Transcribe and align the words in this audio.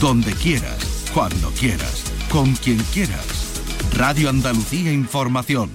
donde 0.00 0.32
quieras, 0.32 1.10
cuando 1.12 1.50
quieras, 1.50 2.10
con 2.30 2.54
quien 2.54 2.78
quieras. 2.94 3.60
Radio 3.98 4.30
Andalucía 4.30 4.90
Información. 4.90 5.68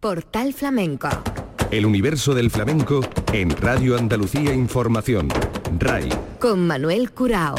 Portal 0.00 0.52
Flamenco. 0.52 1.08
El 1.70 1.86
universo 1.86 2.34
del 2.34 2.50
flamenco 2.50 3.00
en 3.32 3.48
Radio 3.56 3.96
Andalucía 3.96 4.52
Información. 4.52 5.28
RAI. 5.78 6.10
Con 6.38 6.66
Manuel 6.66 7.10
Curao. 7.12 7.54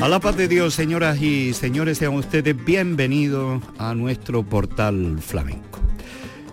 A 0.00 0.08
la 0.08 0.20
paz 0.20 0.36
de 0.36 0.46
Dios, 0.46 0.72
señoras 0.72 1.20
y 1.20 1.52
señores, 1.52 1.98
sean 1.98 2.14
ustedes 2.14 2.54
bienvenidos 2.64 3.60
a 3.76 3.94
nuestro 3.96 4.44
portal 4.44 5.18
flamenco. 5.20 5.69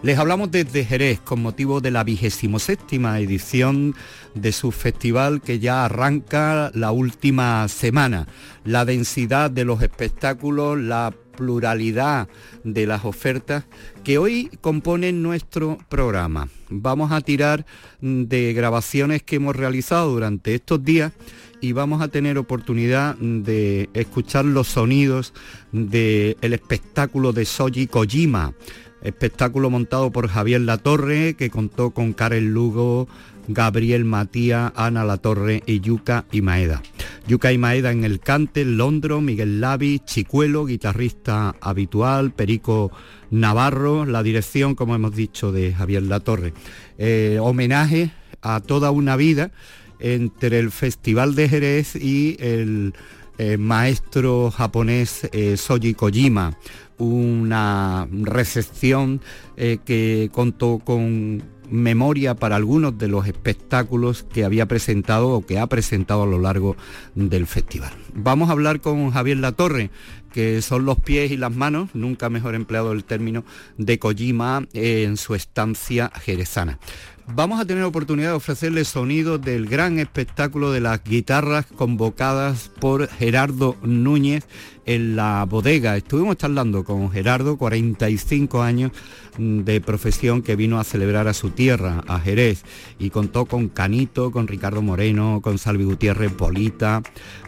Les 0.04 0.20
hablamos 0.20 0.52
desde 0.52 0.86
Jerez 0.86 1.20
con 1.20 1.42
motivo 1.42 1.82
de 1.82 1.90
la 1.90 2.04
vigésimo 2.04 2.60
séptima 2.60 3.20
edición 3.20 3.96
de 4.36 4.52
su 4.52 4.72
festival 4.72 5.42
que 5.42 5.58
ya 5.58 5.86
arranca 5.86 6.72
la 6.76 6.92
última 6.92 7.68
semana. 7.68 8.28
La 8.64 8.86
densidad 8.86 9.50
de 9.50 9.66
los 9.66 9.82
espectáculos, 9.82 10.78
la 10.78 11.16
pluralidad 11.36 12.28
de 12.64 12.86
las 12.86 13.06
ofertas 13.06 13.66
que 14.04 14.20
hoy 14.20 14.52
componen 14.62 15.24
nuestro 15.24 15.80
programa. 15.90 16.48
Vamos 16.70 17.12
a 17.12 17.22
tirar 17.22 17.66
de 18.00 18.54
grabaciones 18.54 19.24
que 19.24 19.38
hemos 19.38 19.56
realizado 19.56 20.12
durante 20.12 20.54
estos 20.54 20.84
días 20.84 21.12
y 21.60 21.72
vamos 21.72 22.02
a 22.02 22.08
tener 22.08 22.38
oportunidad 22.38 23.16
de 23.16 23.90
escuchar 23.94 24.46
los 24.46 24.68
sonidos 24.68 25.34
del 25.72 26.54
espectáculo 26.54 27.34
de 27.34 27.46
Soji 27.46 27.88
Kojima, 27.88 28.54
espectáculo 29.02 29.70
montado 29.70 30.12
por 30.12 30.28
Javier 30.28 30.62
Latorre, 30.62 31.36
que 31.36 31.50
contó 31.50 31.92
con 31.92 32.14
Karel 32.14 32.54
Lugo, 32.54 33.08
Gabriel 33.48 34.06
Matías, 34.06 34.72
Ana 34.76 35.04
Latorre 35.04 35.64
y 35.66 35.80
Yuka 35.80 36.26
Imaeda. 36.32 36.82
Yuka 37.28 37.52
Imaeda 37.52 37.92
en 37.92 38.04
el 38.04 38.20
cante, 38.20 38.66
Londro, 38.66 39.22
Miguel 39.22 39.62
Lavi, 39.62 40.00
Chicuelo, 40.00 40.66
guitarrista 40.66 41.56
habitual, 41.62 42.32
Perico 42.32 42.92
Navarro, 43.32 44.06
la 44.06 44.24
dirección, 44.24 44.76
como 44.76 44.96
hemos 44.96 45.16
dicho, 45.16 45.52
de 45.52 45.74
Javier 45.74 46.04
Latorre. 46.04 46.54
Eh, 46.98 47.38
homenaje 47.42 48.12
a 48.42 48.60
toda 48.60 48.92
una 48.92 49.16
vida 49.16 49.52
entre 50.00 50.60
el 50.60 50.72
Festival 50.72 51.36
de 51.36 51.50
Jerez 51.50 51.96
y 51.96 52.38
el 52.40 52.94
eh, 53.40 53.58
maestro 53.58 54.52
japonés 54.52 55.30
eh, 55.32 55.58
Soji 55.58 55.94
Kojima, 55.94 56.58
una 56.98 58.08
recepción 58.12 59.22
eh, 59.56 59.80
que 59.86 60.30
contó 60.32 60.80
con 60.84 61.44
memoria 61.70 62.36
para 62.36 62.56
algunos 62.56 62.98
de 62.98 63.08
los 63.08 63.28
espectáculos 63.28 64.24
que 64.24 64.46
había 64.46 64.68
presentado 64.68 65.30
o 65.30 65.46
que 65.46 65.60
ha 65.60 65.68
presentado 65.68 66.24
a 66.24 66.28
lo 66.28 66.40
largo 66.40 66.76
del 67.16 67.46
festival. 67.46 67.92
Vamos 68.14 68.50
a 68.50 68.54
hablar 68.54 68.80
con 68.80 69.12
Javier 69.12 69.38
Latorre, 69.38 69.90
que 70.32 70.62
son 70.62 70.86
los 70.86 70.98
pies 71.00 71.32
y 71.32 71.38
las 71.38 71.54
manos, 71.56 71.90
nunca 71.94 72.30
mejor 72.30 72.56
empleado 72.56 72.92
el 72.92 73.04
término, 73.04 73.44
de 73.78 74.00
Kojima 74.00 74.66
en 74.74 75.18
su 75.18 75.36
estancia 75.36 76.12
jerezana 76.24 76.80
vamos 77.28 77.60
a 77.60 77.66
tener 77.66 77.84
oportunidad 77.84 78.30
de 78.30 78.36
ofrecerle 78.36 78.86
sonido 78.86 79.38
del 79.38 79.68
gran 79.68 80.00
espectáculo 80.00 80.72
de 80.72 80.82
las 80.82 81.04
guitarras 81.04 81.66
convocadas 81.66 82.72
por 82.80 83.08
Gerardo 83.10 83.76
Núñez 83.82 84.46
en 84.86 85.16
la 85.16 85.46
bodega. 85.46 85.98
Estuvimos 85.98 86.38
charlando 86.38 86.84
con 86.84 87.12
Gerardo, 87.12 87.58
45 87.58 88.64
años 88.64 88.92
mm, 89.38 89.60
de 89.60 89.82
profesión 89.82 90.42
que 90.42 90.56
vino 90.56 90.80
a 90.80 90.84
celebrar 90.84 91.28
a 91.28 91.34
su 91.34 91.50
tierra, 91.50 92.04
a 92.08 92.20
Jerez, 92.20 92.64
y 92.98 93.10
contó 93.10 93.46
con 93.46 93.68
Canito, 93.68 94.32
con 94.32 94.48
Ricardo 94.48 94.82
Moreno, 94.82 95.42
con 95.44 95.58
Salvi 95.58 95.84
Gutiérrez 95.84 96.32
Polita, 96.32 97.04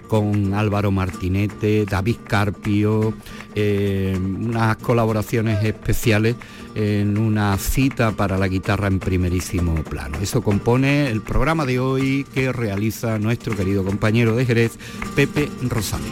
con 0.09 0.53
Álvaro 0.53 0.91
Martinete, 0.91 1.85
David 1.85 2.17
Carpio, 2.27 3.13
eh, 3.55 4.17
unas 4.19 4.75
colaboraciones 4.77 5.63
especiales 5.63 6.35
en 6.75 7.17
una 7.17 7.57
cita 7.57 8.11
para 8.11 8.37
la 8.37 8.47
guitarra 8.47 8.87
en 8.87 8.99
primerísimo 8.99 9.75
plano. 9.83 10.17
Eso 10.21 10.41
compone 10.41 11.09
el 11.09 11.21
programa 11.21 11.65
de 11.65 11.79
hoy 11.79 12.25
que 12.33 12.51
realiza 12.51 13.19
nuestro 13.19 13.55
querido 13.55 13.83
compañero 13.83 14.35
de 14.35 14.45
Jerez, 14.45 14.77
Pepe 15.15 15.49
Rosario. 15.63 16.07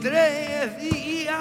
tres 0.00 0.78
días, 0.80 1.36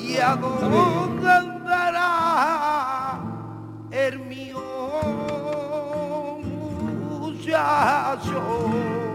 ¿Y 0.00 0.16
a 0.18 0.36
dónde 0.36 1.30
andará 1.30 3.20
el 3.90 4.18
mío 4.20 4.60
muchacho? 7.20 9.07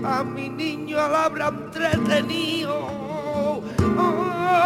a 0.04 0.24
mi 0.24 0.50
niño 0.50 0.98
la 0.98 1.26
habrá 1.26 1.50
entretenido. 1.50 2.88
Lo 3.96 4.58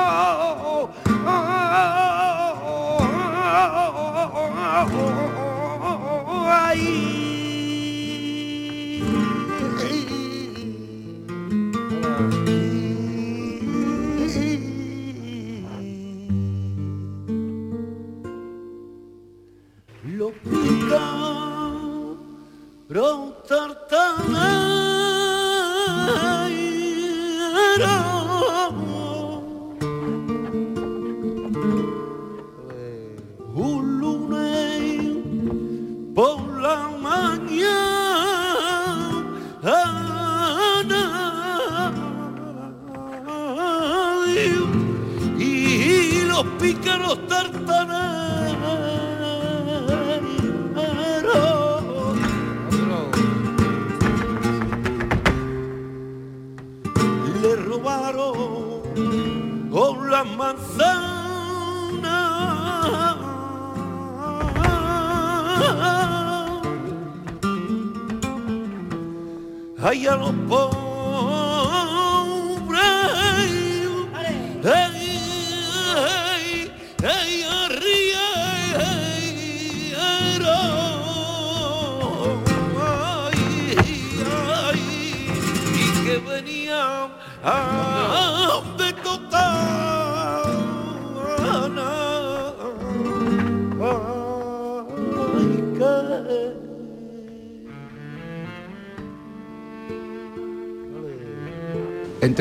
pica, 20.44 21.06
Ay, 69.92 70.08
a 70.08 70.16
los 70.16 70.32
pobres, 70.48 70.71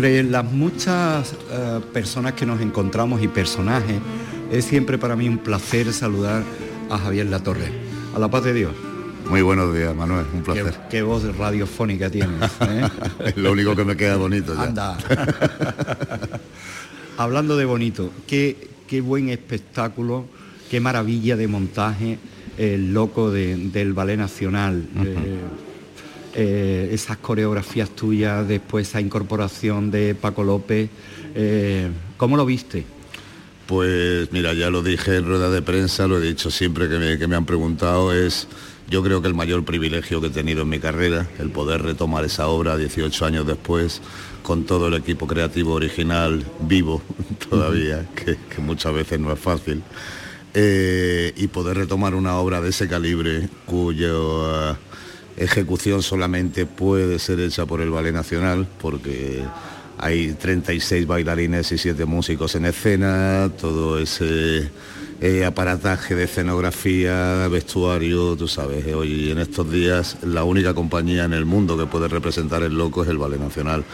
Entre 0.01 0.23
las 0.23 0.51
muchas 0.51 1.35
eh, 1.51 1.79
personas 1.93 2.33
que 2.33 2.47
nos 2.47 2.59
encontramos 2.63 3.23
y 3.23 3.29
personajes, 3.29 3.97
es 4.51 4.65
siempre 4.65 4.97
para 4.97 5.15
mí 5.15 5.29
un 5.29 5.37
placer 5.37 5.93
saludar 5.93 6.43
a 6.89 6.97
Javier 6.97 7.27
Latorre. 7.27 7.71
A 8.17 8.19
la 8.19 8.31
paz 8.31 8.45
de 8.45 8.55
Dios. 8.55 8.73
Muy 9.29 9.43
buenos 9.43 9.75
días, 9.77 9.95
Manuel, 9.95 10.25
un 10.33 10.43
placer. 10.43 10.75
qué 10.89 11.03
voz 11.03 11.37
radiofónica 11.37 12.09
tienes. 12.09 12.51
¿eh? 12.63 12.89
Es 13.27 13.37
lo 13.37 13.53
único 13.53 13.77
que 13.77 13.85
me 13.85 13.95
queda 13.95 14.17
bonito 14.17 14.55
ya. 14.55 14.63
Anda. 14.63 14.97
Hablando 17.19 17.59
de 17.59 17.67
bonito, 17.67 18.11
qué, 18.27 18.69
qué 18.89 19.03
buen 19.03 19.29
espectáculo, 19.29 20.25
qué 20.71 20.81
maravilla 20.81 21.37
de 21.37 21.47
montaje 21.47 22.19
el 22.57 22.95
loco 22.95 23.31
de- 23.31 23.55
del 23.69 23.93
Ballet 23.93 24.17
Nacional. 24.17 24.83
Eh, 25.05 25.37
eh, 26.35 26.91
esas 26.93 27.19
coreografías 27.19 27.91
tuyas, 27.91 28.47
después 28.47 28.89
esa 28.89 29.01
incorporación 29.01 29.91
de 29.91 30.15
Paco 30.15 30.45
López. 30.45 30.91
eh, 31.35 31.89
¿Cómo 32.17 32.37
lo 32.37 32.47
viste? 32.47 32.85
Pues 33.67 34.33
mira, 34.33 34.53
ya 34.53 34.69
lo 34.71 34.83
dije 34.83 35.17
en 35.17 35.27
rueda 35.27 35.49
de 35.51 35.63
prensa, 35.63 36.07
lo 36.09 36.19
he 36.19 36.21
dicho 36.21 36.51
siempre 36.51 36.89
que 36.89 36.99
me, 36.99 37.19
que 37.19 37.27
me 37.27 37.37
han 37.37 37.47
preguntado, 37.47 38.13
es 38.13 38.49
yo 38.89 39.05
creo 39.05 39.23
que 39.23 39.29
el 39.29 39.35
mayor 39.35 39.65
privilegio 39.65 40.21
que 40.21 40.27
he 40.27 40.31
tenido 40.31 40.63
en 40.63 40.69
mi 40.69 40.81
carrera, 40.81 41.29
el 41.39 41.51
poder 41.51 41.83
retomar 41.83 42.25
esa 42.25 42.49
obra 42.49 42.77
18 42.77 43.25
años 43.25 43.47
después, 43.47 44.03
con 44.43 44.65
todo 44.65 44.89
el 44.89 44.95
equipo 44.95 45.29
creativo 45.29 45.75
original 45.75 46.45
vivo 46.61 47.01
todavía, 47.49 48.09
que, 48.17 48.37
que 48.53 48.61
muchas 48.61 48.93
veces 48.93 49.21
no 49.21 49.33
es 49.33 49.39
fácil, 49.39 49.83
eh, 50.53 51.33
y 51.37 51.47
poder 51.47 51.77
retomar 51.77 52.17
una 52.17 52.37
obra 52.37 52.61
de 52.61 52.71
ese 52.71 52.89
calibre 52.89 53.49
cuyo... 53.67 54.77
ejecución 55.41 56.03
solamente 56.03 56.67
puede 56.67 57.19
ser 57.19 57.41
hecha 57.41 57.67
por 57.67 57.81
el 57.81 57.91
Ballet 57.91 58.13
Nacional 58.13 58.67
porque 58.81 59.43
hay 59.99 60.35
36 60.35 61.07
bailarines 61.07 61.73
y 61.73 61.79
7 61.79 62.05
músicos 62.05 62.55
en 62.55 62.67
escena, 62.67 63.51
todo 63.61 63.99
ese 63.99 64.71
eh, 65.21 65.45
aparataje 65.45 66.15
de 66.15 66.25
escenografía, 66.25 67.49
vestuario, 67.49 68.37
tú 68.37 68.49
sabes, 68.49 68.87
eh, 68.87 68.95
hoy 68.95 69.31
en 69.31 69.39
estos 69.39 69.71
días 69.71 70.19
la 70.23 70.45
única 70.45 70.75
compañía 70.75 71.25
en 71.25 71.33
el 71.33 71.47
mundo 71.47 71.77
que 71.77 71.87
puede 71.87 72.09
representar 72.09 72.63
el 72.63 72.75
loco 72.75 73.03
es 73.03 73.09
el 73.09 73.19
Ballet 73.19 73.41
Nacional 73.41 73.85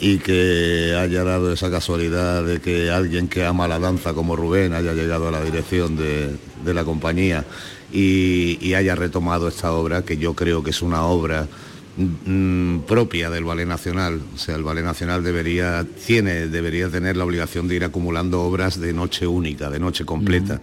y 0.00 0.18
que 0.18 0.96
haya 0.98 1.24
dado 1.24 1.52
esa 1.52 1.70
casualidad 1.70 2.44
de 2.44 2.60
que 2.60 2.90
alguien 2.90 3.28
que 3.28 3.44
ama 3.44 3.68
la 3.68 3.78
danza 3.78 4.12
como 4.14 4.36
Rubén 4.36 4.72
haya 4.72 4.92
llegado 4.92 5.28
a 5.28 5.30
la 5.30 5.42
dirección 5.42 5.96
de, 5.96 6.36
de 6.64 6.74
la 6.74 6.84
compañía 6.84 7.44
y, 7.92 8.58
y 8.60 8.74
haya 8.74 8.94
retomado 8.94 9.48
esta 9.48 9.72
obra, 9.72 10.02
que 10.02 10.16
yo 10.16 10.34
creo 10.34 10.62
que 10.62 10.70
es 10.70 10.82
una 10.82 11.04
obra 11.04 11.46
mm, 11.96 12.80
propia 12.80 13.30
del 13.30 13.44
Ballet 13.44 13.66
Nacional. 13.66 14.20
O 14.34 14.38
sea, 14.38 14.56
el 14.56 14.62
Ballet 14.62 14.84
Nacional 14.84 15.22
debería, 15.22 15.86
tiene, 16.06 16.48
debería 16.48 16.88
tener 16.88 17.16
la 17.16 17.24
obligación 17.24 17.68
de 17.68 17.76
ir 17.76 17.84
acumulando 17.84 18.42
obras 18.42 18.80
de 18.80 18.92
noche 18.92 19.26
única, 19.26 19.70
de 19.70 19.78
noche 19.78 20.04
completa, 20.04 20.60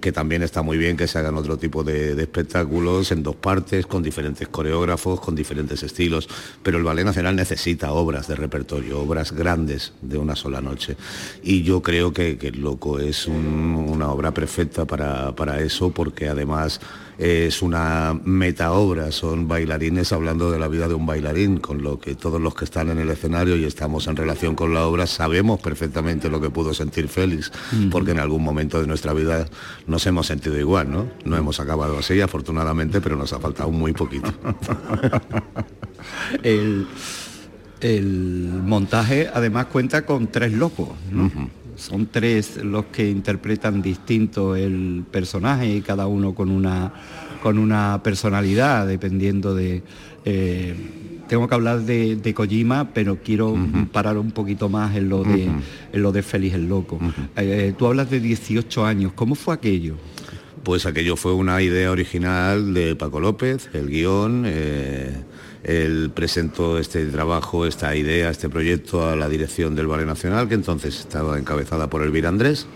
que 0.00 0.12
también 0.12 0.42
está 0.42 0.62
muy 0.62 0.78
bien 0.78 0.96
que 0.96 1.06
se 1.06 1.18
hagan 1.18 1.36
otro 1.36 1.56
tipo 1.58 1.84
de, 1.84 2.14
de 2.14 2.22
espectáculos 2.22 3.12
en 3.12 3.22
dos 3.22 3.36
partes, 3.36 3.86
con 3.86 4.02
diferentes 4.02 4.48
coreógrafos, 4.48 5.20
con 5.20 5.34
diferentes 5.34 5.82
estilos, 5.82 6.28
pero 6.62 6.78
el 6.78 6.84
Ballet 6.84 7.04
Nacional 7.04 7.36
necesita 7.36 7.92
obras 7.92 8.28
de 8.28 8.36
repertorio, 8.36 9.00
obras 9.00 9.32
grandes 9.32 9.92
de 10.02 10.18
una 10.18 10.36
sola 10.36 10.60
noche. 10.60 10.96
Y 11.42 11.62
yo 11.62 11.82
creo 11.82 12.12
que, 12.12 12.38
que 12.38 12.48
El 12.48 12.60
Loco 12.60 12.98
es 12.98 13.26
un- 13.26 13.86
una 13.90 14.10
obra 14.10 14.32
perfecta 14.32 14.84
para, 14.86 15.34
para 15.34 15.60
eso, 15.60 15.90
porque 15.90 16.28
además 16.28 16.80
es 17.20 17.60
una 17.60 18.18
meta 18.24 18.72
obra, 18.72 19.12
son 19.12 19.46
bailarines 19.46 20.10
hablando 20.10 20.50
de 20.50 20.58
la 20.58 20.68
vida 20.68 20.88
de 20.88 20.94
un 20.94 21.04
bailarín, 21.04 21.58
con 21.58 21.82
lo 21.82 22.00
que 22.00 22.14
todos 22.14 22.40
los 22.40 22.54
que 22.54 22.64
están 22.64 22.88
en 22.88 22.98
el 22.98 23.10
escenario 23.10 23.56
y 23.56 23.66
estamos 23.66 24.06
en 24.06 24.16
relación 24.16 24.54
con 24.54 24.72
la 24.72 24.86
obra 24.86 25.06
sabemos 25.06 25.60
perfectamente 25.60 26.30
lo 26.30 26.40
que 26.40 26.48
pudo 26.48 26.72
sentir 26.72 27.08
Félix, 27.08 27.52
porque 27.90 28.12
en 28.12 28.20
algún 28.20 28.42
momento 28.42 28.80
de 28.80 28.86
nuestra 28.86 29.12
vida 29.12 29.46
nos 29.86 30.06
hemos 30.06 30.28
sentido 30.28 30.58
igual, 30.58 30.90
¿no? 30.90 31.08
No 31.26 31.36
hemos 31.36 31.60
acabado 31.60 31.98
así, 31.98 32.22
afortunadamente, 32.22 33.02
pero 33.02 33.16
nos 33.16 33.34
ha 33.34 33.38
faltado 33.38 33.70
muy 33.70 33.92
poquito. 33.92 34.32
El, 36.42 36.86
el 37.82 38.62
montaje 38.64 39.28
además 39.32 39.66
cuenta 39.66 40.06
con 40.06 40.28
tres 40.28 40.54
locos, 40.54 40.88
¿no? 41.10 41.30
Son 41.80 42.06
tres 42.06 42.62
los 42.62 42.86
que 42.86 43.08
interpretan 43.10 43.80
distinto 43.82 44.54
el 44.56 45.04
personaje 45.10 45.76
y 45.76 45.80
cada 45.80 46.06
uno 46.06 46.34
con 46.34 46.50
una, 46.50 46.92
con 47.42 47.58
una 47.58 48.00
personalidad, 48.02 48.86
dependiendo 48.86 49.54
de... 49.54 49.82
eh, 50.24 50.74
tengo 51.28 51.46
que 51.46 51.54
hablar 51.54 51.82
de, 51.82 52.16
de 52.16 52.34
Kojima, 52.34 52.90
pero 52.92 53.18
quiero 53.22 53.56
parar 53.92 54.18
un 54.18 54.32
poquito 54.32 54.68
más 54.68 54.96
en 54.96 55.08
lo 55.08 55.22
de, 55.22 55.44
en 55.44 56.02
lo 56.02 56.10
de 56.10 56.24
Félix 56.24 56.56
el 56.56 56.68
Loco. 56.68 56.98
Eh, 57.36 57.72
tú 57.78 57.86
hablas 57.86 58.10
de 58.10 58.18
18 58.18 58.84
años, 58.84 59.12
¿cómo 59.14 59.36
fue 59.36 59.54
aquello? 59.54 59.94
Pues 60.64 60.86
aquello 60.86 61.14
fue 61.16 61.32
una 61.32 61.62
idea 61.62 61.92
original 61.92 62.74
de 62.74 62.96
Paco 62.96 63.20
López, 63.20 63.70
el 63.72 63.88
guion. 63.88 64.42
eh, 64.44 65.22
él 65.64 66.10
presentó 66.14 66.78
este 66.78 67.04
trabajo, 67.06 67.66
esta 67.66 67.94
idea, 67.94 68.30
este 68.30 68.48
proyecto 68.48 69.08
a 69.08 69.16
la 69.16 69.28
dirección 69.28 69.74
del 69.74 69.86
Ballet 69.86 70.06
Nacional, 70.06 70.48
que 70.48 70.54
entonces 70.54 70.98
estaba 70.98 71.38
encabezada 71.38 71.90
por 71.90 72.02
Elvira 72.02 72.28
Andrés. 72.28 72.66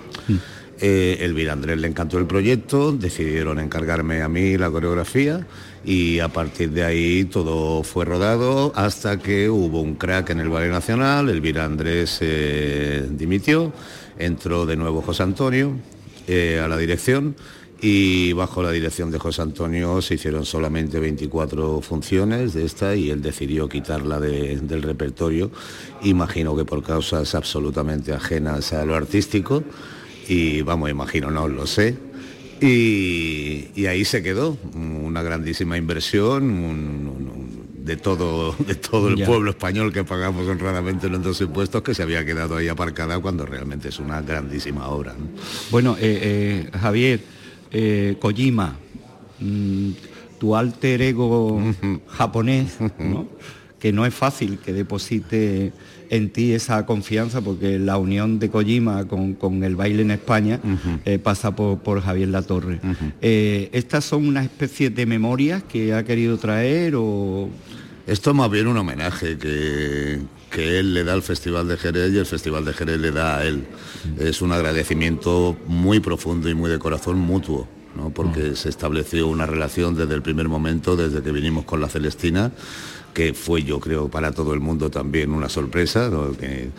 Eh, 0.81 1.19
Elvira 1.21 1.53
Andrés 1.53 1.79
le 1.79 1.89
encantó 1.89 2.19
el 2.19 2.27
proyecto, 2.27 2.93
decidieron 2.93 3.59
encargarme 3.59 4.23
a 4.23 4.29
mí 4.29 4.59
la 4.59 4.71
coreografía 4.71 5.47
y 5.85 6.19
a 6.19 6.29
partir 6.29 6.71
de 6.71 6.83
ahí 6.83 7.25
todo 7.27 7.83
fue 7.85 8.05
rodado 8.05 8.73
hasta 8.75 9.19
que 9.19 9.49
hubo 9.49 9.81
un 9.81 9.95
crack 9.95 10.31
en 10.31 10.41
el 10.41 10.49
Ballet 10.49 10.71
Nacional, 10.71 11.29
Elvira 11.29 11.65
Andrés 11.65 12.19
eh, 12.21 13.07
dimitió, 13.09 13.73
entró 14.19 14.67
de 14.67 14.77
nuevo 14.77 15.01
José 15.01 15.23
Antonio 15.23 15.73
eh, 16.27 16.61
a 16.63 16.69
la 16.69 16.77
dirección 16.77 17.37
y 17.81 18.33
bajo 18.33 18.63
la 18.63 18.71
dirección 18.71 19.11
de 19.11 19.19
José 19.19 19.43
Antonio 19.43 20.01
se 20.01 20.15
hicieron 20.15 20.45
solamente 20.47 20.99
24 21.01 21.81
funciones 21.83 22.55
de 22.55 22.65
esta 22.65 22.95
y 22.97 23.11
él 23.11 23.21
decidió 23.21 23.69
quitarla 23.69 24.21
de- 24.21 24.57
del 24.61 24.83
repertorio, 24.83 25.51
imagino 26.03 26.57
que 26.57 26.65
por 26.65 26.83
causas 26.83 27.35
absolutamente 27.35 28.13
ajenas 28.13 28.73
a 28.73 28.85
lo 28.85 28.95
artístico 28.95 29.63
y 30.29 30.63
vamos, 30.63 30.89
imagino, 30.91 31.31
no 31.31 31.47
lo 31.49 31.67
sé. 31.67 31.97
Y, 32.61 33.69
y 33.75 33.87
ahí 33.87 34.05
se 34.05 34.23
quedó, 34.23 34.57
una 34.75 35.23
grandísima 35.23 35.77
inversión 35.77 36.45
un- 36.45 37.09
un- 37.09 37.29
un- 37.29 37.65
de 37.85 37.97
todo, 37.99 38.55
de 38.67 38.77
todo 38.77 39.09
el 39.09 39.17
Ya. 39.17 39.27
pueblo 39.27 39.51
español 39.51 39.93
que 39.93 40.05
pagamos 40.05 40.49
honradamente 40.49 41.11
nuestros 41.11 41.43
impuestos, 41.43 41.83
que 41.83 41.93
se 41.95 42.03
había 42.03 42.25
quedado 42.25 42.57
ahí 42.57 42.69
aparcada 42.69 43.19
cuando 43.19 43.45
realmente 43.45 43.91
es 43.91 43.99
una 43.99 44.23
grandísima 44.23 44.89
obra. 44.89 45.13
¿no? 45.19 45.27
Bueno, 45.71 45.95
eh, 46.01 46.69
eh, 46.73 46.79
Javier, 46.79 47.21
eh, 47.75 48.17
Kojima, 48.19 48.77
mm, 49.41 49.91
tu 50.39 50.57
alter 50.57 51.03
ego 51.03 51.61
japonés, 52.09 52.79
¿no? 52.99 53.29
que 53.85 53.93
no 53.93 54.07
es 54.07 54.15
fácil 54.15 54.59
que 54.61 54.73
deposite 54.73 55.75
en 56.09 56.31
ti 56.31 56.53
esa 56.53 56.87
confianza 56.87 57.43
porque 57.43 57.79
la 57.79 57.99
unión 57.99 58.39
de 58.39 58.49
Kojima 58.49 59.07
con, 59.07 59.35
con 59.35 59.63
el 59.63 59.77
baile 59.77 60.01
en 60.01 60.11
España 60.11 60.59
eh, 61.05 61.19
pasa 61.19 61.55
por, 61.55 61.81
por 61.81 62.01
Javier 62.01 62.29
Latorre. 62.29 62.81
Eh, 63.21 63.69
¿Estas 63.73 64.07
son 64.07 64.27
una 64.27 64.43
especie 64.43 64.89
de 64.89 65.05
memorias 65.05 65.63
que 65.65 65.93
ha 65.93 66.03
querido 66.03 66.39
traer 66.39 66.95
o...? 66.97 67.51
Esto 68.07 68.31
es 68.31 68.37
más 68.37 68.51
bien 68.51 68.69
un 68.69 68.79
homenaje 68.79 69.37
que, 69.37 70.21
que 70.55 70.79
él 70.79 70.95
le 70.95 71.03
da 71.03 71.15
al 71.15 71.23
Festival 71.23 71.67
de 71.67 71.77
Jerez 71.77 72.13
y 72.13 72.19
el 72.19 72.27
Festival 72.27 72.65
de 72.65 72.73
Jerez 72.73 73.01
le 73.01 73.11
da 73.11 73.39
a 73.39 73.45
él. 73.45 73.65
Es 74.21 74.41
un 74.41 74.53
agradecimiento 74.53 75.57
muy 75.67 75.99
profundo 75.99 76.49
y 76.49 76.55
muy 76.55 76.71
de 76.71 76.79
corazón 76.79 77.19
mutuo, 77.19 77.67
¿no? 77.97 78.11
porque 78.11 78.55
se 78.55 78.69
estableció 78.69 79.27
una 79.27 79.47
relación 79.47 79.97
desde 79.97 80.15
el 80.15 80.23
primer 80.23 80.49
momento, 80.49 80.95
desde 80.95 81.23
que 81.23 81.33
vinimos 81.33 81.65
con 81.65 81.81
la 81.81 81.89
Celestina, 81.89 82.53
que 83.13 83.35
fue 83.35 83.65
yo 83.65 83.81
creo 83.81 84.09
para 84.09 84.31
todo 84.31 84.55
el 84.55 84.61
mundo 84.61 84.91
también 84.91 85.33
una 85.33 85.49
sorpresa, 85.49 86.09
¿no? 86.09 86.37
que, 86.37 86.71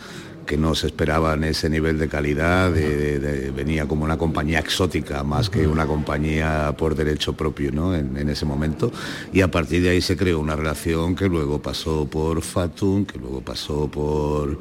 que 0.46 0.56
no 0.56 0.74
se 0.74 0.86
esperaban 0.86 1.44
ese 1.44 1.68
nivel 1.68 1.98
de 1.98 2.08
calidad, 2.08 2.70
venía 2.70 3.86
como 3.86 4.04
una 4.04 4.16
compañía 4.16 4.60
exótica 4.60 5.22
más 5.24 5.50
que 5.50 5.66
una 5.66 5.86
compañía 5.86 6.74
por 6.78 6.94
derecho 6.94 7.34
propio 7.34 7.72
¿no? 7.72 7.94
en, 7.94 8.28
ese 8.28 8.46
momento. 8.46 8.90
Y 9.32 9.40
a 9.40 9.50
partir 9.50 9.82
de 9.82 9.90
ahí 9.90 10.00
se 10.00 10.16
creó 10.16 10.38
una 10.38 10.56
relación 10.56 11.14
que 11.14 11.28
luego 11.28 11.60
pasó 11.60 12.06
por 12.06 12.40
Fatum, 12.42 13.04
que 13.04 13.18
luego 13.18 13.40
pasó 13.40 13.88
por 13.88 14.58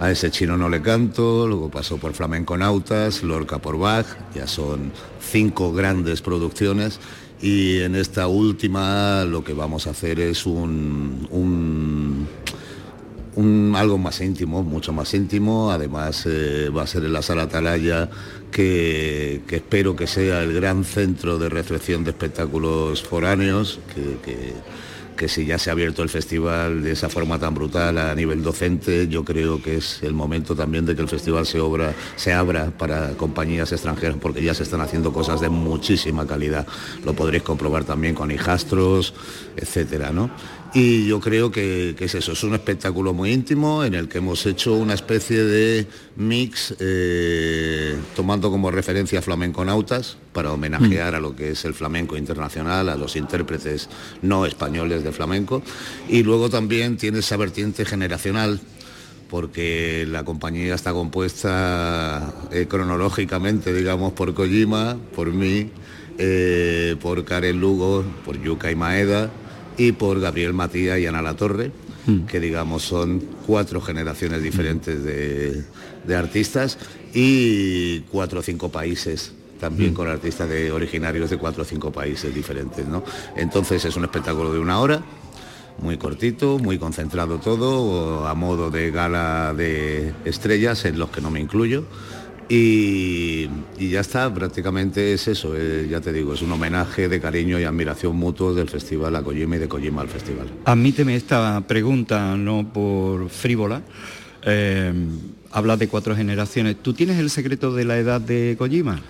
a 0.00 0.10
ese 0.10 0.30
chino 0.30 0.56
no 0.56 0.68
le 0.68 0.80
canto, 0.80 1.46
luego 1.46 1.70
pasó 1.70 1.96
por 1.96 2.12
Flamenco 2.12 2.56
Nautas, 2.56 3.22
Lorca 3.22 3.58
por 3.58 3.78
Bach, 3.78 4.06
ya 4.34 4.46
son 4.46 4.92
cinco 5.20 5.72
grandes 5.72 6.22
producciones 6.22 7.00
y 7.40 7.80
en 7.80 7.94
esta 7.94 8.26
última 8.26 9.24
lo 9.24 9.44
que 9.44 9.54
vamos 9.54 9.86
a 9.86 9.90
hacer 9.90 10.20
es 10.20 10.46
un, 10.46 11.26
un 11.30 12.27
algo 13.78 13.98
más 13.98 14.20
íntimo, 14.20 14.62
mucho 14.62 14.92
más 14.92 15.12
íntimo. 15.14 15.70
Además 15.70 16.24
eh, 16.26 16.70
va 16.76 16.82
a 16.82 16.86
ser 16.86 17.04
en 17.04 17.12
la 17.12 17.22
sala 17.22 17.42
Atalaya, 17.42 18.08
que, 18.50 19.42
espero 19.48 19.94
que 19.94 20.06
sea 20.06 20.42
el 20.42 20.52
gran 20.52 20.84
centro 20.84 21.38
de 21.38 21.48
recepción 21.48 22.04
de 22.04 22.10
espectáculos 22.10 23.02
foráneos, 23.02 23.80
que, 23.94 24.52
que, 25.16 25.28
si 25.28 25.46
ya 25.46 25.58
se 25.58 25.70
ha 25.70 25.72
abierto 25.72 26.04
el 26.04 26.08
festival 26.08 26.84
de 26.84 26.92
esa 26.92 27.08
forma 27.08 27.40
tan 27.40 27.52
brutal 27.52 27.98
a 27.98 28.14
nivel 28.14 28.40
docente, 28.40 29.08
yo 29.08 29.24
creo 29.24 29.60
que 29.60 29.78
es 29.78 30.00
el 30.04 30.12
momento 30.12 30.54
también 30.54 30.86
de 30.86 30.94
que 30.94 31.02
el 31.02 31.08
festival 31.08 31.44
se, 31.44 31.58
obra, 31.58 31.92
se 32.14 32.32
abra 32.32 32.70
para 32.70 33.10
compañías 33.14 33.72
extranjeras, 33.72 34.16
porque 34.20 34.44
ya 34.44 34.54
se 34.54 34.62
están 34.62 34.80
haciendo 34.80 35.12
cosas 35.12 35.40
de 35.40 35.48
muchísima 35.48 36.24
calidad. 36.24 36.68
Lo 37.04 37.14
podréis 37.14 37.42
comprobar 37.42 37.82
también 37.82 38.14
con 38.14 38.30
hijastros, 38.30 39.12
etcétera, 39.56 40.12
¿no? 40.12 40.30
Y 40.74 41.06
yo 41.06 41.18
creo 41.18 41.50
que, 41.50 41.96
es 41.98 42.14
eso, 42.14 42.32
es 42.32 42.44
un 42.44 42.54
espectáculo 42.54 43.14
muy 43.14 43.32
íntimo 43.32 43.84
en 43.84 43.94
el 43.94 44.06
que 44.06 44.18
hemos 44.18 44.44
hecho 44.44 44.74
una 44.74 44.92
especie 44.92 45.42
de 45.42 45.86
mix 46.16 46.74
eh, 46.78 47.96
tomando 48.14 48.50
como 48.50 48.70
referencia 48.70 49.22
flamenconautas 49.22 50.18
para 50.34 50.52
homenajear 50.52 51.14
a 51.14 51.20
lo 51.20 51.34
que 51.34 51.52
es 51.52 51.64
el 51.64 51.72
flamenco 51.72 52.18
internacional, 52.18 52.90
a 52.90 52.96
los 52.96 53.16
intérpretes 53.16 53.88
no 54.20 54.44
españoles 54.44 55.04
de 55.04 55.12
flamenco. 55.12 55.62
Y 56.06 56.22
luego 56.22 56.50
también 56.50 56.98
tiene 56.98 57.20
esa 57.20 57.38
vertiente 57.38 57.86
generacional 57.86 58.60
porque 59.30 60.06
la 60.06 60.24
compañía 60.24 60.74
está 60.74 60.92
compuesta 60.92 62.34
eh, 62.52 62.66
cronológicamente, 62.68 63.72
digamos, 63.72 64.12
por 64.12 64.34
Kojima, 64.34 64.98
por 65.16 65.32
mí, 65.32 65.70
eh, 66.18 66.96
por 67.00 67.24
Karen 67.24 67.58
Lugo, 67.58 68.04
por 68.24 68.40
Yuka 68.42 68.70
y 68.70 68.76
Maeda 68.76 69.30
y 69.78 69.92
por 69.92 70.20
Gabriel 70.20 70.52
Matías 70.52 70.98
y 70.98 71.06
Ana 71.06 71.22
La 71.22 71.34
Torre, 71.34 71.70
hmm. 72.06 72.26
que 72.26 72.40
digamos 72.40 72.82
son 72.82 73.20
cuatro 73.46 73.80
generaciones 73.80 74.42
diferentes 74.42 75.02
de, 75.02 75.64
artistas 76.14 76.78
y 77.14 78.00
cuatro 78.10 78.40
o 78.40 78.42
cinco 78.42 78.70
países 78.70 79.32
también 79.60 79.92
hmm. 79.92 79.94
con 79.94 80.08
artistas 80.08 80.48
de 80.48 80.70
originarios 80.70 81.30
de 81.30 81.36
cuatro 81.38 81.62
o 81.62 81.64
cinco 81.64 81.90
países 81.90 82.34
diferentes. 82.34 82.86
¿no? 82.86 83.02
Entonces 83.36 83.84
es 83.84 83.96
un 83.96 84.04
espectáculo 84.04 84.52
de 84.52 84.58
una 84.58 84.80
hora, 84.80 85.02
muy 85.78 85.96
cortito, 85.96 86.58
muy 86.58 86.78
concentrado 86.78 87.38
todo, 87.38 88.26
a 88.26 88.34
modo 88.34 88.70
de 88.70 88.90
gala 88.90 89.54
de 89.56 90.12
estrellas, 90.24 90.84
en 90.84 90.98
los 90.98 91.10
que 91.10 91.20
no 91.20 91.30
me 91.30 91.40
incluyo 91.40 91.84
y, 92.48 93.48
ya 93.78 94.00
está, 94.00 94.32
prácticamente 94.32 95.12
es 95.12 95.28
eso, 95.28 95.54
eh, 95.56 95.86
ya 95.90 96.00
te 96.00 96.12
digo, 96.12 96.34
es 96.34 96.42
un 96.42 96.52
homenaje 96.52 97.08
de 97.08 97.20
cariño 97.20 97.60
y 97.60 97.64
admiración 97.64 98.16
mutuo 98.16 98.54
del 98.54 98.68
festival 98.68 99.14
a 99.16 99.22
Kojima 99.22 99.56
y 99.56 99.58
de 99.58 99.68
Kojima 99.68 100.02
al 100.02 100.08
festival. 100.08 100.48
Admíteme 100.64 101.14
esta 101.14 101.60
pregunta, 101.66 102.36
no 102.36 102.72
por 102.72 103.28
frívola. 103.28 103.82
Eh, 104.42 104.92
habla 105.50 105.76
de 105.76 105.88
cuatro 105.88 106.16
generaciones. 106.16 106.76
¿Tú 106.82 106.94
tienes 106.94 107.18
el 107.18 107.30
secreto 107.30 107.74
de 107.74 107.84
la 107.84 107.98
edad 107.98 108.20
de 108.20 108.56
Kojima? 108.58 109.00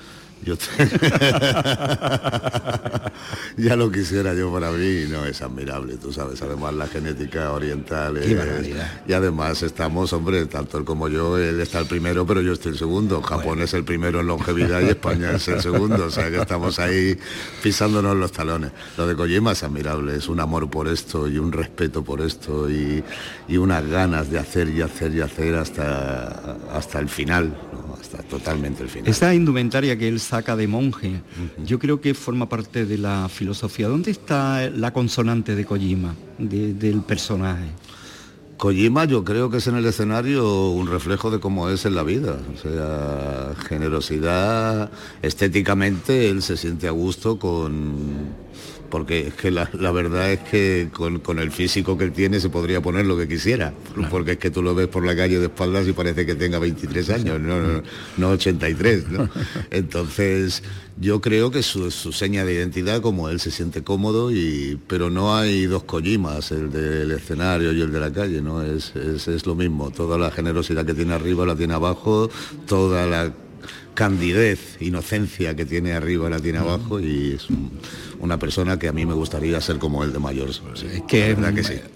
Yo 0.44 0.54
ya 3.56 3.76
lo 3.76 3.90
quisiera 3.90 4.34
yo 4.34 4.52
para 4.52 4.70
mí, 4.70 5.04
no 5.08 5.24
es 5.24 5.42
admirable, 5.42 5.96
tú 5.96 6.12
sabes, 6.12 6.40
además 6.42 6.74
la 6.74 6.86
genética 6.86 7.52
oriental 7.52 8.18
y 9.06 9.12
además 9.12 9.62
estamos, 9.62 10.12
hombre, 10.12 10.46
tanto 10.46 10.78
él 10.78 10.84
como 10.84 11.08
yo, 11.08 11.38
él 11.38 11.60
está 11.60 11.80
el 11.80 11.86
primero, 11.86 12.26
pero 12.26 12.40
yo 12.40 12.52
estoy 12.52 12.72
el 12.72 12.78
segundo. 12.78 13.20
Japón 13.22 13.62
es 13.62 13.74
el 13.74 13.84
primero 13.84 14.20
en 14.20 14.26
longevidad 14.26 14.80
y 14.80 14.86
España 14.86 15.32
es 15.32 15.48
el 15.48 15.60
segundo, 15.60 16.06
o 16.06 16.10
sea 16.10 16.30
que 16.30 16.38
estamos 16.38 16.78
ahí 16.78 17.18
pisándonos 17.62 18.16
los 18.16 18.32
talones. 18.32 18.72
Lo 18.96 19.06
de 19.06 19.14
Kojima 19.14 19.52
es 19.52 19.62
admirable, 19.62 20.16
es 20.16 20.28
un 20.28 20.40
amor 20.40 20.70
por 20.70 20.88
esto 20.88 21.28
y 21.28 21.38
un 21.38 21.52
respeto 21.52 22.02
por 22.02 22.20
esto 22.20 22.70
y, 22.70 23.02
unas 23.58 23.84
ganas 23.88 24.30
de 24.30 24.38
hacer 24.38 24.68
y 24.68 24.82
hacer 24.82 25.12
y 25.14 25.20
hacer 25.20 25.56
hasta, 25.56 26.56
hasta 26.72 27.00
el 27.00 27.08
final, 27.08 27.58
hasta 28.00 28.22
totalmente 28.22 28.84
el 28.84 28.88
final. 28.88 29.10
Esa 29.10 29.34
indumentaria 29.34 29.98
que 29.98 30.06
él 30.06 30.20
saca 30.28 30.56
de 30.56 30.66
monje, 30.66 31.22
yo 31.64 31.78
creo 31.78 32.00
que 32.02 32.12
forma 32.12 32.48
parte 32.48 32.84
de 32.84 32.98
la 32.98 33.28
filosofía. 33.28 33.88
¿Dónde 33.88 34.10
está 34.10 34.68
la 34.68 34.92
consonante 34.92 35.54
de 35.54 35.64
Kojima, 35.64 36.14
del 36.38 37.00
personaje? 37.00 37.68
Kojima 38.58 39.04
yo 39.06 39.24
creo 39.24 39.48
que 39.48 39.58
es 39.58 39.66
en 39.68 39.76
el 39.76 39.86
escenario 39.86 40.68
un 40.70 40.88
reflejo 40.88 41.30
de 41.30 41.40
cómo 41.40 41.70
es 41.70 41.86
en 41.86 41.94
la 41.94 42.02
vida. 42.02 42.36
O 42.52 42.58
sea, 42.58 43.54
generosidad, 43.68 44.90
estéticamente 45.22 46.28
él 46.28 46.42
se 46.42 46.56
siente 46.56 46.88
a 46.88 46.90
gusto 46.90 47.38
con 47.38 48.34
porque 48.90 49.28
es 49.28 49.34
que 49.34 49.50
la, 49.50 49.68
verdad 49.92 50.32
es 50.32 50.40
que 50.40 50.88
con, 50.92 51.38
el 51.38 51.50
físico 51.50 51.96
que 51.96 52.04
él 52.04 52.12
tiene 52.12 52.40
se 52.40 52.48
podría 52.48 52.80
poner 52.80 53.06
lo 53.06 53.16
que 53.16 53.28
quisiera, 53.28 53.72
porque 54.10 54.32
es 54.32 54.38
que 54.38 54.50
tú 54.50 54.62
lo 54.62 54.74
ves 54.74 54.88
por 54.88 55.04
la 55.04 55.14
calle 55.14 55.38
de 55.38 55.46
espaldas 55.46 55.86
y 55.86 55.92
parece 55.92 56.24
que 56.26 56.34
tenga 56.34 56.58
23 56.58 57.10
años, 57.10 57.40
no, 58.16 58.28
83. 58.28 59.04
Entonces, 59.70 60.62
yo 61.00 61.20
creo 61.20 61.50
que 61.50 61.62
su, 61.62 61.90
su, 61.90 62.12
seña 62.12 62.44
de 62.44 62.54
identidad, 62.54 63.00
como 63.00 63.28
él 63.28 63.40
se 63.40 63.50
siente 63.50 63.82
cómodo, 63.82 64.32
y, 64.32 64.78
pero 64.86 65.10
no 65.10 65.36
hay 65.36 65.66
dos 65.66 65.84
Kojimas, 65.84 66.50
el 66.50 66.70
del 66.70 67.12
escenario 67.12 67.72
y 67.72 67.80
el 67.80 67.92
de 67.92 68.00
la 68.00 68.12
calle, 68.12 68.40
¿no? 68.40 68.62
Es, 68.62 68.94
es, 68.96 69.28
es 69.28 69.46
lo 69.46 69.54
mismo, 69.54 69.90
toda 69.90 70.18
la 70.18 70.30
generosidad 70.30 70.84
que 70.84 70.94
tiene 70.94 71.14
arriba 71.14 71.46
la 71.46 71.56
tiene 71.56 71.74
abajo, 71.74 72.30
toda 72.66 73.06
la 73.06 73.32
candidez, 73.98 74.76
inocencia 74.78 75.56
que 75.56 75.64
tiene 75.64 75.92
arriba 75.92 76.30
la 76.30 76.38
tiene 76.38 76.58
abajo 76.58 77.00
y 77.00 77.32
es 77.32 77.48
una 78.20 78.38
persona 78.38 78.78
que 78.78 78.88
a 78.88 78.92
mí 78.92 79.06
me 79.06 79.14
gustaría 79.14 79.60
ser 79.60 79.78
como 79.78 80.04
él 80.04 80.12
de 80.12 80.18
mayor. 80.18 80.50
es 80.50 81.02
que, 81.06 81.30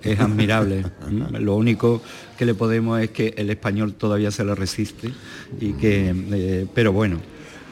es, 0.02 0.20
admirable. 0.20 0.84
Lo 1.38 1.56
único 1.56 2.02
que 2.38 2.44
le 2.44 2.54
podemos 2.54 3.00
es 3.00 3.10
que 3.10 3.34
el 3.36 3.50
español 3.50 3.94
todavía 3.94 4.30
se 4.30 4.44
le 4.44 4.54
resiste 4.54 5.10
y 5.60 5.72
que, 5.74 6.14
eh, 6.32 6.66
pero 6.74 6.92
bueno. 6.92 7.20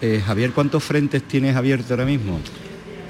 Eh, 0.02 0.23
Javier, 0.25 0.52
¿cuántos 0.52 0.83
frentes 0.83 1.23
tienes 1.28 1.57
abiertos 1.57 1.90
ahora 1.90 2.07
mismo? 2.07 2.40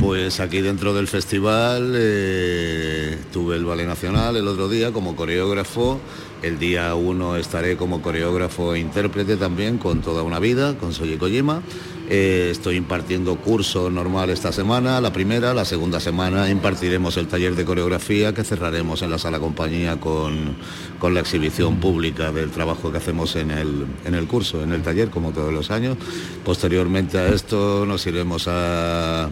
Pues 0.00 0.40
aquí 0.40 0.60
dentro 0.60 0.94
del 0.94 1.06
festival 1.06 1.92
eh, 1.94 3.18
tuve 3.32 3.56
el 3.56 3.64
Ballet 3.66 3.86
Nacional 3.86 4.34
el 4.36 4.48
otro 4.48 4.68
día 4.68 4.92
como 4.92 5.14
coreógrafo. 5.14 6.00
El 6.42 6.58
día 6.58 6.94
uno 6.94 7.36
estaré 7.36 7.76
como 7.76 8.00
coreógrafo 8.00 8.74
e 8.74 8.80
intérprete 8.80 9.36
también 9.36 9.76
con 9.76 10.00
toda 10.00 10.22
una 10.22 10.38
vida, 10.38 10.76
con 10.78 10.94
Soye 10.94 11.18
Kojima. 11.18 11.62
Eh, 12.12 12.48
estoy 12.50 12.74
impartiendo 12.74 13.36
curso 13.36 13.88
normal 13.88 14.30
esta 14.30 14.50
semana, 14.50 15.00
la 15.00 15.12
primera, 15.12 15.54
la 15.54 15.64
segunda 15.64 16.00
semana 16.00 16.50
impartiremos 16.50 17.16
el 17.16 17.28
taller 17.28 17.54
de 17.54 17.64
coreografía 17.64 18.34
que 18.34 18.42
cerraremos 18.42 19.02
en 19.02 19.10
la 19.10 19.18
sala 19.18 19.38
compañía 19.38 20.00
con, 20.00 20.56
con 20.98 21.14
la 21.14 21.20
exhibición 21.20 21.76
pública 21.76 22.32
del 22.32 22.50
trabajo 22.50 22.90
que 22.90 22.98
hacemos 22.98 23.36
en 23.36 23.52
el, 23.52 23.86
en 24.04 24.16
el 24.16 24.26
curso, 24.26 24.60
en 24.60 24.72
el 24.72 24.82
taller, 24.82 25.08
como 25.08 25.30
todos 25.30 25.52
los 25.52 25.70
años. 25.70 25.98
Posteriormente 26.44 27.16
a 27.16 27.28
esto 27.28 27.86
nos 27.86 28.04
iremos 28.08 28.48
a 28.48 29.30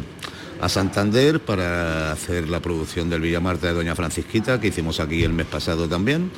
a 0.61 0.69
Santander 0.69 1.41
para 1.41 2.13
hacer 2.13 2.49
la 2.49 2.61
producción 2.61 3.09
del 3.09 3.21
Villa 3.21 3.41
Marta 3.41 3.69
de 3.69 3.75
Doña 3.75 3.95
Francisquita, 3.95 4.61
que 4.61 4.69
hicimos 4.69 5.01
aquí 5.01 5.23
el 5.23 5.33
mes 5.33 5.47
pasado 5.47 5.89
también. 5.89 6.31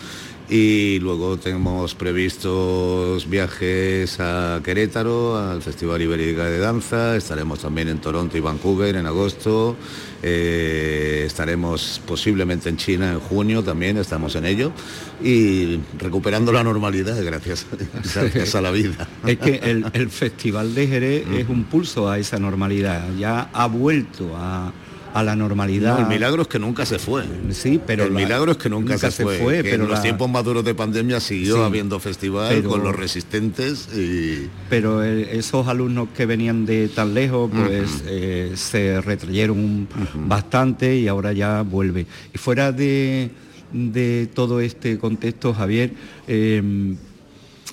Y 0.51 0.99
luego 0.99 1.37
tenemos 1.37 1.95
previstos 1.95 3.31
viajes 3.31 4.19
a 4.19 4.61
Querétaro, 4.65 5.39
al 5.39 5.63
Festival 5.63 6.03
Ibérica 6.03 6.47
de 6.47 6.59
Danza, 6.59 7.15
estaremos 7.15 7.61
también 7.61 7.87
en 7.87 8.01
Toronto 8.01 8.37
y 8.37 8.41
Vancouver 8.41 8.97
en 8.97 9.07
agosto, 9.07 9.77
eh, 10.25 11.23
estaremos 11.25 12.03
posiblemente 12.05 12.69
en 12.69 12.79
China 12.79 13.13
en 13.13 13.21
junio 13.21 13.63
también, 13.63 13.97
estamos 13.99 14.35
en 14.35 14.45
ello, 14.45 14.73
y 15.23 15.79
recuperando 15.97 16.51
la 16.51 16.65
normalidad 16.65 17.23
gracias, 17.23 17.67
a 18.53 18.61
la 18.61 18.73
vida. 18.73 19.09
Es 19.25 19.39
que 19.39 19.55
el, 19.63 20.11
Festival 20.11 20.75
de 20.75 20.89
Jerez 20.89 21.27
es 21.33 21.49
un 21.49 21.63
pulso 21.63 22.11
a 22.11 22.19
esa 22.19 22.41
normalidad, 22.41 23.07
ya 23.17 23.51
ha 23.53 23.67
vuelto 23.69 24.33
a 24.37 24.73
a 25.13 25.23
la 25.23 25.37
normalidad. 25.37 25.99
el 26.01 26.07
milagro 26.07 26.43
es 26.43 26.49
que 26.49 26.59
nunca 26.59 26.87
se 26.87 26.99
fue. 26.99 27.25
Sí, 27.51 27.81
pero 27.85 28.05
el 28.05 28.13
milagro 28.13 28.53
es 28.53 28.59
que 28.59 28.69
nunca, 28.69 28.99
se, 28.99 29.11
fue. 29.11 29.61
pero 29.63 29.85
en 29.85 29.91
los 29.91 30.03
tiempos 30.03 30.31
maduros 30.31 30.65
de 30.65 30.75
pandemia 30.75 31.21
siguió 31.21 31.65
habiendo 31.65 32.01
festival 32.01 32.63
con 32.63 32.83
los 32.83 32.95
resistentes 32.95 33.89
y. 33.95 34.49
Pero 34.69 35.05
eh, 35.05 35.37
esos 35.39 35.67
alumnos 35.69 36.09
que 36.17 36.27
venían 36.27 36.67
de 36.67 36.89
tan 36.89 37.15
lejos, 37.15 37.51
pues 37.53 38.05
eh, 38.07 38.53
se 38.55 39.01
retrayeron 39.01 39.89
bastante 40.27 40.97
y 40.97 41.09
ahora 41.09 41.33
ya 41.33 41.63
vuelve. 41.63 42.07
Y 42.35 42.39
fuera 42.39 42.73
de, 42.73 43.31
de 43.73 44.29
todo 44.33 44.61
este 44.61 44.99
contexto, 44.99 45.53
Javier. 45.55 45.93
Em, 46.27 46.97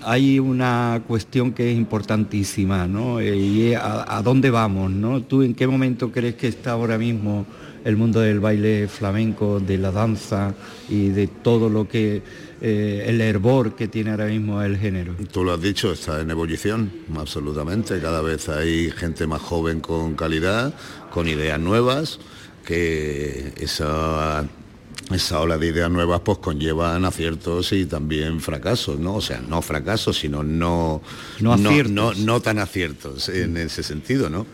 hay 0.03 0.39
una 0.39 1.01
cuestión 1.07 1.53
que 1.53 1.71
es 1.71 1.77
importantísima, 1.77 2.87
¿no? 2.87 3.19
Eh, 3.19 3.35
y 3.35 3.73
a, 3.73 4.21
dónde 4.23 4.49
vamos, 4.49 4.91
¿no? 4.91 5.21
¿Tú 5.21 5.41
en 5.43 5.55
qué 5.55 5.67
momento 5.67 6.11
crees 6.11 6.35
que 6.35 6.47
está 6.47 6.71
ahora 6.71 6.97
mismo 6.97 7.45
el 7.83 7.95
mundo 7.95 8.19
del 8.19 8.39
baile 8.39 8.87
flamenco, 8.87 9.59
de 9.59 9.77
la 9.77 9.91
danza 9.91 10.53
y 10.89 11.09
de 11.09 11.27
todo 11.27 11.69
lo 11.69 11.87
que 11.87 12.21
eh, 12.61 13.05
el 13.07 13.21
hervor 13.21 13.75
que 13.75 13.87
tiene 13.87 14.11
ahora 14.11 14.25
mismo 14.25 14.61
el 14.61 14.77
género? 14.77 15.15
Tú 15.31 15.43
lo 15.43 15.53
has 15.53 15.61
dicho, 15.61 15.91
está 15.91 16.21
en 16.21 16.29
ebullición, 16.29 16.91
absolutamente. 17.15 17.99
Cada 17.99 18.21
vez 18.21 18.49
hay 18.49 18.91
gente 18.91 19.25
más 19.25 19.41
joven 19.41 19.79
con 19.79 20.15
calidad, 20.15 20.73
con 21.11 21.27
ideas 21.27 21.59
nuevas, 21.59 22.19
que 22.65 23.53
esa 23.57 24.45
esa 25.11 25.39
ola 25.39 25.57
de 25.57 25.67
ideas 25.67 25.89
nuevas 25.89 26.21
pues 26.21 26.39
conllevan 26.39 27.05
aciertos 27.05 27.71
y 27.71 27.85
también 27.85 28.41
fracasos, 28.41 28.99
¿no? 28.99 29.15
O 29.15 29.21
sea, 29.21 29.39
no 29.39 29.61
fracasos, 29.61 30.17
sino 30.17 30.43
no, 30.43 31.01
no, 31.39 32.13
no, 32.13 32.41
tan 32.41 32.59
aciertos 32.59 33.29
en 33.29 33.57
ese 33.57 33.83
sentido, 33.83 34.29
¿no? 34.29 34.45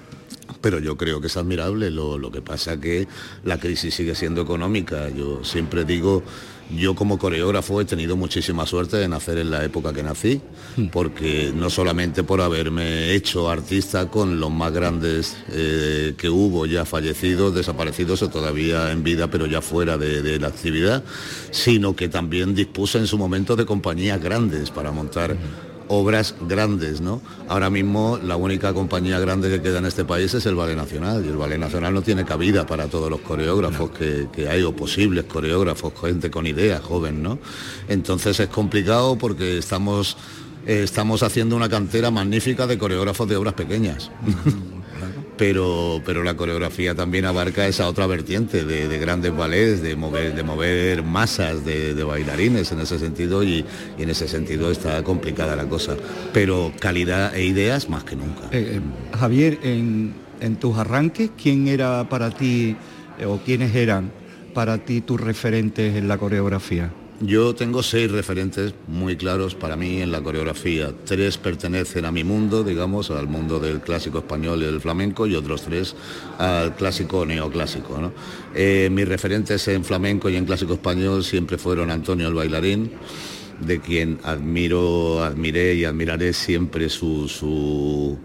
Pero 0.63 0.79
yo 0.79 0.97
creo 0.97 1.21
que 1.21 1.27
es 1.27 1.37
admirable, 1.37 1.91
lo, 1.91 2.17
lo 2.17 2.31
que 2.31 2.41
pasa 2.41 2.79
que 2.79 3.07
la 3.43 3.59
crisis 3.59 3.93
sigue 3.93 4.15
siendo 4.15 4.41
económica. 4.41 5.09
Yo 5.09 5.43
siempre 5.43 5.83
digo 5.83 6.23
yo 6.71 6.95
como 6.95 7.17
coreógrafo 7.17 7.81
he 7.81 7.85
tenido 7.85 8.15
muchísima 8.15 8.65
suerte 8.65 8.97
de 8.97 9.07
nacer 9.07 9.37
en 9.37 9.51
la 9.51 9.63
época 9.63 9.93
que 9.93 10.03
nací, 10.03 10.41
hmm. 10.77 10.87
porque 10.87 11.51
no 11.53 11.69
solamente 11.69 12.23
por 12.23 12.41
haberme 12.41 13.13
hecho 13.13 13.49
artista 13.49 14.07
con 14.09 14.39
los 14.39 14.51
más 14.51 14.71
grandes 14.71 15.37
eh, 15.51 16.13
que 16.17 16.29
hubo, 16.29 16.65
ya 16.65 16.85
fallecidos, 16.85 17.53
desaparecidos 17.53 18.21
o 18.23 18.29
todavía 18.29 18.91
en 18.91 19.03
vida, 19.03 19.29
pero 19.29 19.45
ya 19.45 19.61
fuera 19.61 19.97
de 19.97 20.39
la 20.39 20.47
actividad, 20.47 21.03
sino 21.51 21.95
que 21.95 22.09
también 22.09 22.55
dispuse 22.55 22.97
en 22.97 23.07
su 23.07 23.17
momento 23.17 23.55
de 23.55 23.65
compañías 23.65 24.21
grandes 24.21 24.71
para 24.71 24.91
montar 24.91 25.33
hmm 25.33 25.72
obras 25.87 26.35
grandes, 26.41 27.01
¿no? 27.01 27.21
Ahora 27.47 27.69
mismo 27.69 28.19
la 28.21 28.35
única 28.35 28.73
compañía 28.73 29.19
grande 29.19 29.49
que 29.49 29.61
queda 29.61 29.79
en 29.79 29.85
este 29.85 30.05
país 30.05 30.33
es 30.33 30.45
el 30.45 30.55
Ballet 30.55 30.75
Nacional 30.75 31.23
y 31.25 31.29
el 31.29 31.37
Ballet 31.37 31.59
Nacional 31.59 31.93
no 31.93 32.01
tiene 32.01 32.25
cabida 32.25 32.65
para 32.65 32.87
todos 32.87 33.09
los 33.09 33.21
coreógrafos 33.21 33.91
que, 33.91 34.47
hay 34.49 34.63
o 34.63 34.75
posibles 34.75 35.25
coreógrafos, 35.25 35.93
gente 35.99 36.29
con 36.29 36.47
ideas, 36.47 36.81
joven, 36.81 37.23
¿no? 37.23 37.39
Entonces 37.87 38.39
es 38.39 38.49
complicado 38.49 39.17
porque 39.17 39.57
estamos, 39.57 40.17
eh, 40.65 40.81
estamos 40.83 41.23
haciendo 41.23 41.55
una 41.55 41.69
cantera 41.69 42.11
magnífica 42.11 42.67
de 42.67 42.77
coreógrafos 42.77 43.27
de 43.27 43.35
obras 43.35 43.53
pequeñas 43.53 44.11
pero, 45.43 46.01
pero 46.05 46.23
la 46.23 46.37
coreografía 46.37 46.95
también 46.95 47.25
abarca 47.25 47.67
esa 47.67 47.89
otra 47.89 48.07
vertiente 48.07 48.63
de, 48.63 48.97
grandes 48.97 49.35
ballets, 49.35 49.81
de 49.81 49.93
mover, 49.97 50.33
de 50.33 50.41
mover 50.41 51.03
masas 51.03 51.65
de, 51.65 52.01
bailarines 52.01 52.71
en 52.71 52.79
ese 52.79 52.97
sentido 52.97 53.43
y, 53.43 53.65
en 53.97 54.09
ese 54.09 54.29
sentido 54.29 54.71
está 54.71 55.03
complicada 55.03 55.57
la 55.57 55.65
cosa. 55.65 55.97
Pero 56.31 56.71
calidad 56.79 57.35
e 57.35 57.43
ideas 57.43 57.89
más 57.89 58.05
que 58.05 58.15
nunca. 58.15 58.43
Eh, 58.53 58.79
eh, 58.79 59.17
Javier, 59.17 59.59
en, 59.63 60.13
tus 60.61 60.77
arranques, 60.77 61.31
¿quién 61.35 61.67
era 61.67 62.07
para 62.07 62.31
ti 62.31 62.77
eh, 63.19 63.25
o 63.25 63.39
quiénes 63.39 63.75
eran 63.75 64.13
para 64.53 64.77
ti 64.77 65.01
tus 65.01 65.19
referentes 65.19 65.97
en 65.97 66.07
la 66.07 66.17
coreografía? 66.17 66.89
Yo 67.21 67.55
tengo 67.55 67.83
seis 67.83 68.11
referentes 68.11 68.73
muy 68.87 69.15
claros 69.15 69.55
para 69.55 69.75
mí 69.75 70.01
en 70.01 70.11
la 70.11 70.21
coreografía. 70.21 70.91
Tres 71.05 71.37
pertenecen 71.37 72.05
a 72.05 72.11
mi 72.11 72.23
mundo, 72.23 72.63
digamos, 72.63 73.11
al 73.11 73.27
mundo 73.27 73.59
del 73.59 73.81
clásico 73.81 74.17
español 74.17 74.61
y 74.61 74.65
del 74.65 74.81
flamenco, 74.81 75.25
y 75.27 75.35
otros 75.35 75.61
tres 75.61 75.95
al 76.37 76.75
clásico 76.75 77.25
neoclásico. 77.25 78.11
Eh, 78.55 78.89
mis 78.91 79.07
referentes 79.07 79.67
en 79.67 79.85
flamenco 79.85 80.29
y 80.29 80.35
en 80.35 80.45
clásico 80.45 80.73
español 80.73 81.23
siempre 81.23 81.57
fueron 81.57 81.91
Antonio 81.91 82.27
el 82.27 82.33
bailarín, 82.33 82.91
de 83.61 83.79
quien 83.79 84.19
admiro, 84.23 85.23
admiré 85.23 85.75
y 85.75 85.85
admiraré 85.85 86.33
siempre 86.33 86.89
su 86.89 87.29
su 87.29 88.17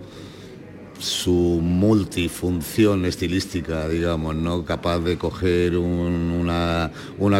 multifunción 1.63 3.05
estilística, 3.05 3.89
digamos, 3.89 4.35
¿no? 4.35 4.65
capaz 4.65 4.99
de 5.01 5.17
coger 5.17 5.77
una, 5.77 6.91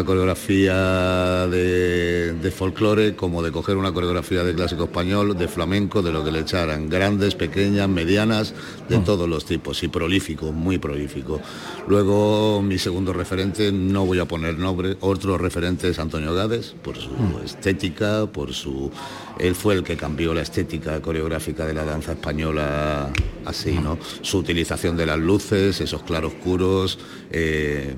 coreografía 0.05 1.47
de, 1.47 2.33
de 2.33 2.51
folclore 2.51 3.15
como 3.15 3.41
de 3.43 3.51
coger 3.51 3.77
una 3.77 3.91
coreografía 3.91 4.43
de 4.43 4.53
clásico 4.55 4.85
español, 4.85 5.37
de 5.37 5.47
flamenco, 5.47 6.01
de 6.01 6.11
lo 6.11 6.23
que 6.23 6.31
le 6.31 6.39
echaran, 6.39 6.89
grandes, 6.89 7.35
pequeñas, 7.35 7.89
medianas, 7.89 8.53
de 8.87 8.99
mm. 8.99 9.03
todos 9.03 9.27
los 9.27 9.45
tipos, 9.45 9.83
y 9.83 9.87
prolífico, 9.87 10.51
muy 10.51 10.77
prolífico. 10.77 11.41
Luego 11.87 12.61
mi 12.61 12.77
segundo 12.77 13.13
referente, 13.13 13.71
no 13.71 14.05
voy 14.05 14.19
a 14.19 14.25
poner 14.25 14.57
nombre, 14.57 14.97
otro 15.01 15.37
referente 15.37 15.89
es 15.89 15.99
Antonio 15.99 16.33
Gades, 16.33 16.75
por 16.81 16.97
su 16.97 17.11
mm. 17.11 17.45
estética, 17.45 18.25
por 18.27 18.53
su... 18.53 18.91
Él 19.37 19.55
fue 19.55 19.73
el 19.73 19.83
que 19.83 19.95
cambió 19.95 20.33
la 20.33 20.41
estética 20.41 21.01
coreográfica 21.01 21.65
de 21.65 21.73
la 21.73 21.85
danza 21.85 22.11
española 22.11 23.09
así, 23.45 23.71
¿no? 23.73 23.97
Su 24.21 24.37
utilización 24.37 24.97
de 24.97 25.05
las 25.05 25.19
luces, 25.19 25.81
esos 25.81 26.03
claroscuros, 26.03 26.99
eh, 27.31 27.95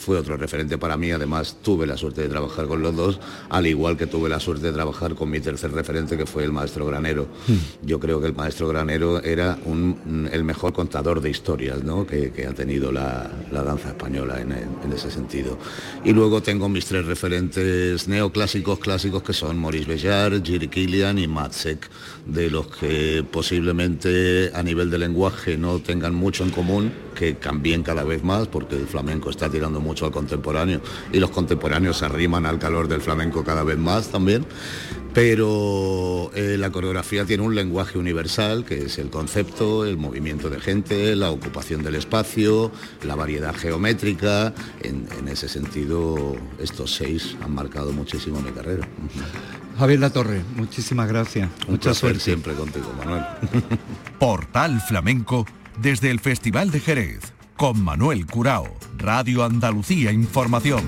fue 0.00 0.16
otro 0.16 0.36
referente 0.36 0.78
para 0.78 0.96
mí. 0.96 1.10
Además, 1.12 1.58
tuve 1.62 1.86
la 1.86 1.96
suerte 1.96 2.22
de 2.22 2.28
trabajar 2.28 2.66
con 2.66 2.80
los 2.82 2.96
dos, 2.96 3.20
al 3.50 3.66
igual 3.66 3.96
que 3.96 4.06
tuve 4.06 4.28
la 4.28 4.40
suerte 4.40 4.66
de 4.68 4.72
trabajar 4.72 5.14
con 5.14 5.30
mi 5.30 5.40
tercer 5.40 5.72
referente, 5.72 6.16
que 6.16 6.26
fue 6.26 6.42
el 6.42 6.52
maestro 6.52 6.86
Granero. 6.86 7.28
Hmm. 7.46 7.86
Yo 7.86 8.00
creo 8.00 8.20
que 8.20 8.26
el 8.26 8.34
maestro 8.34 8.66
Granero 8.66 9.22
era 9.22 9.58
el 10.32 10.44
mejor 10.44 10.72
contador 10.72 11.20
de 11.20 11.30
historias 11.30 11.84
¿no? 11.84 12.06
que, 12.06 12.32
ha 12.48 12.54
tenido 12.54 12.90
la, 12.90 13.30
danza 13.52 13.90
española 13.90 14.40
en, 14.40 14.92
ese 14.92 15.10
sentido. 15.10 15.58
Y 16.02 16.12
luego 16.12 16.42
tengo 16.42 16.68
mis 16.68 16.86
tres 16.86 17.04
referentes 17.04 18.08
neoclásicos 18.08 18.78
clásicos, 18.78 19.22
que 19.22 19.34
son 19.34 19.58
Maurice 19.58 19.86
Bellar, 19.86 20.42
Giri 20.42 20.68
Kilian 20.68 21.18
y 21.18 21.28
Matsek, 21.28 21.88
de 22.26 22.50
los 22.50 22.66
que 22.68 23.24
posiblemente 23.30 24.50
a 24.54 24.62
nivel 24.62 24.90
de 24.90 24.98
lenguaje 24.98 25.58
no 25.58 25.78
tengan 25.80 26.14
mucho 26.14 26.42
en 26.42 26.50
común, 26.50 26.92
que 27.14 27.36
cambien 27.36 27.82
cada 27.82 28.02
vez 28.02 28.24
más, 28.24 28.48
porque 28.48 28.76
el 28.76 28.86
flamenco 28.86 29.28
está 29.28 29.50
tirando 29.50 29.78
mucho 29.80 29.89
al 30.04 30.12
contemporáneo 30.12 30.80
y 31.12 31.18
los 31.18 31.30
contemporáneos 31.30 31.98
se 31.98 32.04
arriman 32.04 32.46
al 32.46 32.58
calor 32.58 32.88
del 32.88 33.00
flamenco 33.00 33.44
cada 33.44 33.64
vez 33.64 33.78
más 33.78 34.08
también. 34.08 34.46
Pero 35.12 36.30
eh, 36.34 36.56
la 36.56 36.70
coreografía 36.70 37.24
tiene 37.24 37.42
un 37.42 37.56
lenguaje 37.56 37.98
universal, 37.98 38.64
que 38.64 38.84
es 38.84 38.98
el 38.98 39.10
concepto, 39.10 39.84
el 39.84 39.96
movimiento 39.96 40.48
de 40.50 40.60
gente, 40.60 41.16
la 41.16 41.32
ocupación 41.32 41.82
del 41.82 41.96
espacio, 41.96 42.70
la 43.02 43.16
variedad 43.16 43.54
geométrica. 43.54 44.54
En, 44.82 45.08
ese 45.26 45.48
sentido, 45.48 46.36
estos 46.60 46.94
seis 46.94 47.36
han 47.42 47.54
marcado 47.54 47.92
muchísimo 47.92 48.40
mi 48.40 48.52
carrera. 48.52 48.86
Javier 49.78 49.98
Latorre, 49.98 50.42
muchísimas 50.54 51.08
gracias. 51.08 51.50
Mucha 51.66 51.92
suerte 51.92 52.20
siempre 52.20 52.54
contigo, 52.54 52.92
Manuel. 52.98 53.24
Portal 54.20 54.80
Flamenco 54.80 55.44
desde 55.80 56.10
el 56.10 56.20
Festival 56.20 56.70
de 56.70 56.80
Jerez 56.80 57.39
con 57.60 57.84
Manuel 57.84 58.24
Curao, 58.24 58.74
Radio 58.96 59.44
Andalucía 59.44 60.10
Información. 60.10 60.82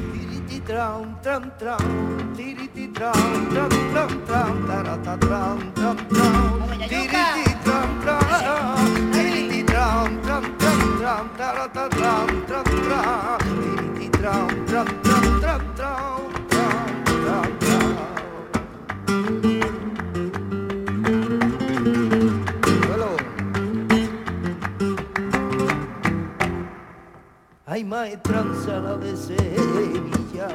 Hay 27.72 27.84
maestranza 27.84 28.80
la 28.80 28.96
de 28.98 29.16
Sevilla, 29.16 30.48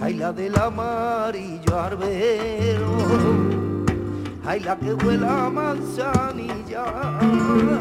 hay 0.00 0.14
la 0.14 0.32
del 0.32 0.58
amarillo 0.58 1.78
arbero, 1.78 2.96
hay 4.46 4.60
la 4.60 4.76
que 4.78 4.94
vuela 4.94 5.50
manzanilla, 5.50 6.84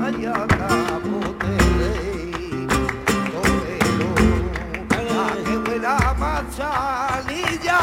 hay 0.04 0.26
a 0.26 0.46
capote 0.48 1.48
de 1.80 2.68
la 5.14 5.28
que 5.46 5.58
vuela 5.70 6.14
manzanilla, 6.20 7.80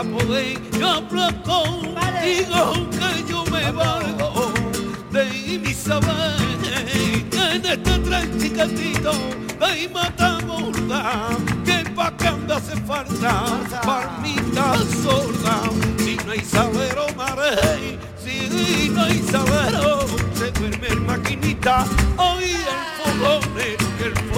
a 0.00 0.02
poder 0.02 0.58
hablar 0.82 1.42
contigo 1.42 2.88
que 2.90 3.30
yo 3.30 3.44
me 3.52 3.70
valgo 3.70 4.50
de 5.10 5.58
mi 5.58 5.74
saber 5.74 6.36
que 7.30 7.56
en 7.56 7.66
este 7.66 7.98
tren 7.98 8.40
chiquitito 8.40 9.12
de 9.60 9.88
Mataburga 9.92 11.36
que 11.66 11.84
pa' 11.90 12.16
que 12.16 12.28
anda 12.28 12.56
hace 12.56 12.76
falta 12.88 13.44
palmita 13.84 14.78
sorda. 15.02 15.56
Si 15.98 16.16
no 16.24 16.32
hay 16.32 16.40
saber 16.40 16.96
o 16.98 17.14
mare 17.14 17.98
si 18.24 18.88
no 18.88 19.02
hay 19.02 19.22
saber 19.30 19.74
se 20.32 20.50
duerme 20.52 20.86
el 20.88 21.00
maquinita 21.02 21.84
hoy 22.16 22.52
el 22.74 22.82
fogón 22.96 23.42
el 24.06 24.29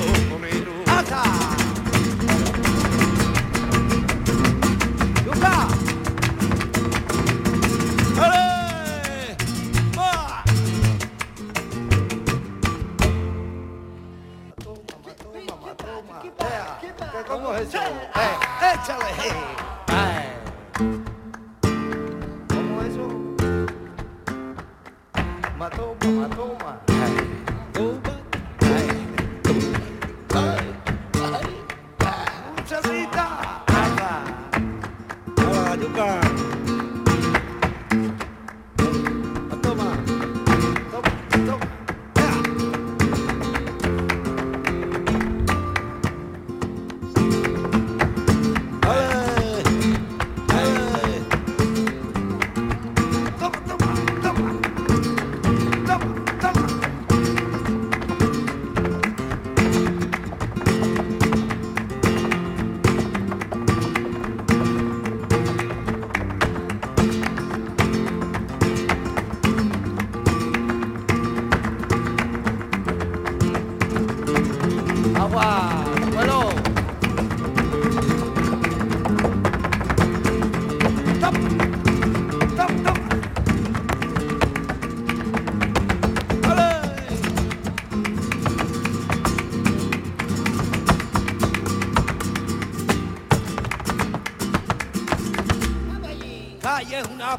tell 18.85 19.01
her, 19.01 19.07
hey. 19.15 19.72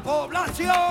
población. 0.04 0.83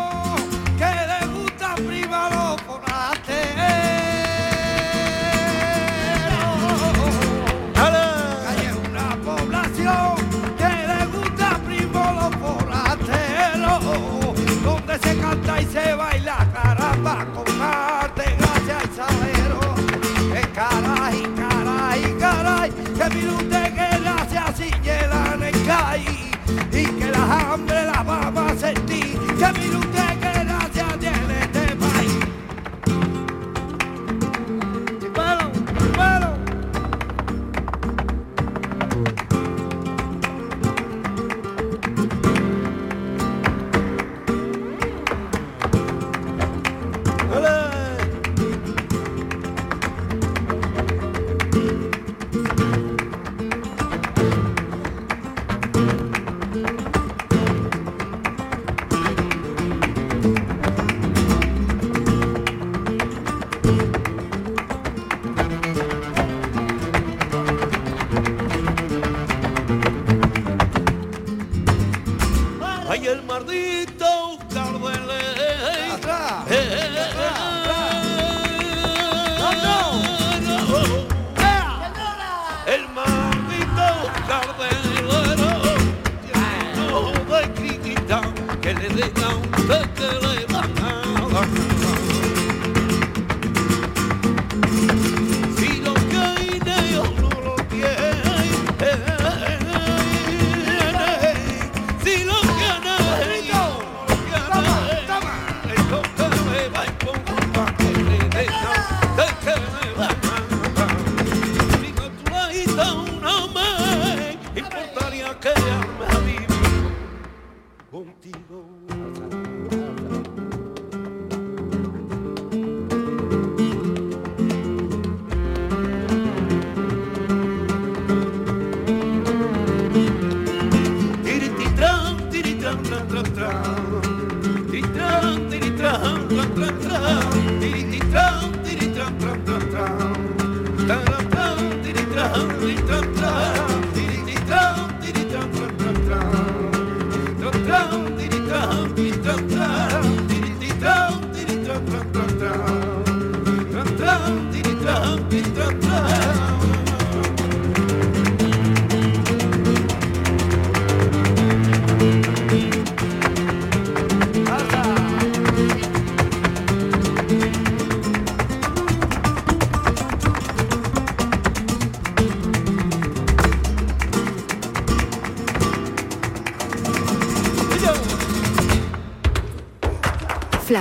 we 142.63 142.75
come. 142.75 143.22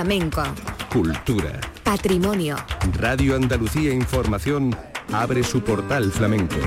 Flamenco. 0.03 0.43
Cultura. 0.91 1.61
Patrimonio. 1.81 2.57
Radio 2.99 3.37
Andalucía 3.37 3.93
Información 3.93 4.75
abre 5.13 5.43
su 5.43 5.63
portal 5.63 6.11
flamenco. 6.11 6.57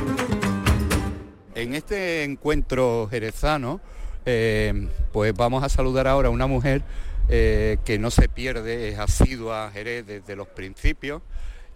En 1.55 1.75
este 1.75 2.25
encuentro 2.25 3.07
jerezano, 3.11 3.83
eh, 4.25 4.88
pues 5.12 5.35
vamos 5.35 5.62
a 5.62 5.68
saludar 5.68 6.09
ahora 6.09 6.29
a 6.29 6.31
una 6.31 6.46
mujer 6.46 6.81
eh, 7.29 7.77
que 7.85 7.99
no 7.99 8.11
se 8.11 8.31
pierde, 8.31 8.88
es 8.88 8.99
asidua 8.99 9.66
a 9.66 9.70
Jerez 9.70 10.07
desde 10.07 10.35
los 10.35 10.49
principios 10.49 11.20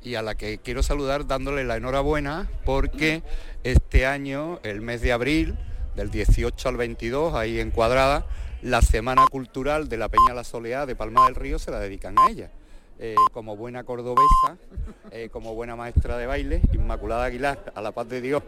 y 0.02 0.14
a 0.14 0.22
la 0.22 0.36
que 0.36 0.60
quiero 0.64 0.82
saludar 0.82 1.26
dándole 1.26 1.64
la 1.64 1.76
enhorabuena 1.76 2.48
porque 2.64 3.22
este 3.64 4.06
año, 4.06 4.60
el 4.62 4.80
mes 4.80 5.02
de 5.02 5.12
abril, 5.12 5.58
del 5.94 6.10
18 6.10 6.70
al 6.70 6.78
22, 6.78 7.34
ahí 7.34 7.60
encuadrada, 7.60 8.24
la 8.62 8.82
Semana 8.82 9.26
Cultural 9.30 9.88
de 9.88 9.96
la 9.96 10.08
Peña 10.08 10.34
La 10.34 10.44
Soleá 10.44 10.86
de 10.86 10.94
Palma 10.94 11.26
del 11.26 11.34
Río 11.34 11.58
se 11.58 11.70
la 11.70 11.80
dedican 11.80 12.18
a 12.18 12.30
ella. 12.30 12.50
Eh, 12.98 13.14
como 13.32 13.56
buena 13.56 13.84
cordobesa, 13.84 14.58
eh, 15.10 15.30
como 15.32 15.54
buena 15.54 15.74
maestra 15.74 16.18
de 16.18 16.26
baile, 16.26 16.60
Inmaculada 16.74 17.24
Aguilar, 17.24 17.72
a 17.74 17.80
la 17.80 17.92
paz 17.92 18.08
de 18.08 18.20
Dios. 18.20 18.42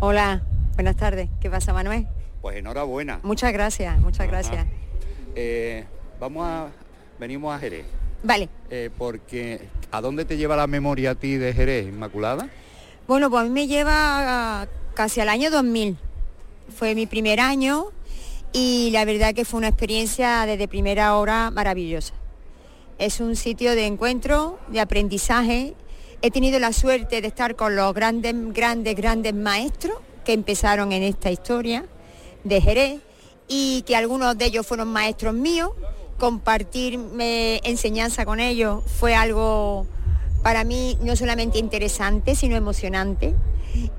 Hola, 0.00 0.42
buenas 0.74 0.96
tardes. 0.96 1.30
¿Qué 1.40 1.48
pasa, 1.48 1.72
Manuel? 1.72 2.06
Pues 2.42 2.56
enhorabuena. 2.56 3.20
Muchas 3.22 3.52
gracias, 3.54 3.98
muchas 4.00 4.28
gracias. 4.28 4.66
Eh, 5.34 5.86
vamos 6.20 6.46
a, 6.46 6.68
venimos 7.18 7.54
a 7.54 7.58
Jerez, 7.58 7.86
Vale. 8.22 8.50
porque 8.98 9.66
¿a 9.90 10.02
dónde 10.02 10.26
te 10.26 10.36
lleva 10.36 10.54
la 10.54 10.66
memoria 10.66 11.12
a 11.12 11.14
ti 11.14 11.36
de 11.36 11.54
Jerez, 11.54 11.88
Inmaculada? 11.88 12.50
Bueno, 13.08 13.30
pues 13.30 13.40
a 13.40 13.44
mí 13.44 13.50
me 13.50 13.66
lleva 13.66 14.68
casi 14.92 15.22
al 15.22 15.30
año 15.30 15.50
2000. 15.50 15.96
Fue 16.76 16.94
mi 16.94 17.06
primer 17.06 17.40
año 17.40 17.86
y 18.54 18.90
la 18.92 19.04
verdad 19.04 19.34
que 19.34 19.44
fue 19.44 19.58
una 19.58 19.68
experiencia 19.68 20.46
desde 20.46 20.68
primera 20.68 21.16
hora 21.16 21.50
maravillosa. 21.50 22.14
Es 22.98 23.18
un 23.18 23.34
sitio 23.34 23.74
de 23.74 23.86
encuentro, 23.86 24.60
de 24.68 24.78
aprendizaje. 24.78 25.74
He 26.22 26.30
tenido 26.30 26.60
la 26.60 26.72
suerte 26.72 27.20
de 27.20 27.26
estar 27.26 27.56
con 27.56 27.74
los 27.74 27.92
grandes, 27.92 28.32
grandes, 28.54 28.94
grandes 28.94 29.34
maestros 29.34 29.98
que 30.24 30.32
empezaron 30.32 30.92
en 30.92 31.02
esta 31.02 31.32
historia 31.32 31.84
de 32.44 32.60
Jerez 32.60 33.00
y 33.48 33.82
que 33.82 33.96
algunos 33.96 34.38
de 34.38 34.44
ellos 34.44 34.64
fueron 34.64 34.86
maestros 34.86 35.34
míos. 35.34 35.72
Compartir 36.16 37.00
eh, 37.18 37.60
enseñanza 37.64 38.24
con 38.24 38.38
ellos 38.38 38.84
fue 38.86 39.16
algo 39.16 39.84
para 40.44 40.62
mí 40.62 40.96
no 41.02 41.16
solamente 41.16 41.58
interesante, 41.58 42.36
sino 42.36 42.54
emocionante. 42.54 43.34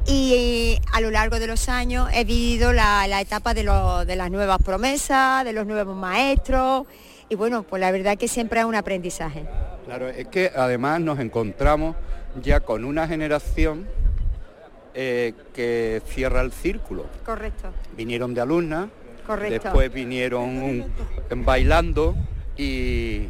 Y 0.06 0.34
eh, 0.78 0.82
a 0.94 1.02
lo 1.02 1.12
largo 1.12 1.40
de 1.40 1.48
los 1.48 1.68
años 1.70 2.10
he 2.14 2.24
vivido 2.24 2.72
la, 2.74 3.08
la 3.08 3.22
etapa 3.22 3.54
de, 3.54 3.64
lo- 3.64 4.06
de 4.06 4.16
las 4.16 4.32
nuevas 4.32 4.60
promesas, 4.64 5.44
de 5.44 5.54
los 5.54 5.66
nuevos 5.66 5.96
maestros. 5.96 6.86
Y 7.30 7.36
bueno, 7.36 7.64
pues 7.64 7.80
la 7.80 7.92
verdad 7.92 8.18
que 8.18 8.28
siempre 8.28 8.60
es 8.60 8.66
un 8.66 8.76
aprendizaje. 8.76 9.46
Claro, 9.86 10.08
es 10.10 10.28
que 10.28 10.52
además 10.56 11.02
nos 11.02 11.20
encontramos 11.20 11.96
ya 12.42 12.60
con 12.60 12.86
una 12.86 13.08
generación 13.08 13.88
eh, 14.94 15.34
que 15.54 16.02
cierra 16.08 16.42
el 16.42 16.52
círculo. 16.52 17.06
Correcto. 17.26 17.70
Vinieron 17.98 18.34
de 18.34 18.42
alumnas, 18.42 18.88
Correcto. 19.28 19.64
después 19.64 19.92
vinieron 19.92 20.50
un- 20.62 20.94
bailando 21.46 22.16
y, 22.56 23.28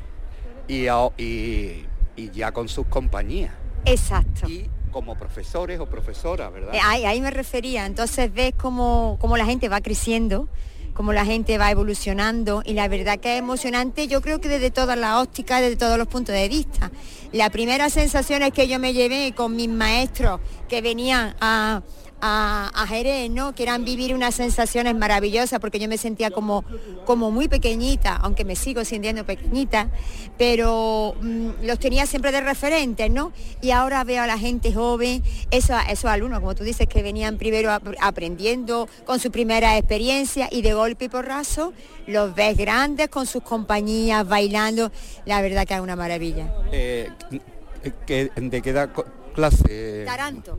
y, 0.67 0.87
a- 0.87 1.09
y- 1.17 1.85
y 2.15 2.29
ya 2.31 2.51
con 2.51 2.67
sus 2.67 2.85
compañías. 2.87 3.53
Exacto. 3.85 4.47
Y 4.47 4.69
como 4.95 5.15
profesores 5.15 5.77
o 5.81 5.87
profesoras, 5.87 6.53
¿verdad? 6.53 6.73
Eh, 6.73 6.79
Ahí, 6.81 7.19
me 7.19 7.29
refería. 7.29 7.85
Entonces 7.85 8.33
ves 8.33 8.53
cómo, 8.57 9.17
cómo 9.19 9.35
la 9.35 9.43
gente 9.45 9.67
va 9.67 9.81
creciendo, 9.81 10.47
cómo 10.93 11.11
la 11.11 11.25
gente 11.25 11.57
va 11.57 11.69
evolucionando 11.69 12.61
y 12.63 12.75
la 12.75 12.87
verdad 12.87 13.19
que 13.19 13.33
es 13.33 13.39
emocionante, 13.39 14.07
yo 14.07 14.21
creo 14.21 14.39
que 14.39 14.47
desde 14.47 14.71
todas 14.71 14.97
las 14.97 15.21
ópticas, 15.21 15.59
desde 15.59 15.75
todos 15.75 15.97
los 15.97 16.07
puntos 16.07 16.33
de 16.33 16.47
vista. 16.47 16.91
La 17.33 17.49
primera 17.49 17.89
sensación 17.89 18.41
es 18.41 18.53
que 18.53 18.69
yo 18.69 18.79
me 18.79 18.93
llevé 18.93 19.33
con 19.35 19.53
mis 19.57 19.67
maestros 19.67 20.39
que 20.69 20.81
venían 20.81 21.35
a, 21.41 21.81
a, 22.27 22.71
a 22.73 22.87
Jerez, 22.87 23.29
¿no? 23.29 23.53
Que 23.53 23.61
eran 23.63 23.85
vivir 23.85 24.15
unas 24.15 24.33
sensaciones 24.33 24.95
maravillosas 24.95 25.59
porque 25.59 25.77
yo 25.79 25.87
me 25.87 25.97
sentía 25.99 26.31
como, 26.31 26.63
como 27.05 27.29
muy 27.29 27.47
pequeñita, 27.47 28.15
aunque 28.15 28.43
me 28.43 28.55
sigo 28.55 28.83
sintiendo 28.83 29.25
pequeñita, 29.25 29.89
pero 30.37 31.15
mm, 31.21 31.49
los 31.63 31.77
tenía 31.79 32.05
siempre 32.07 32.31
de 32.31 32.41
referentes, 32.41 33.11
¿no? 33.11 33.31
Y 33.61 33.71
ahora 33.71 34.03
veo 34.03 34.23
a 34.23 34.27
la 34.27 34.39
gente 34.39 34.73
joven, 34.73 35.21
esos, 35.51 35.77
esos 35.89 36.05
alumnos, 36.05 36.39
como 36.39 36.55
tú 36.55 36.63
dices, 36.63 36.87
que 36.87 37.03
venían 37.03 37.37
primero 37.37 37.71
ap- 37.71 37.95
aprendiendo 38.01 38.89
con 39.05 39.19
su 39.19 39.29
primera 39.31 39.77
experiencia 39.77 40.47
y 40.51 40.63
de 40.63 40.73
golpe 40.73 41.05
y 41.05 41.09
porrazo 41.09 41.73
los 42.07 42.33
ves 42.33 42.57
grandes 42.57 43.09
con 43.09 43.27
sus 43.27 43.43
compañías, 43.43 44.27
bailando, 44.27 44.91
la 45.25 45.41
verdad 45.41 45.65
que 45.67 45.75
es 45.75 45.79
una 45.79 45.95
maravilla. 45.95 46.51
Eh, 46.71 47.09
que- 48.07 48.31
¿De 48.35 48.61
qué 48.63 48.69
edad 48.71 48.89
clase? 49.35 50.03
Taranto. 50.05 50.57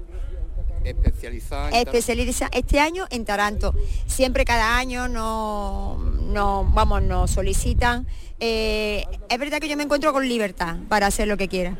Especializada 0.91 1.71
especializa 1.81 2.49
este 2.53 2.81
año 2.81 3.07
en 3.11 3.25
Taranto. 3.25 3.75
Siempre 4.07 4.45
cada 4.45 4.77
año 4.79 5.09
nos, 5.09 5.99
nos- 6.23 6.73
vamos, 6.75 7.03
nos 7.03 7.31
solicitan. 7.31 8.07
eh, 8.39 9.05
es 9.29 9.39
verdad 9.39 9.59
que 9.61 9.69
yo 9.69 9.77
me 9.77 9.83
encuentro 9.85 10.13
con 10.13 10.29
libertad 10.29 10.77
para 10.89 11.07
hacer 11.07 11.27
lo 11.27 11.37
que 11.39 11.49
quiera, 11.49 11.77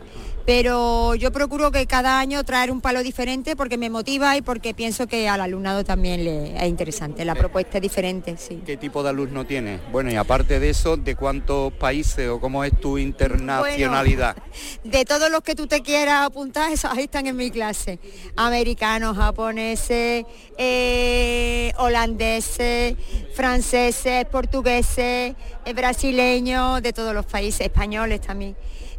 pero 0.47 1.17
yo 1.17 1.33
procuro 1.33 1.73
que 1.73 1.87
cada 1.89 2.21
año 2.21 2.45
traer 2.45 2.71
un 2.71 2.81
palo 2.81 3.03
diferente 3.03 3.57
porque 3.57 3.77
me 3.77 3.91
motiva 3.91 4.37
y 4.37 4.43
porque 4.43 4.75
pienso 4.75 5.09
que 5.09 5.29
al 5.29 5.41
alumnado 5.41 5.83
también 5.83 6.25
le 6.25 6.57
es 6.57 6.69
interesante. 6.69 7.25
La 7.25 7.35
propuesta 7.35 7.79
es 7.79 7.83
diferente, 7.83 8.37
sí. 8.39 8.63
¿Qué 8.65 8.77
tipo 8.77 9.03
de 9.03 9.11
alumno 9.11 9.45
tienes? 9.45 9.81
Bueno, 9.91 10.13
y 10.13 10.15
aparte 10.15 10.61
de 10.61 10.71
eso, 10.71 10.97
¿de 10.97 11.17
cuántos 11.17 11.73
países 11.73 12.29
o 12.29 12.39
cómo 12.39 12.63
es 12.63 12.79
tu 12.79 12.97
internacionalidad? 12.97 14.37
De 14.85 15.05
todos 15.05 15.31
los 15.31 15.43
que 15.43 15.57
tú 15.57 15.67
te 15.67 15.83
quieras 15.83 16.27
apuntar, 16.27 16.71
esos 16.71 16.93
ahí 16.93 17.05
están 17.05 17.27
en 17.27 17.37
mi 17.37 17.51
clase. 17.51 17.99
Americanos, 18.37 19.17
japoneses, 19.17 20.25
eh, 20.57 21.73
holandeses, 21.79 22.95
franceses, 23.35 24.25
portugueses, 24.27 25.35
eh, 25.65 25.73
brasileños, 25.75 26.81
de 26.83 26.93
todos 26.93 27.13
los 27.13 27.27
países, 27.27 27.63
españoles 27.63 28.21
también. 28.21 28.57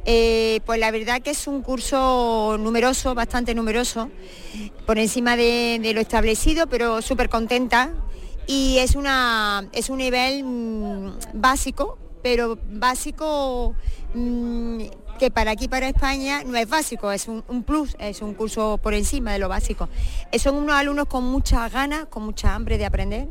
Eh, 0.10 0.62
pues 0.66 0.80
la 0.80 0.90
verdad 0.90 1.22
que 1.22 1.32
es 1.32 1.48
un 1.48 1.62
curso 1.62 2.56
numeroso, 2.58 3.14
bastante 3.14 3.54
numeroso, 3.54 4.10
por 4.86 4.98
encima 4.98 5.36
de, 5.36 5.92
lo 5.94 6.00
establecido, 6.00 6.68
pero 6.68 7.02
súper 7.02 7.28
contenta. 7.28 7.94
Y 8.48 8.78
es, 8.78 8.96
una, 8.96 9.68
es 9.74 9.90
un 9.90 9.98
nivel 9.98 10.46
mm, 10.46 11.12
básico, 11.34 11.98
pero 12.24 12.58
básico 12.72 13.76
mm, 14.14 14.84
que 15.20 15.30
para 15.30 15.52
aquí, 15.52 15.68
para 15.68 15.90
España, 15.90 16.42
no 16.46 16.56
es 16.56 16.70
básico, 16.70 17.12
es 17.12 17.28
un, 17.28 17.64
plus, 17.64 17.98
es 18.00 18.22
un 18.22 18.34
curso 18.34 18.80
por 18.82 18.94
encima 18.94 19.34
de 19.34 19.40
lo 19.40 19.50
básico. 19.50 19.90
Eh, 20.32 20.40
Son 20.40 20.56
unos 20.56 20.74
alumnos 20.74 21.08
con 21.08 21.26
muchas 21.26 21.70
ganas, 21.70 22.06
con 22.06 22.24
mucha 22.24 22.56
hambre 22.56 22.78
de 22.78 22.86
aprender. 22.86 23.28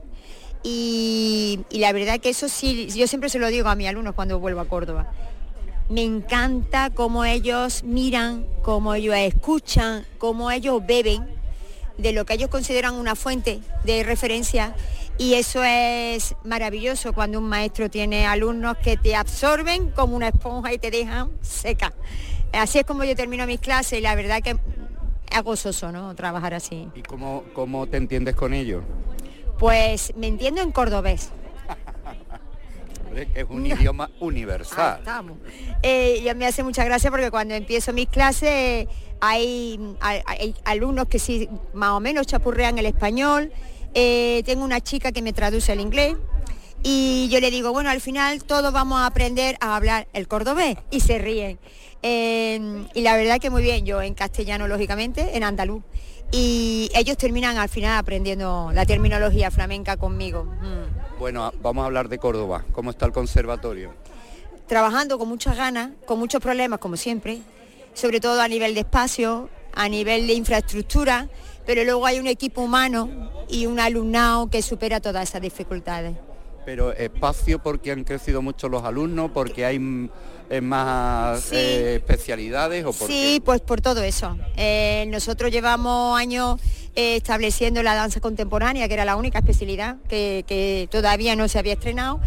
Y 0.62 1.64
la 1.70 1.92
verdad 1.92 2.20
que 2.20 2.28
eso 2.28 2.48
sí, 2.50 2.88
yo 2.88 3.06
siempre 3.06 3.30
se 3.30 3.38
lo 3.38 3.46
digo 3.48 3.68
a 3.68 3.76
mis 3.76 3.88
alumnos 3.88 4.14
cuando 4.14 4.38
vuelvo 4.40 4.60
a 4.60 4.66
Córdoba. 4.66 5.10
Me 5.88 6.02
encanta 6.02 6.90
cómo 6.90 7.24
ellos 7.24 7.84
miran, 7.84 8.46
cómo 8.62 8.94
ellos 8.94 9.14
escuchan, 9.16 10.04
cómo 10.18 10.50
ellos 10.50 10.84
beben 10.84 11.28
de 11.96 12.12
lo 12.12 12.26
que 12.26 12.34
ellos 12.34 12.50
consideran 12.50 12.94
una 12.94 13.14
fuente 13.14 13.60
de 13.84 14.02
referencia 14.02 14.74
y 15.18 15.34
eso 15.34 15.62
es 15.64 16.34
maravilloso 16.44 17.12
cuando 17.12 17.38
un 17.38 17.48
maestro 17.48 17.88
tiene 17.88 18.26
alumnos 18.26 18.76
que 18.78 18.96
te 18.96 19.14
absorben 19.14 19.90
como 19.92 20.16
una 20.16 20.28
esponja 20.28 20.72
y 20.74 20.78
te 20.78 20.90
dejan 20.90 21.30
seca. 21.40 21.94
Así 22.52 22.78
es 22.78 22.84
como 22.84 23.04
yo 23.04 23.14
termino 23.14 23.46
mis 23.46 23.60
clases 23.60 23.98
y 23.98 24.02
la 24.02 24.14
verdad 24.14 24.42
que 24.42 24.56
es 25.30 25.42
gozoso, 25.42 25.92
¿no? 25.92 26.14
Trabajar 26.14 26.52
así. 26.52 26.88
¿Y 26.94 27.02
cómo, 27.02 27.44
cómo 27.54 27.86
te 27.86 27.96
entiendes 27.96 28.34
con 28.34 28.52
ellos? 28.52 28.82
Pues 29.58 30.12
me 30.16 30.26
entiendo 30.26 30.60
en 30.60 30.72
cordobés. 30.72 31.30
Es 33.34 33.44
un 33.48 33.64
idioma 33.66 34.10
universal. 34.20 34.98
estamos. 35.00 35.38
Eh, 35.82 36.20
ya 36.24 36.34
me 36.34 36.46
hace 36.46 36.62
mucha 36.62 36.84
gracia 36.84 37.10
porque 37.10 37.30
cuando 37.30 37.54
empiezo 37.54 37.92
mis 37.92 38.08
clases 38.08 38.86
hay, 39.20 39.80
hay- 40.00 40.22
hay 40.26 40.54
alumnos 40.64 41.06
que 41.08 41.18
sí 41.18 41.48
más 41.74 41.90
o 41.90 42.00
menos 42.00 42.26
chapurrean 42.26 42.78
el 42.78 42.86
español. 42.86 43.52
Eh, 43.94 44.42
tengo 44.44 44.64
una 44.64 44.80
chica 44.80 45.12
que 45.12 45.22
me 45.22 45.32
traduce 45.32 45.72
el 45.72 45.80
inglés 45.80 46.16
y 46.82 47.28
yo 47.30 47.40
le 47.40 47.50
digo, 47.50 47.72
bueno, 47.72 47.88
al 47.90 48.00
final 48.00 48.44
todos 48.44 48.72
vamos 48.72 48.98
a 49.00 49.06
aprender 49.06 49.56
a 49.60 49.74
hablar 49.76 50.06
el 50.12 50.28
cordobés 50.28 50.76
y 50.90 51.00
se 51.00 51.18
ríen. 51.18 51.58
Eh, 52.02 52.84
y 52.94 53.00
la 53.00 53.16
verdad 53.16 53.38
que 53.40 53.50
muy 53.50 53.62
bien, 53.62 53.86
yo 53.86 54.02
en 54.02 54.14
castellano 54.14 54.68
lógicamente, 54.68 55.36
en 55.36 55.42
andaluz. 55.44 55.82
Y 56.32 56.90
ellos 56.94 57.16
terminan 57.16 57.56
al 57.56 57.68
final 57.68 57.96
aprendiendo 57.96 58.70
la 58.74 58.84
terminología 58.84 59.50
flamenca 59.50 59.96
conmigo. 59.96 60.44
Mm. 60.44 60.95
Bueno, 61.18 61.52
vamos 61.62 61.82
a 61.82 61.86
hablar 61.86 62.08
de 62.08 62.18
Córdoba. 62.18 62.64
¿Cómo 62.72 62.90
está 62.90 63.06
el 63.06 63.12
conservatorio? 63.12 63.92
trabajando 64.66 65.18
con 65.18 65.28
muchas 65.28 65.56
ganas, 65.56 65.90
con 66.06 66.18
muchos 66.18 66.40
problemas 66.40 66.78
como 66.80 66.96
siempre, 66.96 67.40
sobre 67.94 68.20
todo 68.20 68.40
a 68.40 68.48
nivel 68.48 68.74
de 68.74 68.80
espacio, 68.80 69.48
a 69.74 69.88
nivel 69.88 70.26
de 70.26 70.34
infraestructura, 70.34 71.28
pero 71.64 71.84
luego 71.84 72.06
hay 72.06 72.18
un 72.18 72.26
equipo 72.26 72.62
humano 72.62 73.30
y 73.48 73.66
un 73.66 73.78
alumnado 73.80 74.50
que 74.50 74.62
supera 74.62 75.00
todas 75.00 75.28
esas 75.28 75.42
dificultades. 75.42 76.16
Pero 76.66 76.92
espacio 76.92 77.60
porque 77.62 77.92
han 77.92 78.04
crecido 78.04 78.42
mucho 78.42 78.68
los 78.68 78.84
alumnos, 78.84 79.30
porque 79.32 79.64
hay 79.64 79.76
eh, 80.50 80.60
más 80.60 81.40
Sí. 81.44 81.54
eh, 81.56 81.94
especialidades 81.96 82.84
o 82.84 82.92
por 82.92 83.08
Sí, 83.08 83.40
pues 83.44 83.60
por 83.62 83.80
todo 83.80 84.02
eso. 84.02 84.36
Eh, 84.56 85.06
nosotros 85.08 85.50
llevamos 85.52 86.18
años 86.18 86.60
estableciendo 86.96 87.82
la 87.82 87.94
danza 87.94 88.20
contemporánea, 88.20 88.88
que 88.88 88.94
era 88.94 89.04
la 89.04 89.16
única 89.16 89.38
especialidad 89.38 89.96
que, 90.08 90.44
que 90.48 90.88
todavía 90.90 91.36
no 91.36 91.46
se 91.46 91.58
había 91.58 91.74
estrenado. 91.74 92.20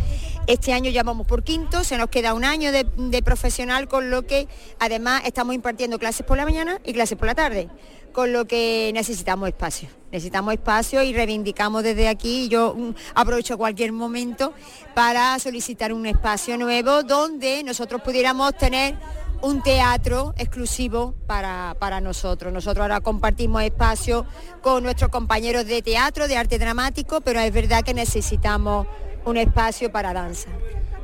Este 0.48 0.74
año 0.74 0.90
ya 0.90 1.04
vamos 1.04 1.28
por 1.28 1.44
quinto, 1.44 1.84
se 1.84 1.98
nos 1.98 2.10
queda 2.10 2.34
un 2.34 2.46
año 2.46 2.72
de, 2.72 2.86
de 2.98 3.22
profesional, 3.24 3.88
con 3.88 4.10
lo 4.10 4.26
que 4.26 4.48
además 4.80 5.24
estamos 5.26 5.54
impartiendo 5.56 6.00
clases 6.00 6.26
por 6.26 6.38
la 6.38 6.46
mañana 6.46 6.80
y 6.86 6.94
clases 6.94 7.18
por 7.18 7.28
la 7.28 7.36
tarde, 7.36 7.68
con 8.20 8.34
lo 8.34 8.44
que 8.44 8.92
necesitamos 8.94 9.48
espacio. 9.48 9.88
Necesitamos 10.12 10.54
espacio 10.54 11.02
y 11.04 11.14
reivindicamos 11.14 11.84
desde 11.84 12.10
aquí, 12.10 12.50
yo 12.50 12.76
mm, 12.76 12.90
aprovecho 13.16 13.58
cualquier 13.58 13.94
momento 13.94 14.54
para 14.94 15.40
solicitar 15.40 15.94
un 15.94 16.06
espacio 16.06 16.58
nuevo 16.58 17.04
donde 17.04 17.64
nosotros 17.64 18.02
pudiéramos 18.02 18.58
tener 18.58 18.98
un 19.42 19.64
teatro 19.64 20.34
exclusivo 20.38 21.16
para, 21.28 21.78
para 21.80 22.02
nosotros. 22.02 22.52
Nosotros 22.52 22.82
ahora 22.82 23.00
compartimos 23.00 23.64
espacio 23.64 24.26
con 24.62 24.84
nuestros 24.84 25.10
compañeros 25.12 25.66
de 25.66 25.82
teatro, 25.82 26.28
de 26.28 26.36
arte 26.36 26.60
dramático, 26.60 27.22
pero 27.22 27.40
es 27.40 27.54
verdad 27.54 27.86
que 27.86 27.94
necesitamos 27.94 28.86
un 29.24 29.38
espacio 29.38 29.94
para 29.94 30.12
danza. 30.12 30.50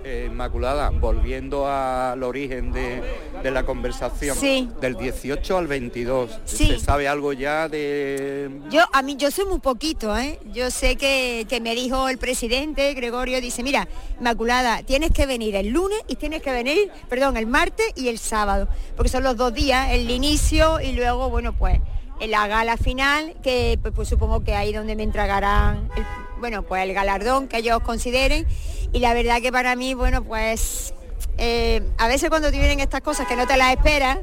Eh, 0.07 0.27
Inmaculada, 0.29 0.91
volviendo 0.91 1.67
al 1.67 2.21
origen 2.21 2.71
de, 2.71 3.01
de 3.41 3.49
la 3.49 3.63
conversación, 3.65 4.37
Sí. 4.37 4.69
del 4.79 4.95
18 4.97 5.57
al 5.57 5.65
22, 5.65 6.29
Sí. 6.45 6.67
¿se 6.67 6.79
sabe 6.79 7.07
algo 7.07 7.33
ya 7.33 7.67
de...? 7.67 8.51
Yo, 8.69 8.83
a 8.93 9.01
mí, 9.01 9.15
yo 9.17 9.31
sé 9.31 9.45
muy 9.45 9.57
poquito, 9.57 10.15
¿eh? 10.15 10.39
Yo 10.53 10.69
sé 10.69 10.95
que, 10.95 11.47
que 11.49 11.59
me 11.59 11.73
dijo 11.73 12.07
el 12.07 12.19
presidente, 12.19 12.93
Gregorio, 12.93 13.41
dice, 13.41 13.63
mira, 13.63 13.87
Inmaculada, 14.19 14.83
tienes 14.83 15.09
que 15.09 15.25
venir 15.25 15.55
el 15.55 15.69
lunes 15.69 15.99
y 16.07 16.17
tienes 16.17 16.43
que 16.43 16.51
venir, 16.51 16.91
perdón, 17.09 17.35
el 17.35 17.47
martes 17.47 17.87
y 17.95 18.09
el 18.09 18.19
sábado, 18.19 18.67
porque 18.95 19.09
son 19.09 19.23
los 19.23 19.35
dos 19.37 19.55
días, 19.55 19.89
el 19.91 20.07
inicio 20.11 20.79
y 20.81 20.91
luego, 20.91 21.31
bueno, 21.31 21.53
pues, 21.53 21.79
en 22.19 22.29
la 22.29 22.47
gala 22.47 22.77
final, 22.77 23.33
que 23.41 23.79
pues, 23.81 23.91
pues, 23.95 24.07
supongo 24.07 24.43
que 24.43 24.53
ahí 24.53 24.71
donde 24.71 24.95
me 24.95 25.01
entregarán, 25.03 25.89
el, 25.97 26.03
bueno, 26.39 26.63
pues 26.63 26.83
el 26.83 26.93
galardón 26.93 27.47
que 27.47 27.57
ellos 27.57 27.79
consideren. 27.81 28.45
Y 28.93 28.99
la 28.99 29.13
verdad 29.13 29.41
que 29.41 29.51
para 29.51 29.75
mí, 29.75 29.93
bueno, 29.93 30.23
pues, 30.23 30.93
eh, 31.37 31.81
a 31.97 32.07
veces 32.07 32.29
cuando 32.29 32.51
te 32.51 32.57
vienen 32.57 32.79
estas 32.79 33.01
cosas 33.01 33.27
que 33.27 33.35
no 33.35 33.45
te 33.47 33.57
las 33.57 33.71
esperas, 33.75 34.19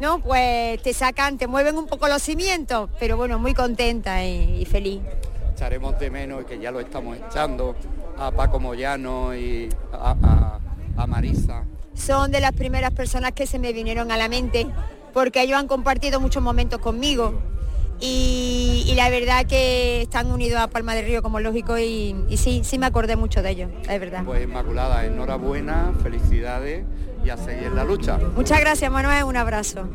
¿no? 0.00 0.18
Pues 0.20 0.82
te 0.82 0.92
sacan, 0.94 1.38
te 1.38 1.46
mueven 1.46 1.76
un 1.76 1.86
poco 1.86 2.08
los 2.08 2.22
cimientos, 2.22 2.90
pero 3.00 3.16
bueno, 3.16 3.38
muy 3.38 3.54
contenta 3.54 4.24
y, 4.24 4.60
y 4.60 4.64
feliz. 4.66 5.00
Echaremos 5.54 5.98
de 5.98 6.10
menos, 6.10 6.44
que 6.44 6.58
ya 6.58 6.70
lo 6.70 6.80
estamos 6.80 7.16
echando, 7.16 7.76
a 8.18 8.30
Paco 8.30 8.58
Moyano 8.60 9.34
y 9.34 9.68
a, 9.92 10.10
a- 10.22 10.58
a 10.96 11.06
Marisa. 11.06 11.64
Son 11.94 12.30
de 12.30 12.40
las 12.40 12.52
primeras 12.52 12.92
personas 12.92 13.32
que 13.32 13.46
se 13.46 13.58
me 13.58 13.72
vinieron 13.72 14.10
a 14.12 14.16
la 14.16 14.28
mente, 14.28 14.66
porque 15.12 15.42
ellos 15.42 15.58
han 15.58 15.68
compartido 15.68 16.20
muchos 16.20 16.42
momentos 16.42 16.80
conmigo. 16.80 17.40
Y, 18.00 18.84
y 18.86 18.94
la 18.96 19.08
verdad 19.08 19.46
que 19.46 20.02
están 20.02 20.30
unidos 20.30 20.60
a 20.60 20.68
Palma 20.68 20.94
del 20.94 21.06
Río 21.06 21.22
como 21.22 21.40
lógico 21.40 21.78
y, 21.78 22.14
y 22.28 22.36
sí, 22.36 22.62
sí 22.64 22.78
me 22.78 22.86
acordé 22.86 23.16
mucho 23.16 23.42
de 23.42 23.50
ellos, 23.50 23.70
es 23.88 24.00
verdad. 24.00 24.24
Pues 24.24 24.44
Inmaculada, 24.44 25.06
enhorabuena, 25.06 25.92
felicidades 26.02 26.84
y 27.24 27.30
a 27.30 27.36
seguir 27.36 27.64
en 27.68 27.76
la 27.76 27.84
lucha. 27.84 28.18
Muchas 28.36 28.60
gracias 28.60 28.90
Manuel, 28.90 29.24
un 29.24 29.36
abrazo. 29.36 29.88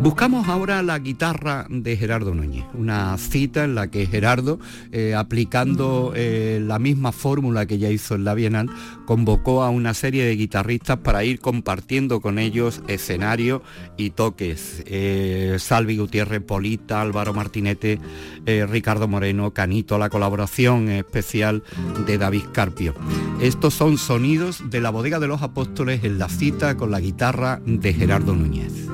Buscamos 0.00 0.46
ahora 0.46 0.80
la 0.84 0.96
guitarra 1.00 1.66
de 1.68 1.96
Gerardo 1.96 2.32
Núñez, 2.32 2.64
una 2.72 3.18
cita 3.18 3.64
en 3.64 3.74
la 3.74 3.90
que 3.90 4.06
Gerardo, 4.06 4.60
eh, 4.92 5.16
aplicando 5.16 6.12
eh, 6.14 6.62
la 6.64 6.78
misma 6.78 7.10
fórmula 7.10 7.66
que 7.66 7.78
ya 7.78 7.90
hizo 7.90 8.14
en 8.14 8.22
la 8.22 8.34
Bienal, 8.34 8.70
convocó 9.06 9.64
a 9.64 9.70
una 9.70 9.94
serie 9.94 10.24
de 10.24 10.36
guitarristas 10.36 10.98
para 10.98 11.24
ir 11.24 11.40
compartiendo 11.40 12.20
con 12.20 12.38
ellos 12.38 12.80
escenario 12.86 13.60
y 13.96 14.10
toques. 14.10 14.84
Eh, 14.86 15.56
Salvi 15.58 15.96
Gutiérrez, 15.96 16.42
Polita, 16.42 17.02
Álvaro 17.02 17.34
Martinete, 17.34 17.98
Ricardo 18.46 19.08
Moreno, 19.08 19.50
Canito, 19.52 19.98
la 19.98 20.10
colaboración 20.10 20.88
especial 20.90 21.64
de 22.06 22.18
David 22.18 22.44
Carpio. 22.52 22.94
Estos 23.40 23.74
son 23.74 23.98
sonidos 23.98 24.70
de 24.70 24.80
la 24.80 24.90
bodega 24.90 25.18
de 25.18 25.26
los 25.26 25.42
apóstoles 25.42 26.04
en 26.04 26.18
la 26.18 26.28
cita 26.28 26.76
con 26.76 26.92
la 26.92 27.00
guitarra 27.00 27.60
de 27.66 27.92
Gerardo 27.92 28.34
Núñez. 28.34 28.88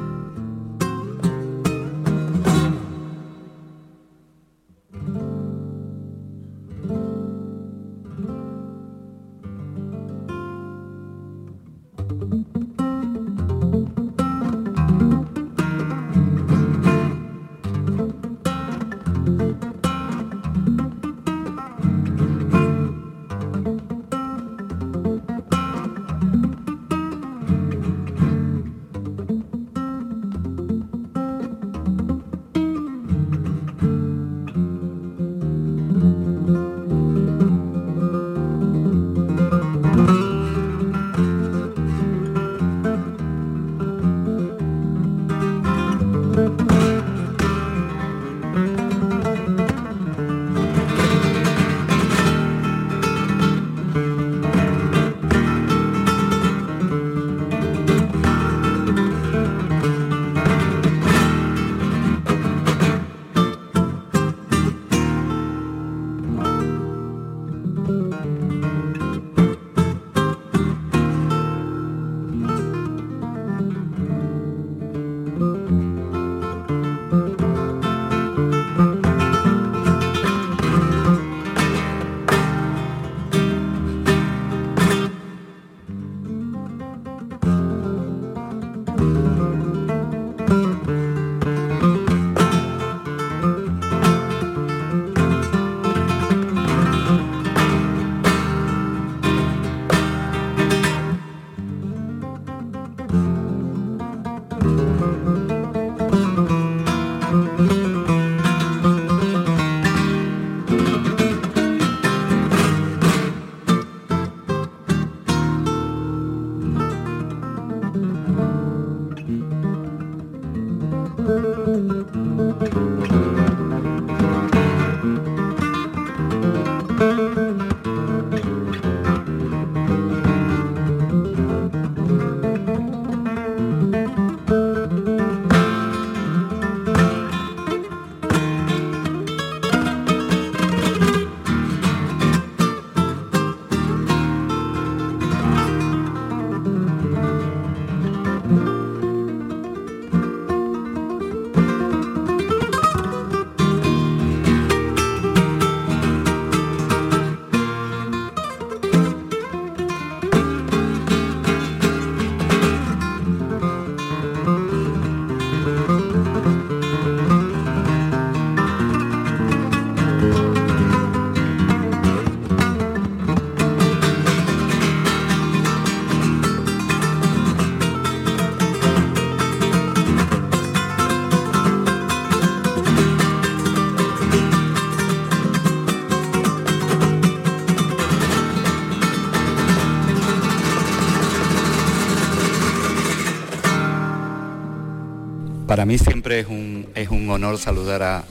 Para 195.74 195.86
mí 195.86 195.98
siempre 195.98 196.38
es 196.38 196.46
un, 196.46 196.86
es 196.94 197.08
un 197.08 197.28
honor 197.30 197.58
saludar 197.58 198.00
a, 198.04 198.24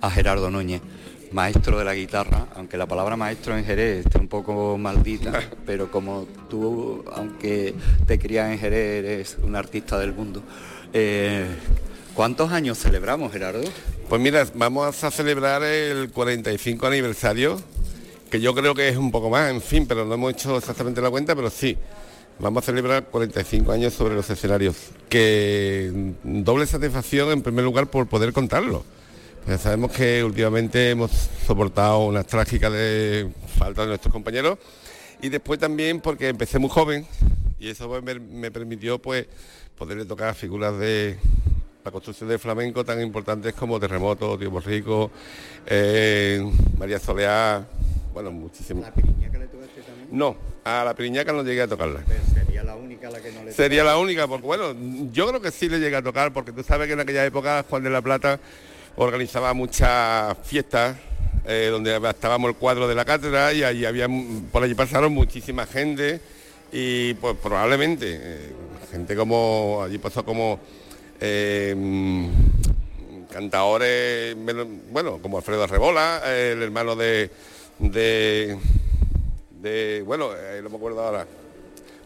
a 0.00 0.10
Gerardo 0.10 0.50
Núñez, 0.50 0.80
maestro 1.32 1.78
de 1.78 1.84
la 1.84 1.94
guitarra, 1.94 2.46
aunque 2.56 2.78
la 2.78 2.86
palabra 2.86 3.14
maestro 3.14 3.58
en 3.58 3.66
Jerez 3.66 4.06
esté 4.06 4.16
un 4.16 4.26
poco 4.26 4.78
maldita, 4.78 5.38
pero 5.66 5.90
como 5.90 6.26
tú, 6.48 7.04
aunque 7.12 7.74
te 8.06 8.18
crías 8.18 8.50
en 8.50 8.58
Jerez, 8.58 9.04
eres 9.04 9.36
un 9.42 9.54
artista 9.54 9.98
del 9.98 10.14
mundo. 10.14 10.42
Eh, 10.94 11.44
¿Cuántos 12.14 12.52
años 12.52 12.78
celebramos, 12.78 13.32
Gerardo? 13.32 13.68
Pues 14.08 14.18
mira, 14.22 14.46
vamos 14.54 15.04
a 15.04 15.10
celebrar 15.10 15.62
el 15.64 16.08
45 16.10 16.86
aniversario, 16.86 17.60
que 18.30 18.40
yo 18.40 18.54
creo 18.54 18.74
que 18.74 18.88
es 18.88 18.96
un 18.96 19.10
poco 19.10 19.28
más, 19.28 19.50
en 19.50 19.60
fin, 19.60 19.86
pero 19.86 20.06
no 20.06 20.14
hemos 20.14 20.32
hecho 20.32 20.56
exactamente 20.56 21.02
la 21.02 21.10
cuenta, 21.10 21.36
pero 21.36 21.50
sí. 21.50 21.76
Vamos 22.40 22.62
a 22.62 22.66
celebrar 22.66 23.06
45 23.06 23.72
años 23.72 23.92
sobre 23.94 24.14
los 24.14 24.30
escenarios, 24.30 24.76
que 25.08 26.14
doble 26.22 26.66
satisfacción 26.66 27.32
en 27.32 27.42
primer 27.42 27.64
lugar 27.64 27.88
por 27.88 28.06
poder 28.06 28.32
contarlo. 28.32 28.84
Pues 29.44 29.60
sabemos 29.60 29.90
que 29.90 30.22
últimamente 30.22 30.90
hemos 30.90 31.10
soportado 31.44 32.06
unas 32.06 32.26
trágicas 32.26 32.70
de 32.70 33.28
falta 33.58 33.82
de 33.82 33.88
nuestros 33.88 34.12
compañeros 34.12 34.56
y 35.20 35.30
después 35.30 35.58
también 35.58 36.00
porque 36.00 36.28
empecé 36.28 36.60
muy 36.60 36.70
joven 36.70 37.08
y 37.58 37.70
eso 37.70 37.90
me, 38.02 38.50
permitió 38.52 39.00
pues 39.00 39.26
poderle 39.76 40.04
tocar 40.04 40.32
figuras 40.36 40.78
de 40.78 41.18
la 41.84 41.90
construcción 41.90 42.28
del 42.28 42.38
flamenco 42.38 42.84
tan 42.84 43.00
importantes 43.00 43.52
como 43.54 43.80
Terremoto, 43.80 44.38
Tío 44.38 44.60
Rico, 44.60 45.10
eh, 45.66 46.40
María 46.78 47.00
Soleá, 47.00 47.66
bueno, 48.12 48.30
muchísimas. 48.30 48.84
¿La 48.84 48.94
piriñaca 48.94 49.38
le 49.38 49.46
tocaste 49.46 49.80
también? 49.82 50.08
No, 50.10 50.36
a 50.64 50.84
la 50.84 50.94
piriñaca 50.94 51.32
no 51.32 51.42
llegué 51.42 51.62
a 51.62 51.68
tocarla. 51.68 52.02
Pero 52.06 52.20
sería 52.34 52.64
la 52.64 52.74
única 52.74 53.08
a 53.08 53.10
la 53.10 53.20
que 53.20 53.32
no 53.32 53.44
le 53.44 53.52
Sería 53.52 53.84
la 53.84 53.98
única, 53.98 54.26
porque 54.26 54.46
bueno, 54.46 54.74
yo 55.12 55.28
creo 55.28 55.40
que 55.40 55.50
sí 55.50 55.68
le 55.68 55.78
llegué 55.78 55.96
a 55.96 56.02
tocar, 56.02 56.32
porque 56.32 56.52
tú 56.52 56.62
sabes 56.62 56.86
que 56.86 56.94
en 56.94 57.00
aquella 57.00 57.24
época 57.24 57.64
Juan 57.68 57.82
de 57.82 57.90
la 57.90 58.02
Plata 58.02 58.40
organizaba 58.96 59.54
muchas 59.54 60.36
fiestas 60.42 60.96
eh, 61.50 61.68
donde 61.70 61.96
estábamos 61.96 62.50
el 62.50 62.56
cuadro 62.56 62.86
de 62.86 62.94
la 62.94 63.06
cátedra 63.06 63.52
y 63.54 63.62
allí 63.62 63.86
había, 63.86 64.06
por 64.52 64.62
allí 64.62 64.74
pasaron 64.74 65.14
muchísima 65.14 65.64
gente 65.64 66.20
y 66.72 67.14
pues 67.14 67.36
probablemente 67.42 68.18
eh, 68.20 68.52
gente 68.90 69.16
como, 69.16 69.82
allí 69.82 69.96
pasó 69.96 70.24
como 70.26 70.60
eh, 71.20 71.74
cantadores, 73.32 74.36
bueno, 74.90 75.18
como 75.22 75.38
Alfredo 75.38 75.64
Arrebola, 75.64 76.22
el 76.26 76.62
hermano 76.62 76.96
de, 76.96 77.30
de, 77.78 78.58
de 79.60 80.02
bueno, 80.06 80.30
eh, 80.36 80.60
no 80.62 80.70
me 80.70 80.76
acuerdo 80.76 81.02
ahora, 81.02 81.26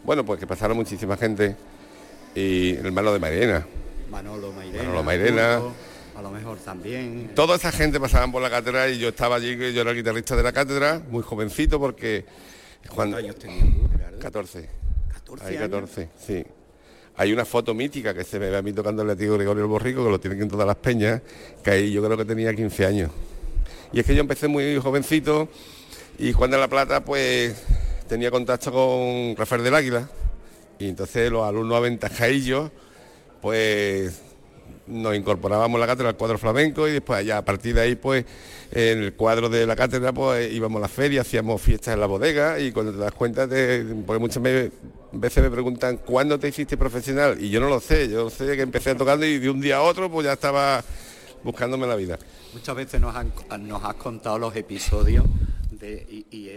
bueno, 0.05 0.25
pues 0.25 0.41
que 0.41 0.47
pasaron 0.47 0.77
muchísima 0.77 1.17
gente 1.17 1.57
y 2.35 2.71
el 2.77 2.87
hermano 2.87 3.13
de 3.13 3.19
Mairena. 3.19 3.67
Manolo 4.11 4.53
Mairena. 4.53 4.83
Manolo 4.83 5.03
Mairena. 5.03 5.61
A 6.15 6.21
lo 6.21 6.31
mejor 6.31 6.59
también. 6.59 7.31
Toda 7.35 7.57
esa 7.57 7.73
gente 7.73 7.99
pasaban 7.99 8.31
por 8.31 8.43
la 8.43 8.51
cátedra 8.51 8.89
y 8.91 8.99
yo 8.99 9.09
estaba 9.09 9.37
allí, 9.37 9.57
yo 9.73 9.81
era 9.81 9.91
el 9.91 9.97
guitarrista 9.97 10.37
de 10.37 10.43
la 10.43 10.53
cátedra, 10.53 11.01
muy 11.11 11.23
jovencito 11.23 11.81
porque... 11.81 12.25
¿Cuántos 12.95 13.21
años 13.21 13.37
tenías 13.37 13.65
tú, 13.65 13.89
Gerardo? 13.91 14.19
14. 14.19 14.69
14 15.15 15.45
Hay 15.47 15.57
años. 15.57 15.71
14, 15.71 16.09
sí. 16.19 16.45
Hay 17.17 17.33
una 17.33 17.45
foto 17.45 17.75
mítica 17.75 18.13
que 18.13 18.25
se 18.25 18.39
me 18.39 18.51
ve 18.51 18.57
a 18.57 18.63
mí 18.63 18.73
tocando 18.73 19.03
el 19.03 19.17
tío 19.17 19.35
Gregorio 19.35 19.63
el 19.63 19.69
Borrico, 19.69 20.05
que 20.05 20.11
lo 20.11 20.21
tienen 20.21 20.43
en 20.43 20.49
todas 20.49 20.67
las 20.67 20.77
peñas, 20.77 21.23
que 21.63 21.71
ahí 21.71 21.93
yo 21.93 22.03
creo 22.05 22.17
que 22.17 22.25
tenía 22.25 22.55
15 22.55 22.87
años. 22.87 23.11
Y 23.93 24.01
es 24.01 24.07
que 24.07 24.15
yo 24.15 24.23
empecé 24.23 24.49
muy 24.49 24.79
jovencito 24.79 25.49
y 26.19 26.33
Juan 26.33 26.51
de 26.51 26.57
la 26.57 26.69
Plata 26.69 27.05
pues 27.05 27.63
tenía 28.09 28.31
contacto 28.31 28.73
con 28.73 29.37
Rafael 29.37 29.63
del 29.63 29.75
Águila 29.75 30.09
y 30.79 30.89
entonces 30.89 31.31
los 31.31 31.45
alumnos 31.45 31.77
aventajadillos 31.77 32.71
pues 33.43 34.23
nos 34.87 35.15
incorporábamos 35.15 35.77
a 35.77 35.81
la 35.81 35.87
cátedra 35.87 36.09
al 36.09 36.17
cuadro 36.17 36.39
flamenco 36.39 36.89
y 36.89 36.93
después 36.93 37.19
allá 37.19 37.37
a 37.39 37.45
partir 37.45 37.75
de 37.75 37.83
ahí 37.83 37.95
pues 37.95 38.25
en 38.71 39.03
el 39.03 39.13
cuadro 39.13 39.51
de 39.51 39.67
la 39.67 39.77
cátedra 39.77 40.13
pues 40.13 40.51
íbamos 40.51 40.79
a 40.79 40.83
la 40.83 40.89
feria, 40.89 41.21
hacíamos 41.21 41.61
fiestas 41.61 41.93
en 41.93 42.01
la 42.01 42.07
bodega 42.07 42.59
y 42.59 42.73
cuando 42.73 42.93
te 42.93 42.99
das 42.99 43.13
cuenta 43.13 43.47
de, 43.47 43.85
porque 44.07 44.21
muchas 44.21 44.43
veces 44.43 45.43
me 45.43 45.51
preguntan 45.51 45.99
¿cuándo 45.99 46.39
te 46.39 46.49
hiciste 46.49 46.79
profesional? 46.79 47.37
Y 47.39 47.51
yo 47.51 47.61
no 47.61 47.69
lo 47.69 47.79
sé, 47.79 48.09
yo 48.09 48.31
sé 48.31 48.57
que 48.57 48.63
empecé 48.63 48.95
tocando 48.95 49.27
y 49.27 49.39
de 49.39 49.51
un 49.51 49.61
día 49.61 49.77
a 49.77 49.83
otro 49.83 50.11
pues 50.11 50.25
ya 50.25 50.33
estaba 50.33 50.83
buscándome 51.45 51.87
la 51.87 51.97
vida. 51.97 52.19
Muchas 52.53 52.77
veces 52.77 53.01
nos, 53.01 53.15
has 53.17 53.95
contado 53.95 54.39
los 54.39 54.55
episodios 54.55 55.25
y, 55.81 56.49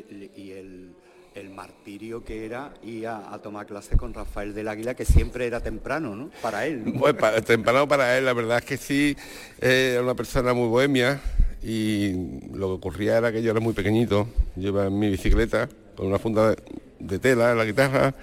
el, 0.52 1.50
martirio 1.50 2.24
que 2.24 2.46
era 2.46 2.74
ir 2.84 3.08
a, 3.08 3.40
tomar 3.42 3.66
clases 3.66 3.98
con 3.98 4.14
Rafael 4.14 4.54
del 4.54 4.68
Águila, 4.68 4.94
que 4.94 5.06
siempre 5.06 5.48
era 5.48 5.62
temprano, 5.62 6.16
¿no? 6.16 6.30
Para 6.42 6.66
él. 6.66 6.84
¿no? 6.86 7.02
Para, 7.16 7.42
temprano 7.42 7.88
para 7.88 8.18
él, 8.18 8.26
la 8.26 8.34
verdad 8.34 8.58
es 8.58 8.66
que 8.66 8.78
sí, 8.78 9.16
eh, 9.62 9.92
era 9.94 10.04
una 10.04 10.16
persona 10.16 10.54
muy 10.54 10.68
bohemia 10.68 11.22
y 11.64 12.12
lo 12.54 12.68
que 12.68 12.74
ocurría 12.74 13.18
era 13.18 13.32
que 13.32 13.42
yo 13.42 13.52
era 13.52 13.60
muy 13.60 13.74
pequeñito, 13.74 14.28
en 14.58 15.00
mi 15.00 15.10
bicicleta 15.10 15.70
con 15.96 16.08
una 16.08 16.20
funda 16.20 16.52
de, 16.52 16.58
de 17.00 17.20
tela 17.20 17.52
en 17.52 17.58
la 17.58 17.66
guitarra 17.66 18.14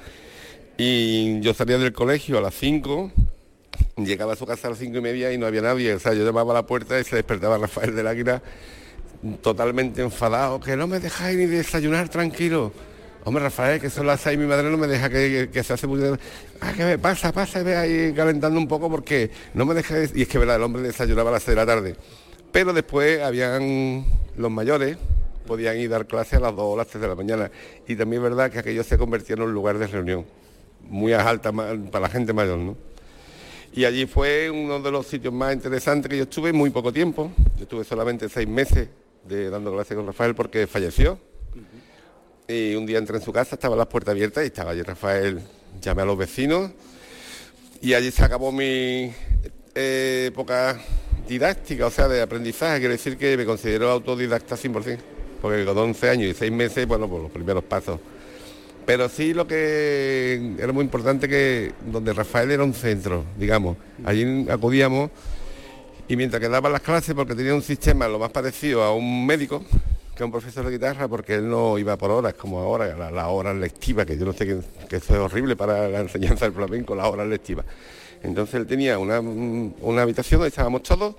y 0.77 1.41
yo 1.41 1.55
salía 1.55 1.79
del 1.79 1.93
colegio 1.93 2.39
a 2.39 2.41
las 2.41 2.55
5, 2.55 3.13
llegaba 3.97 4.33
a 4.33 4.37
su 4.37 4.47
casa 4.47 4.69
a 4.69 4.71
las 4.71 4.79
5 4.79 4.99
y 4.99 5.01
media 5.01 5.33
y 5.33 5.39
no 5.39 5.47
había 5.47 5.63
nadie, 5.63 5.95
o 5.95 5.99
sea, 6.01 6.13
yo 6.15 6.25
llamaba 6.25 6.53
a 6.53 6.55
la 6.55 6.67
puerta 6.67 6.99
y 6.99 7.05
se 7.05 7.17
despertaba 7.17 7.59
Rafael 7.59 7.95
del 7.95 8.07
Águila 8.07 8.43
totalmente 9.41 10.03
enfadado, 10.03 10.61
que 10.61 10.77
no 10.77 10.87
me 10.87 10.99
dejáis 10.99 11.37
ni 11.39 11.47
desayunar 11.47 12.09
tranquilo. 12.09 12.73
Hombre, 13.25 13.45
Rafael, 13.45 13.81
que 13.81 13.89
son 13.89 14.07
las 14.09 14.21
seis, 14.21 14.37
mi 14.37 14.47
madre 14.47 14.69
no 14.69 14.77
me 14.77 14.89
deja 14.89 15.09
que, 15.09 15.49
que- 15.53 15.63
se 15.63 15.73
hace 15.73 15.87
muy... 15.87 16.01
Ah, 16.61 16.73
que 16.77 16.85
me 16.85 16.99
pasa, 16.99 17.33
pasa, 17.33 17.63
ve 17.63 17.77
ahí 17.77 18.13
calentando 18.15 18.59
un 18.59 18.67
poco 18.67 18.91
porque 18.91 19.31
no 19.55 19.65
me 19.65 19.75
deja... 19.75 19.95
de-". 19.95 20.11
Y 20.15 20.23
es 20.23 20.29
que, 20.29 20.39
verdad, 20.39 20.57
el 20.57 20.63
hombre 20.65 20.83
desayunaba 20.83 21.31
a 21.31 21.35
las 21.35 21.45
seis 21.45 21.55
de 21.57 21.61
la 21.63 21.67
tarde. 21.67 21.95
Pero 22.51 22.73
después 22.73 23.23
habían 23.23 24.05
los 24.37 24.51
mayores, 24.51 24.97
podían 25.47 25.77
ir 25.79 25.87
a 25.91 25.99
dar 25.99 26.07
clases 26.07 26.35
a 26.35 26.41
las 26.41 26.57
dos 26.57 26.65
o 26.75 26.77
las 26.77 26.89
tres 26.89 27.01
de 27.01 27.07
la 27.09 27.15
mañana. 27.15 27.49
Y 27.87 27.95
también 27.95 28.25
es 28.25 28.29
verdad 28.29 28.51
que 28.51 28.59
aquello 28.59 28.83
se 28.83 28.99
convirtió 28.99 29.37
en 29.37 29.43
un 29.43 29.55
lugar 29.55 29.79
de 29.79 29.87
reunión, 29.87 30.27
muy 30.89 31.13
alta 31.13 31.53
para 31.53 32.01
la 32.01 32.09
gente 32.09 32.33
mayor, 32.33 32.59
¿no? 32.59 32.77
Y 33.75 33.87
allí 33.87 34.05
fue 34.07 34.51
uno 34.51 34.81
de 34.81 34.91
los 34.91 35.07
sitios 35.07 35.33
más 35.33 35.55
interesantes 35.55 36.11
que 36.11 36.17
yo 36.19 36.25
estuve, 36.25 36.53
muy 36.53 36.69
poco 36.69 36.93
tiempo. 36.93 37.33
Yo 37.57 37.63
estuve 37.63 37.85
solamente 37.85 38.29
seis 38.29 38.47
meses 38.47 38.89
de, 39.25 39.49
dando 39.49 39.73
clases 39.73 39.97
con 39.97 40.07
Rafael 40.07 40.35
porque 40.35 40.67
falleció. 40.67 41.19
Y 42.47 42.75
un 42.75 42.85
día 42.85 42.99
entré 42.99 43.17
en 43.17 43.23
su 43.23 43.33
casa, 43.33 43.55
estaban 43.55 43.79
las 43.79 43.87
puertas 43.87 44.13
abiertas 44.13 44.45
y 44.45 44.49
estaba 44.49 44.73
allí 44.73 44.83
Rafael. 44.83 45.41
Llamé 45.81 46.03
a 46.03 46.05
los 46.05 46.19
vecinos 46.19 46.71
y 47.81 47.95
allí 47.95 48.11
se 48.11 48.23
acabó 48.23 48.53
mi 48.53 49.11
eh, 49.75 50.25
época 50.29 50.79
didáctica, 51.27 51.87
o 51.87 51.91
sea, 51.91 52.09
de 52.09 52.21
aprendizaje. 52.21 52.79
Quiero 52.79 52.93
decir 52.93 53.17
que 53.17 53.39
me 53.39 53.47
considero 53.47 53.91
autodidacta 53.91 54.55
100%, 54.55 54.99
porque 55.41 55.65
con 55.65 55.79
11 55.79 56.11
años 56.11 56.31
y 56.31 56.35
6 56.35 56.53
meses, 56.53 56.87
bueno, 56.87 57.09
pues 57.09 57.23
los 57.23 57.31
primeros 57.31 57.65
pasos. 57.65 57.99
Pero 58.85 59.09
sí 59.09 59.33
lo 59.33 59.47
que 59.47 60.55
era 60.59 60.73
muy 60.73 60.85
importante 60.85 61.29
que 61.29 61.73
donde 61.87 62.13
Rafael 62.13 62.51
era 62.51 62.65
un 62.65 62.75
centro, 62.75 63.25
digamos. 63.39 63.77
Allí 64.05 64.47
acudíamos 64.51 65.11
y 66.09 66.17
mientras 66.17 66.41
que 66.41 66.49
daba 66.49 66.69
las 66.69 66.81
clases, 66.81 67.15
porque 67.15 67.35
tenía 67.35 67.55
un 67.55 67.63
sistema 67.63 68.09
lo 68.09 68.19
más 68.19 68.31
parecido 68.31 68.83
a 68.83 68.95
un 68.95 69.25
médico 69.25 69.65
que 70.17 70.23
a 70.23 70.27
un 70.27 70.33
profesor 70.33 70.67
de 70.67 70.73
guitarra, 70.73 71.09
porque 71.09 71.37
él 71.37 71.49
no 71.49 71.79
iba 71.79 71.97
por 71.97 72.11
horas 72.11 72.35
como 72.35 72.59
ahora, 72.59 72.95
la, 72.97 73.11
la 73.11 73.29
hora 73.29 73.55
lectiva, 73.55 74.05
que 74.05 74.19
yo 74.19 74.27
no 74.27 74.33
sé 74.33 74.47
que, 74.47 74.59
que 74.89 74.97
eso 74.97 75.15
es 75.15 75.21
horrible 75.21 75.57
para 75.57 75.89
la 75.89 76.01
enseñanza 76.01 76.45
del 76.45 76.55
flamenco, 76.55 76.95
la 76.95 77.09
hora 77.09 77.25
lectiva. 77.25 77.65
Entonces 78.23 78.57
él 78.57 78.67
tenía 78.67 78.99
una, 78.99 79.21
una 79.21 80.03
habitación 80.03 80.41
donde 80.41 80.49
estábamos 80.49 80.83
todos, 80.83 81.15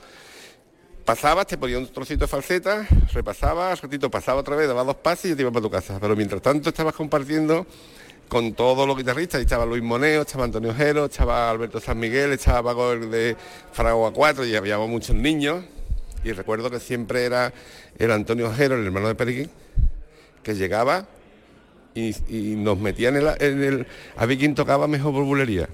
pasabas, 1.06 1.48
te 1.48 1.58
ponía 1.58 1.78
un 1.78 1.88
trocito 1.88 2.22
de 2.22 2.28
falseta, 2.28 2.88
repasabas, 3.12 3.82
ratito 3.82 4.10
pasaba 4.10 4.42
otra 4.42 4.56
vez, 4.56 4.68
daba 4.68 4.84
dos 4.84 4.96
pasos 4.96 5.26
y 5.26 5.36
te 5.36 5.42
ibas 5.42 5.54
para 5.54 5.64
tu 5.64 5.70
casa. 5.70 5.98
Pero 6.00 6.16
mientras 6.16 6.42
tanto 6.42 6.70
estabas 6.70 6.94
compartiendo 6.94 7.66
con 8.30 8.54
todos 8.54 8.88
los 8.88 8.98
guitarristas, 8.98 9.42
y 9.42 9.44
estaba 9.44 9.66
Luis 9.66 9.84
Moneo, 9.84 10.22
estaba 10.22 10.46
Antonio 10.46 10.74
Jero, 10.74 11.06
estaba 11.06 11.50
Alberto 11.50 11.80
San 11.80 12.00
Miguel, 12.00 12.32
estaba 12.32 12.72
Paco 12.72 12.94
el 12.94 13.12
de 13.12 13.36
Fragua 13.72 14.12
4 14.14 14.46
y 14.46 14.56
habíamos 14.56 14.90
muchos 14.90 15.16
niños. 15.16 15.64
Y 16.24 16.32
recuerdo 16.32 16.72
que 16.72 16.80
siempre 16.80 17.26
era, 17.26 17.54
era 18.00 18.16
Antonio 18.16 18.52
Jero, 18.54 18.76
el 18.76 18.86
hermano 18.86 19.10
de 19.10 19.16
Periquín, 19.16 19.50
que 20.42 20.56
llegaba 20.56 21.06
y, 21.94 22.14
nos 22.58 22.80
metía 22.80 23.10
en 23.10 23.18
el, 23.18 23.28
en 23.40 23.64
el... 23.64 23.88
A 24.16 24.26
ver 24.26 24.38
quién 24.38 24.56
tocaba 24.56 24.88
mejor 24.88 25.12
por 25.14 25.26
bulería 25.26 25.68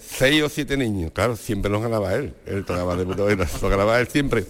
seis 0.00 0.42
o 0.42 0.48
siete 0.48 0.76
niños, 0.76 1.12
claro, 1.12 1.36
siempre 1.36 1.70
nos 1.70 1.82
ganaba 1.82 2.14
él, 2.14 2.34
él 2.46 2.64
tocaba 2.64 2.96
de 2.96 3.04
lo 3.62 3.68
ganaba 3.68 4.00
él 4.00 4.08
siempre. 4.08 4.44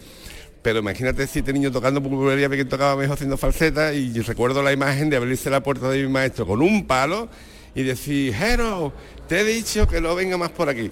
Pero 0.62 0.80
imagínate 0.80 1.26
siete 1.26 1.52
niños 1.52 1.72
tocando 1.72 2.02
popularidad, 2.02 2.50
que 2.50 2.64
tocaba 2.66 2.94
mejor 2.94 3.14
haciendo 3.14 3.38
falseta 3.38 3.94
y 3.94 4.12
recuerdo 4.20 4.62
la 4.62 4.72
imagen 4.72 5.08
de 5.08 5.16
abrirse 5.16 5.48
la 5.48 5.62
puerta 5.62 5.90
de 5.90 6.02
mi 6.02 6.08
maestro 6.12 6.46
con 6.46 6.60
un 6.60 6.86
palo 6.86 7.28
y 7.74 7.82
decir, 7.82 8.34
Jero, 8.34 8.92
te 9.26 9.40
he 9.40 9.44
dicho 9.44 9.86
que 9.88 10.00
no 10.00 10.14
venga 10.14 10.36
más 10.36 10.50
por 10.50 10.68
aquí. 10.68 10.90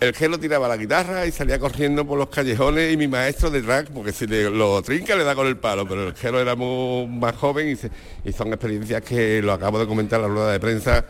El 0.00 0.14
Gelo 0.14 0.38
tiraba 0.38 0.68
la 0.68 0.76
guitarra 0.76 1.26
y 1.26 1.32
salía 1.32 1.58
corriendo 1.58 2.06
por 2.06 2.18
los 2.18 2.28
callejones 2.28 2.92
y 2.92 2.96
mi 2.96 3.08
maestro 3.08 3.50
detrás, 3.50 3.86
porque 3.92 4.12
si 4.12 4.26
le, 4.26 4.48
lo 4.48 4.80
trinca 4.80 5.16
le 5.16 5.24
da 5.24 5.34
con 5.34 5.46
el 5.46 5.56
palo, 5.56 5.88
pero 5.88 6.08
el 6.08 6.14
Gelo 6.14 6.40
era 6.40 6.54
muy 6.54 7.06
más 7.08 7.34
joven 7.34 7.68
y, 7.68 8.28
y 8.28 8.32
son 8.32 8.48
experiencias 8.48 9.02
que 9.02 9.42
lo 9.42 9.52
acabo 9.52 9.78
de 9.78 9.86
comentar 9.86 10.20
en 10.20 10.28
la 10.28 10.32
rueda 10.32 10.52
de 10.52 10.60
prensa 10.60 11.04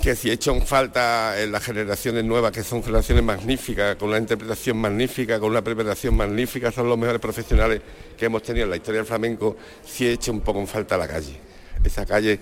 que 0.00 0.16
si 0.16 0.30
en 0.30 0.62
falta 0.66 1.40
en 1.40 1.52
las 1.52 1.62
generaciones 1.62 2.24
nuevas, 2.24 2.52
que 2.52 2.64
son 2.64 2.82
generaciones 2.82 3.22
magníficas, 3.22 3.96
con 3.96 4.08
una 4.08 4.18
interpretación 4.18 4.78
magnífica, 4.78 5.38
con 5.38 5.50
una 5.50 5.62
preparación 5.62 6.16
magnífica, 6.16 6.72
son 6.72 6.88
los 6.88 6.96
mejores 6.96 7.20
profesionales 7.20 7.82
que 8.16 8.26
hemos 8.26 8.42
tenido 8.42 8.64
en 8.64 8.70
la 8.70 8.76
historia 8.76 9.00
del 9.00 9.06
flamenco, 9.06 9.56
he 10.00 10.12
hecho 10.12 10.32
un 10.32 10.40
poco 10.40 10.58
en 10.58 10.66
falta 10.66 10.96
la 10.96 11.06
calle. 11.06 11.36
Esa 11.84 12.06
calle 12.06 12.40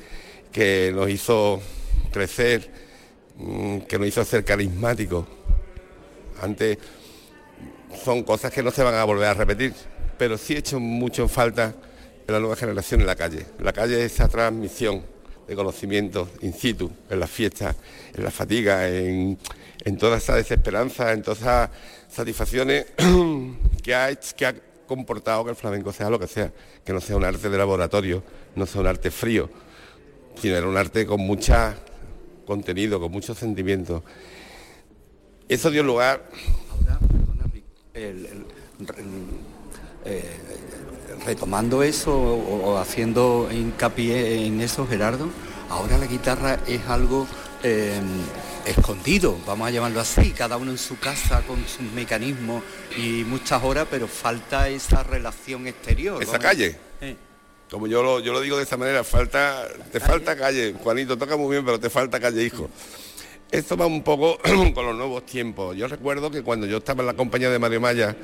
que 0.52 0.92
nos 0.94 1.10
hizo 1.10 1.60
crecer, 2.12 2.70
mm, 3.36 3.78
que 3.80 3.98
nos 3.98 4.06
hizo 4.06 4.24
ser 4.24 4.44
carismáticos. 4.44 5.26
Antes 6.40 6.78
son 8.04 8.22
cosas 8.22 8.52
que 8.52 8.62
no 8.62 8.70
se 8.70 8.84
van 8.84 8.94
a 8.94 9.04
volver 9.04 9.26
a 9.26 9.34
repetir, 9.34 9.74
pero 10.16 10.38
sí 10.38 10.54
hecho 10.56 10.78
mucho 10.78 11.22
en 11.22 11.28
falta 11.28 11.74
en 12.26 12.32
la 12.32 12.38
nueva 12.38 12.54
generación 12.54 13.00
en 13.00 13.06
la 13.06 13.16
calle. 13.16 13.46
La 13.58 13.72
calle 13.72 14.04
es 14.04 14.12
esa 14.12 14.28
transmisión 14.28 15.17
de 15.48 15.56
conocimientos 15.56 16.28
in 16.42 16.52
situ, 16.52 16.90
en 17.08 17.20
las 17.20 17.30
fiestas, 17.30 17.74
en 18.14 18.22
las 18.22 18.34
fatigas, 18.34 18.90
en, 18.90 19.38
en 19.84 19.96
toda 19.96 20.18
esa 20.18 20.36
desesperanza, 20.36 21.12
en 21.12 21.22
todas 21.22 21.40
esas 21.40 21.70
satisfacciones 22.10 22.86
que 23.82 23.94
ha, 23.94 24.14
que 24.14 24.46
ha 24.46 24.54
comportado 24.86 25.44
que 25.44 25.50
el 25.50 25.56
flamenco 25.56 25.92
sea 25.92 26.10
lo 26.10 26.18
que 26.18 26.26
sea, 26.26 26.52
que 26.84 26.92
no 26.92 27.00
sea 27.00 27.16
un 27.16 27.24
arte 27.24 27.48
de 27.48 27.56
laboratorio, 27.56 28.22
no 28.56 28.66
sea 28.66 28.82
un 28.82 28.86
arte 28.86 29.10
frío, 29.10 29.48
sino 30.40 30.54
era 30.56 30.66
un 30.66 30.76
arte 30.76 31.06
con 31.06 31.20
mucha 31.20 31.76
contenido, 32.46 33.00
con 33.00 33.10
mucho 33.10 33.34
sentimiento. 33.34 34.02
Eso 35.48 35.70
dio 35.70 35.82
lugar... 35.82 36.28
Ahora, 36.70 36.98
perdona, 36.98 37.50
el, 37.94 38.26
eh, 40.04 40.22
retomando 41.24 41.82
eso 41.82 42.12
o, 42.12 42.70
o, 42.70 42.78
haciendo 42.78 43.48
hincapié 43.50 44.46
en 44.46 44.60
eso, 44.60 44.86
Gerardo, 44.86 45.28
ahora 45.68 45.98
la 45.98 46.06
guitarra 46.06 46.58
es 46.66 46.86
algo 46.88 47.26
eh, 47.62 48.00
escondido, 48.66 49.36
vamos 49.46 49.68
a 49.68 49.70
llamarlo 49.70 50.00
así, 50.00 50.30
cada 50.30 50.56
uno 50.56 50.70
en 50.70 50.78
su 50.78 50.98
casa 50.98 51.42
con 51.46 51.56
sus 51.66 51.90
mecanismos 51.92 52.62
y 52.96 53.24
muchas 53.24 53.62
horas, 53.62 53.86
pero 53.90 54.06
falta 54.06 54.68
esa 54.68 55.02
relación 55.02 55.66
exterior. 55.66 56.22
Esa 56.22 56.38
calle. 56.38 56.76
Eh. 57.00 57.16
Como 57.70 57.86
yo 57.86 58.02
lo, 58.02 58.20
yo 58.20 58.32
lo 58.32 58.40
digo 58.40 58.56
de 58.56 58.62
esta 58.62 58.76
manera, 58.76 59.04
falta, 59.04 59.68
te 59.92 60.00
falta 60.00 60.36
calle, 60.36 60.74
Juanito, 60.82 61.18
toca 61.18 61.36
muy 61.36 61.50
bien, 61.50 61.64
pero 61.64 61.78
te 61.78 61.90
falta 61.90 62.18
calle, 62.18 62.42
hijo. 62.42 62.68
Esto 63.50 63.76
va 63.76 63.86
un 63.86 64.02
poco 64.02 64.38
con 64.74 64.86
los 64.86 64.96
nuevos 64.96 65.24
tiempos. 65.26 65.76
Yo 65.76 65.88
recuerdo 65.88 66.30
que 66.30 66.42
cuando 66.42 66.66
yo 66.66 66.78
estaba 66.78 67.02
en 67.02 67.06
la 67.06 67.14
compañía 67.14 67.50
de 67.50 67.58
Mario 67.58 67.80
Maya, 67.80 68.16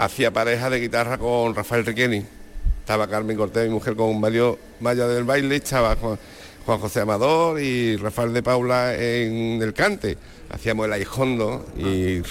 hacía 0.00 0.32
pareja 0.32 0.70
de 0.70 0.80
guitarra 0.80 1.18
con 1.18 1.54
Rafael 1.54 1.84
Riqueni. 1.84 2.24
Estaba 2.80 3.06
Carmen 3.06 3.36
Cortés, 3.36 3.68
mi 3.68 3.74
mujer, 3.74 3.94
con 3.94 4.18
Mario 4.18 4.58
Maya 4.80 5.06
del 5.06 5.24
baile, 5.24 5.56
estaba 5.56 5.94
Juan, 5.96 6.18
José 6.64 7.00
Amador 7.00 7.60
y 7.60 7.96
Rafael 7.96 8.32
de 8.32 8.42
Paula 8.42 8.94
en 8.94 9.60
el 9.60 9.74
cante. 9.74 10.16
Hacíamos 10.50 10.86
el 10.86 10.94
aijondo 10.94 11.66
y 11.76 12.22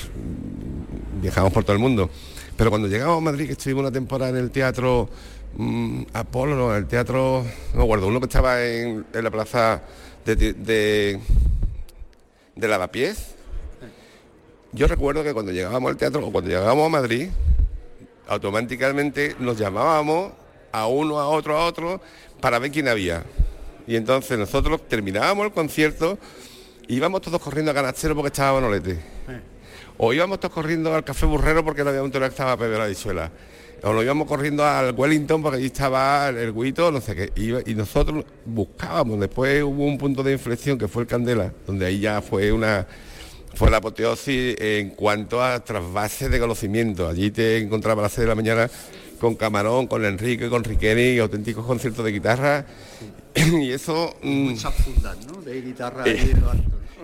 viajamos 1.22 1.54
por 1.54 1.64
todo 1.64 1.74
el 1.74 1.80
mundo. 1.80 2.10
Pero 2.58 2.72
cuando 2.72 2.88
llegamos 2.88 3.18
a 3.20 3.22
Madrid, 3.22 3.46
que 3.46 3.54
estuvimos 3.54 3.82
una 3.82 3.92
temporada 3.92 4.32
en 4.32 4.38
el 4.38 4.52
teatro 4.52 5.08
mmm, 5.56 6.02
Apolo, 6.14 6.56
no, 6.56 6.76
el 6.76 6.88
teatro, 6.88 7.46
no 7.76 7.84
guardo, 7.86 8.08
uno 8.08 8.20
que 8.20 8.26
estaba 8.26 8.66
en, 8.66 9.06
en 9.14 9.24
la 9.24 9.32
plaza 9.32 9.82
de, 10.26 10.36
de, 10.36 11.20
de 12.56 12.80
yo 14.72 14.88
recuerdo 14.88 15.24
que 15.24 15.34
cuando 15.34 15.52
llegábamos 15.52 15.90
al 15.90 15.98
teatro 15.98 16.26
o 16.26 16.32
cuando 16.32 16.50
llegábamos 16.50 16.86
a 16.86 16.90
Madrid, 16.90 17.30
automáticamente 18.30 19.36
nos 19.40 19.58
llamábamos 19.58 20.32
a 20.72 20.88
uno, 20.88 21.20
a 21.20 21.28
otro, 21.28 21.58
a 21.58 21.66
otro, 21.66 22.00
para 22.40 22.60
ver 22.60 22.72
quién 22.72 22.88
había. 22.88 23.24
Y 23.88 23.96
entonces 23.96 24.38
nosotros 24.38 24.88
terminábamos 24.88 25.48
el 25.48 25.52
concierto, 25.52 26.20
íbamos 26.88 27.22
todos 27.22 27.42
corriendo 27.42 27.72
a 27.72 27.74
Canastero 27.74 28.16
porque 28.16 28.28
estaba 28.28 28.62
Manolete. 28.62 29.00
O 29.98 30.14
íbamos 30.14 30.40
todos 30.40 30.54
corriendo 30.54 30.94
al 30.94 31.04
Café 31.04 31.26
Burrero 31.26 31.66
porque 31.66 31.84
no 31.84 31.90
había 31.90 32.04
un 32.04 32.12
toro 32.12 32.26
que 32.26 32.30
estaba 32.30 32.56
Pepe 32.56 32.78
la 32.78 32.88
Disuela. 32.88 33.32
O 33.82 33.94
nos 33.94 34.04
íbamos 34.04 34.28
corriendo 34.28 34.64
al 34.64 34.94
Wellington 34.94 35.42
porque 35.42 35.58
allí 35.58 35.66
estaba 35.66 36.30
el 36.30 36.54
Guito, 36.54 36.92
no 36.92 37.02
sé 37.02 37.16
qué. 37.16 37.32
Y, 37.36 37.72
y 37.72 37.76
nosotros 37.76 38.24
buscábamos. 38.46 39.20
Después 39.20 39.64
hubo 39.64 39.86
un 39.86 39.98
punto 39.98 40.22
de 40.22 40.34
inflexión 40.34 40.78
que 40.78 40.88
fue 40.88 41.02
el 41.02 41.08
Candela, 41.08 41.52
donde 41.66 41.86
ahí 41.86 42.00
ya 42.00 42.22
fue 42.22 42.52
una 42.52 42.86
fue 43.56 43.70
la 43.70 43.78
apoteosis 43.78 44.56
en 44.60 44.92
cuanto 44.92 45.44
a 45.44 45.64
trasvases 45.64 46.32
de 46.32 46.40
conocimiento. 46.40 47.08
Allí 47.08 47.32
te 47.32 47.58
encontraba 47.58 48.02
a 48.02 48.04
las 48.04 48.14
6 48.14 48.24
de 48.24 48.28
la 48.28 48.36
mañana 48.36 48.70
con 49.20 49.36
Camarón, 49.36 49.88
con 49.88 50.06
Enrique, 50.06 50.50
con 50.50 50.64
Riqueni, 50.64 51.18
auténticos 51.20 51.66
conciertos 51.66 52.06
de 52.06 52.12
guitarra. 52.12 52.66
y 53.36 53.72
eso... 53.72 54.16
Muchas 54.22 54.74
fundas, 54.76 55.18
¿no? 55.26 55.42
De 55.42 55.62
guitarra 55.62 56.08
y, 56.08 56.34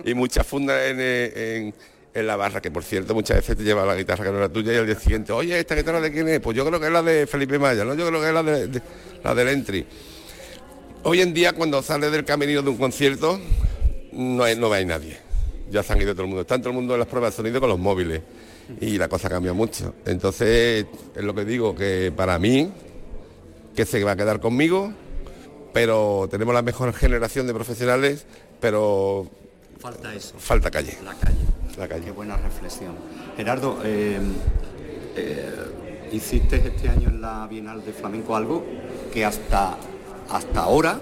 y 0.04 0.14
muchas 0.14 0.46
fundas 0.46 0.80
en, 0.86 1.00
en, 1.00 1.74
en, 2.14 2.26
la 2.26 2.36
barra, 2.36 2.60
que 2.60 2.70
por 2.70 2.84
cierto 2.84 3.14
muchas 3.14 3.38
veces 3.38 3.56
te 3.56 3.64
lleva 3.64 3.84
la 3.84 3.94
guitarra 3.94 4.24
que 4.24 4.30
no 4.30 4.38
era 4.38 4.48
tuya 4.48 4.72
y 4.72 4.76
al 4.76 4.86
día 4.86 4.98
siguiente, 4.98 5.32
oye, 5.32 5.58
¿esta 5.58 5.74
guitarra 5.74 6.00
de 6.00 6.10
quién 6.10 6.28
es? 6.28 6.40
Pues 6.40 6.56
yo 6.56 6.64
creo 6.64 6.80
que 6.80 6.86
es 6.86 6.92
la 6.92 7.02
de 7.02 7.26
Felipe 7.26 7.58
Maya, 7.58 7.84
¿no? 7.84 7.94
Yo 7.94 8.08
creo 8.08 8.20
que 8.20 8.28
es 8.28 8.34
la, 8.34 8.42
de, 8.42 8.68
de, 8.68 8.82
la 9.22 9.34
del 9.34 9.48
Entry. 9.48 9.86
Hoy 11.02 11.20
en 11.20 11.34
día 11.34 11.52
cuando 11.52 11.82
sales 11.82 12.10
del 12.10 12.24
camerino 12.24 12.62
de 12.62 12.70
un 12.70 12.76
concierto 12.76 13.38
no, 14.12 14.42
hay, 14.42 14.56
no 14.56 14.72
hay 14.72 14.84
nadie 14.86 15.25
ya 15.70 15.82
se 15.82 15.92
han 15.92 16.00
ido 16.00 16.12
todo 16.12 16.22
el 16.22 16.28
mundo. 16.28 16.42
Está 16.42 16.58
todo 16.58 16.70
el 16.70 16.74
mundo 16.76 16.94
en 16.94 17.00
las 17.00 17.08
pruebas 17.08 17.32
de 17.32 17.36
sonido 17.36 17.60
con 17.60 17.68
los 17.68 17.78
móviles 17.78 18.22
y 18.80 18.98
la 18.98 19.08
cosa 19.08 19.28
cambia 19.28 19.52
mucho. 19.52 19.94
Entonces, 20.04 20.86
es 21.14 21.24
lo 21.24 21.34
que 21.34 21.44
digo, 21.44 21.74
que 21.74 22.12
para 22.14 22.38
mí, 22.38 22.70
que 23.74 23.84
se 23.84 24.02
va 24.02 24.12
a 24.12 24.16
quedar 24.16 24.40
conmigo, 24.40 24.92
pero 25.72 26.28
tenemos 26.30 26.54
la 26.54 26.62
mejor 26.62 26.92
generación 26.92 27.46
de 27.46 27.54
profesionales, 27.54 28.26
pero... 28.60 29.28
Falta 29.78 30.14
eso. 30.14 30.34
Falta 30.38 30.70
calle. 30.70 30.96
La 31.04 31.14
calle. 31.14 31.36
La 31.76 31.86
calle. 31.86 32.04
Qué 32.06 32.10
buena 32.10 32.36
reflexión. 32.36 32.94
Gerardo, 33.36 33.78
eh, 33.84 34.18
eh, 35.16 35.52
hiciste 36.12 36.56
este 36.56 36.88
año 36.88 37.08
en 37.08 37.20
la 37.20 37.46
Bienal 37.46 37.84
de 37.84 37.92
Flamenco 37.92 38.34
algo 38.34 38.64
que 39.12 39.24
hasta, 39.24 39.76
hasta 40.30 40.60
ahora 40.60 40.98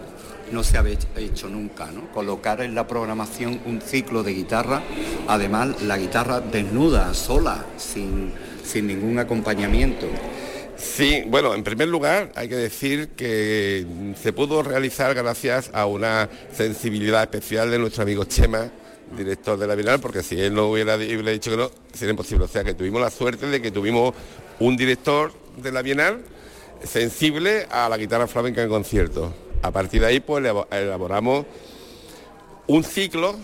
no 0.52 0.62
se 0.62 0.78
había 0.78 0.98
hecho 1.16 1.48
nunca, 1.48 1.90
¿no? 1.90 2.10
Colocar 2.12 2.60
en 2.60 2.74
la 2.74 2.86
programación 2.86 3.60
un 3.64 3.80
ciclo 3.80 4.22
de 4.22 4.32
guitarra, 4.32 4.82
además 5.28 5.82
la 5.82 5.98
guitarra 5.98 6.40
desnuda, 6.40 7.14
sola, 7.14 7.64
sin, 7.76 8.32
sin 8.64 8.86
ningún 8.86 9.18
acompañamiento. 9.18 10.06
Sí, 10.76 11.22
bueno, 11.26 11.54
en 11.54 11.62
primer 11.62 11.88
lugar 11.88 12.32
hay 12.34 12.48
que 12.48 12.56
decir 12.56 13.10
que 13.10 13.86
se 14.20 14.32
pudo 14.32 14.62
realizar 14.62 15.14
gracias 15.14 15.70
a 15.72 15.86
una 15.86 16.28
sensibilidad 16.52 17.22
especial 17.22 17.70
de 17.70 17.78
nuestro 17.78 18.02
amigo 18.02 18.24
Chema, 18.24 18.70
director 19.16 19.58
de 19.58 19.66
la 19.66 19.74
Bienal, 19.74 20.00
porque 20.00 20.22
si 20.22 20.40
él 20.40 20.54
no 20.54 20.68
hubiera, 20.68 20.96
hubiera 20.96 21.30
dicho 21.30 21.50
que 21.50 21.56
no, 21.56 21.70
sería 21.92 22.10
imposible. 22.10 22.44
O 22.44 22.48
sea 22.48 22.64
que 22.64 22.74
tuvimos 22.74 23.00
la 23.00 23.10
suerte 23.10 23.46
de 23.46 23.62
que 23.62 23.70
tuvimos 23.70 24.14
un 24.58 24.76
director 24.76 25.32
de 25.56 25.72
la 25.72 25.82
Bienal 25.82 26.22
sensible 26.82 27.66
a 27.70 27.88
la 27.88 27.96
guitarra 27.96 28.26
flamenca 28.26 28.62
en 28.62 28.68
concierto. 28.68 29.32
A 29.64 29.70
partir 29.70 30.02
de 30.02 30.08
ahí 30.08 30.20
pues 30.20 30.44
elaboramos 30.70 31.46
un 32.66 32.84
ciclo 32.84 33.34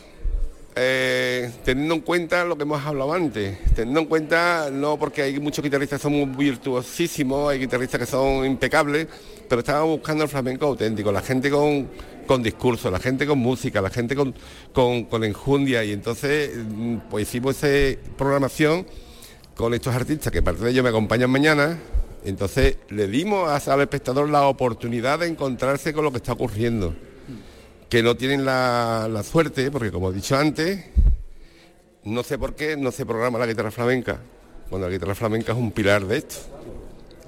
eh, 0.76 1.50
teniendo 1.64 1.94
en 1.94 2.00
cuenta 2.02 2.44
lo 2.44 2.58
que 2.58 2.64
hemos 2.64 2.84
hablado 2.84 3.14
antes, 3.14 3.56
teniendo 3.74 4.00
en 4.00 4.06
cuenta, 4.06 4.68
no 4.70 4.98
porque 4.98 5.22
hay 5.22 5.40
muchos 5.40 5.64
guitarristas 5.64 5.98
que 5.98 6.02
son 6.02 6.36
virtuosísimos, 6.36 7.50
hay 7.50 7.60
guitarristas 7.60 8.00
que 8.00 8.04
son 8.04 8.44
impecables, 8.44 9.06
pero 9.48 9.60
estábamos 9.60 9.96
buscando 9.96 10.24
el 10.24 10.28
flamenco 10.28 10.66
auténtico, 10.66 11.10
la 11.10 11.22
gente 11.22 11.50
con, 11.50 11.88
con 12.26 12.42
discurso, 12.42 12.90
la 12.90 12.98
gente 12.98 13.26
con 13.26 13.38
música, 13.38 13.80
la 13.80 13.88
gente 13.88 14.14
con, 14.14 14.34
con, 14.74 15.04
con 15.04 15.24
enjundia. 15.24 15.82
Y 15.84 15.92
entonces 15.92 16.50
pues 17.08 17.28
hicimos 17.28 17.64
esa 17.64 17.98
programación 18.18 18.86
con 19.54 19.72
estos 19.72 19.94
artistas 19.94 20.30
que 20.30 20.42
parte 20.42 20.64
de 20.64 20.70
ellos 20.70 20.82
me 20.84 20.90
acompañan 20.90 21.30
mañana, 21.30 21.78
entonces 22.24 22.76
le 22.90 23.06
dimos 23.06 23.68
al 23.68 23.80
espectador 23.80 24.28
la 24.28 24.46
oportunidad 24.46 25.20
de 25.20 25.26
encontrarse 25.26 25.92
con 25.92 26.04
lo 26.04 26.10
que 26.10 26.18
está 26.18 26.32
ocurriendo, 26.32 26.94
que 27.88 28.02
no 28.02 28.16
tienen 28.16 28.44
la, 28.44 29.08
la, 29.10 29.22
suerte, 29.22 29.70
porque 29.70 29.90
como 29.90 30.10
he 30.10 30.14
dicho 30.14 30.36
antes, 30.36 30.84
no 32.04 32.22
sé 32.22 32.38
por 32.38 32.54
qué 32.54 32.76
no 32.76 32.92
se 32.92 33.06
programa 33.06 33.38
la 33.38 33.46
guitarra 33.46 33.70
flamenca, 33.70 34.20
cuando 34.68 34.88
la 34.88 34.92
guitarra 34.92 35.14
flamenca 35.14 35.52
es 35.52 35.58
un 35.58 35.72
pilar 35.72 36.04
de 36.04 36.18
esto. 36.18 36.36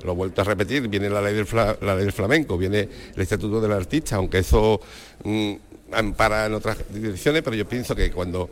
Lo 0.05 0.13
he 0.13 0.15
vuelto 0.15 0.41
a 0.41 0.45
repetir, 0.45 0.89
viene 0.89 1.09
la 1.09 1.23
ley 1.23 1.35
del, 1.35 1.47
la 1.53 1.95
ley 1.95 2.05
del 2.05 2.13
flamenco, 2.13 2.59
viene 2.59 2.89
el 3.15 3.23
estatuto 3.23 3.61
del 3.61 3.73
artista, 3.73 4.17
aunque 4.17 4.39
eso 4.39 4.81
mmm, 5.25 5.53
ampara 5.93 6.47
en 6.47 6.55
otras 6.55 6.79
direcciones, 6.93 7.43
pero 7.43 7.57
yo 7.57 7.67
pienso 7.69 7.95
que 7.95 8.11
cuando 8.11 8.51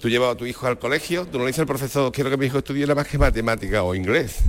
tú 0.00 0.08
llevas 0.08 0.34
a 0.34 0.36
tu 0.36 0.46
hijo 0.46 0.66
al 0.66 0.78
colegio, 0.78 1.26
tú 1.26 1.38
no 1.38 1.44
le 1.44 1.48
dices 1.48 1.60
al 1.60 1.66
profesor, 1.66 2.10
quiero 2.10 2.28
que 2.28 2.36
mi 2.36 2.46
hijo 2.46 2.58
estudie 2.58 2.82
nada 2.82 2.96
más 2.96 3.06
que 3.06 3.18
matemática 3.18 3.82
o 3.82 3.94
inglés 3.94 4.42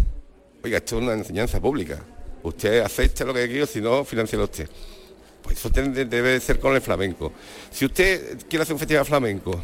oiga, 0.64 0.78
esto 0.78 0.97
es 0.97 1.03
una 1.03 1.14
enseñanza 1.14 1.59
pública. 1.59 1.99
Usted 2.43 2.82
acepta 2.82 3.24
lo 3.26 3.34
que 3.34 3.47
quiero, 3.47 3.66
si 3.66 3.82
no, 3.82 4.03
financia 4.03 4.39
usted. 4.39 4.70
Pues 5.41 5.57
eso 5.57 5.70
debe 5.70 6.39
ser 6.39 6.59
con 6.59 6.76
el 6.76 6.82
flamenco. 6.82 7.32
Si 7.72 7.86
usted 7.86 8.39
quiere 8.47 8.64
hacer 8.64 8.74
un 8.74 8.80
festival 8.80 9.05
flamenco 9.05 9.62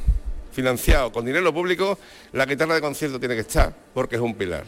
financiado 0.52 1.12
con 1.12 1.24
dinero 1.26 1.54
público, 1.54 1.98
la 2.34 2.46
guitarra 2.46 2.76
de 2.76 2.82
concierto 2.82 3.20
tiene 3.20 3.36
que 3.36 3.42
estar, 3.42 3.74
porque 3.94 4.16
es 4.16 4.22
un 4.22 4.34
pilar. 4.34 4.66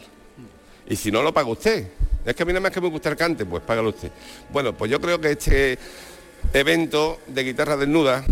Y 0.88 0.96
si 0.96 1.10
no, 1.10 1.22
lo 1.22 1.32
paga 1.32 1.48
usted. 1.48 1.86
Es 2.24 2.34
que 2.34 2.42
a 2.42 2.46
mí 2.46 2.52
nada 2.52 2.60
más 2.60 2.72
que 2.72 2.80
me 2.80 2.88
gusta 2.88 3.08
el 3.08 3.16
cante, 3.16 3.44
pues 3.44 3.62
págalo 3.62 3.88
usted. 3.88 4.10
Bueno, 4.52 4.76
pues 4.76 4.90
yo 4.90 5.00
creo 5.00 5.20
que 5.20 5.32
este 5.32 5.78
evento 6.52 7.20
de 7.26 7.42
guitarra 7.42 7.76
desnuda 7.76 8.24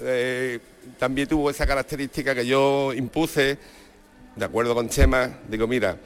eh, 0.00 0.58
también 0.98 1.26
tuvo 1.28 1.50
esa 1.50 1.66
característica 1.66 2.34
que 2.34 2.46
yo 2.46 2.92
impuse, 2.92 3.58
de 4.36 4.44
acuerdo 4.44 4.74
con 4.74 4.88
Chema, 4.88 5.38
digo, 5.48 5.66
mira, 5.66 5.96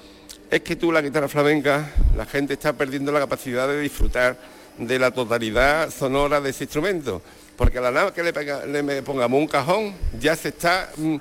es 0.51 0.61
que 0.62 0.76
tú 0.76 0.90
la 0.92 1.01
guitarra 1.01 1.28
flamenca, 1.28 1.90
la 2.16 2.26
gente 2.26 2.55
está 2.55 2.72
perdiendo 2.72 3.12
la 3.12 3.20
capacidad 3.20 3.68
de 3.68 3.80
disfrutar 3.80 4.36
de 4.78 4.98
la 4.98 5.11
totalidad 5.11 5.90
sonora 5.90 6.40
de 6.40 6.51
ese 6.51 6.64
instrumento, 6.64 7.22
porque 7.57 7.78
a 7.78 7.82
la 7.82 7.90
nada 7.90 8.12
que 8.14 8.22
le, 8.22 8.32
pega- 8.32 8.64
le 8.64 8.82
me 8.82 9.03
pongamos 9.03 9.38
un 9.38 9.46
cajón, 9.46 9.94
ya 10.18 10.34
se 10.34 10.48
está 10.48 10.90
mm, 10.96 11.16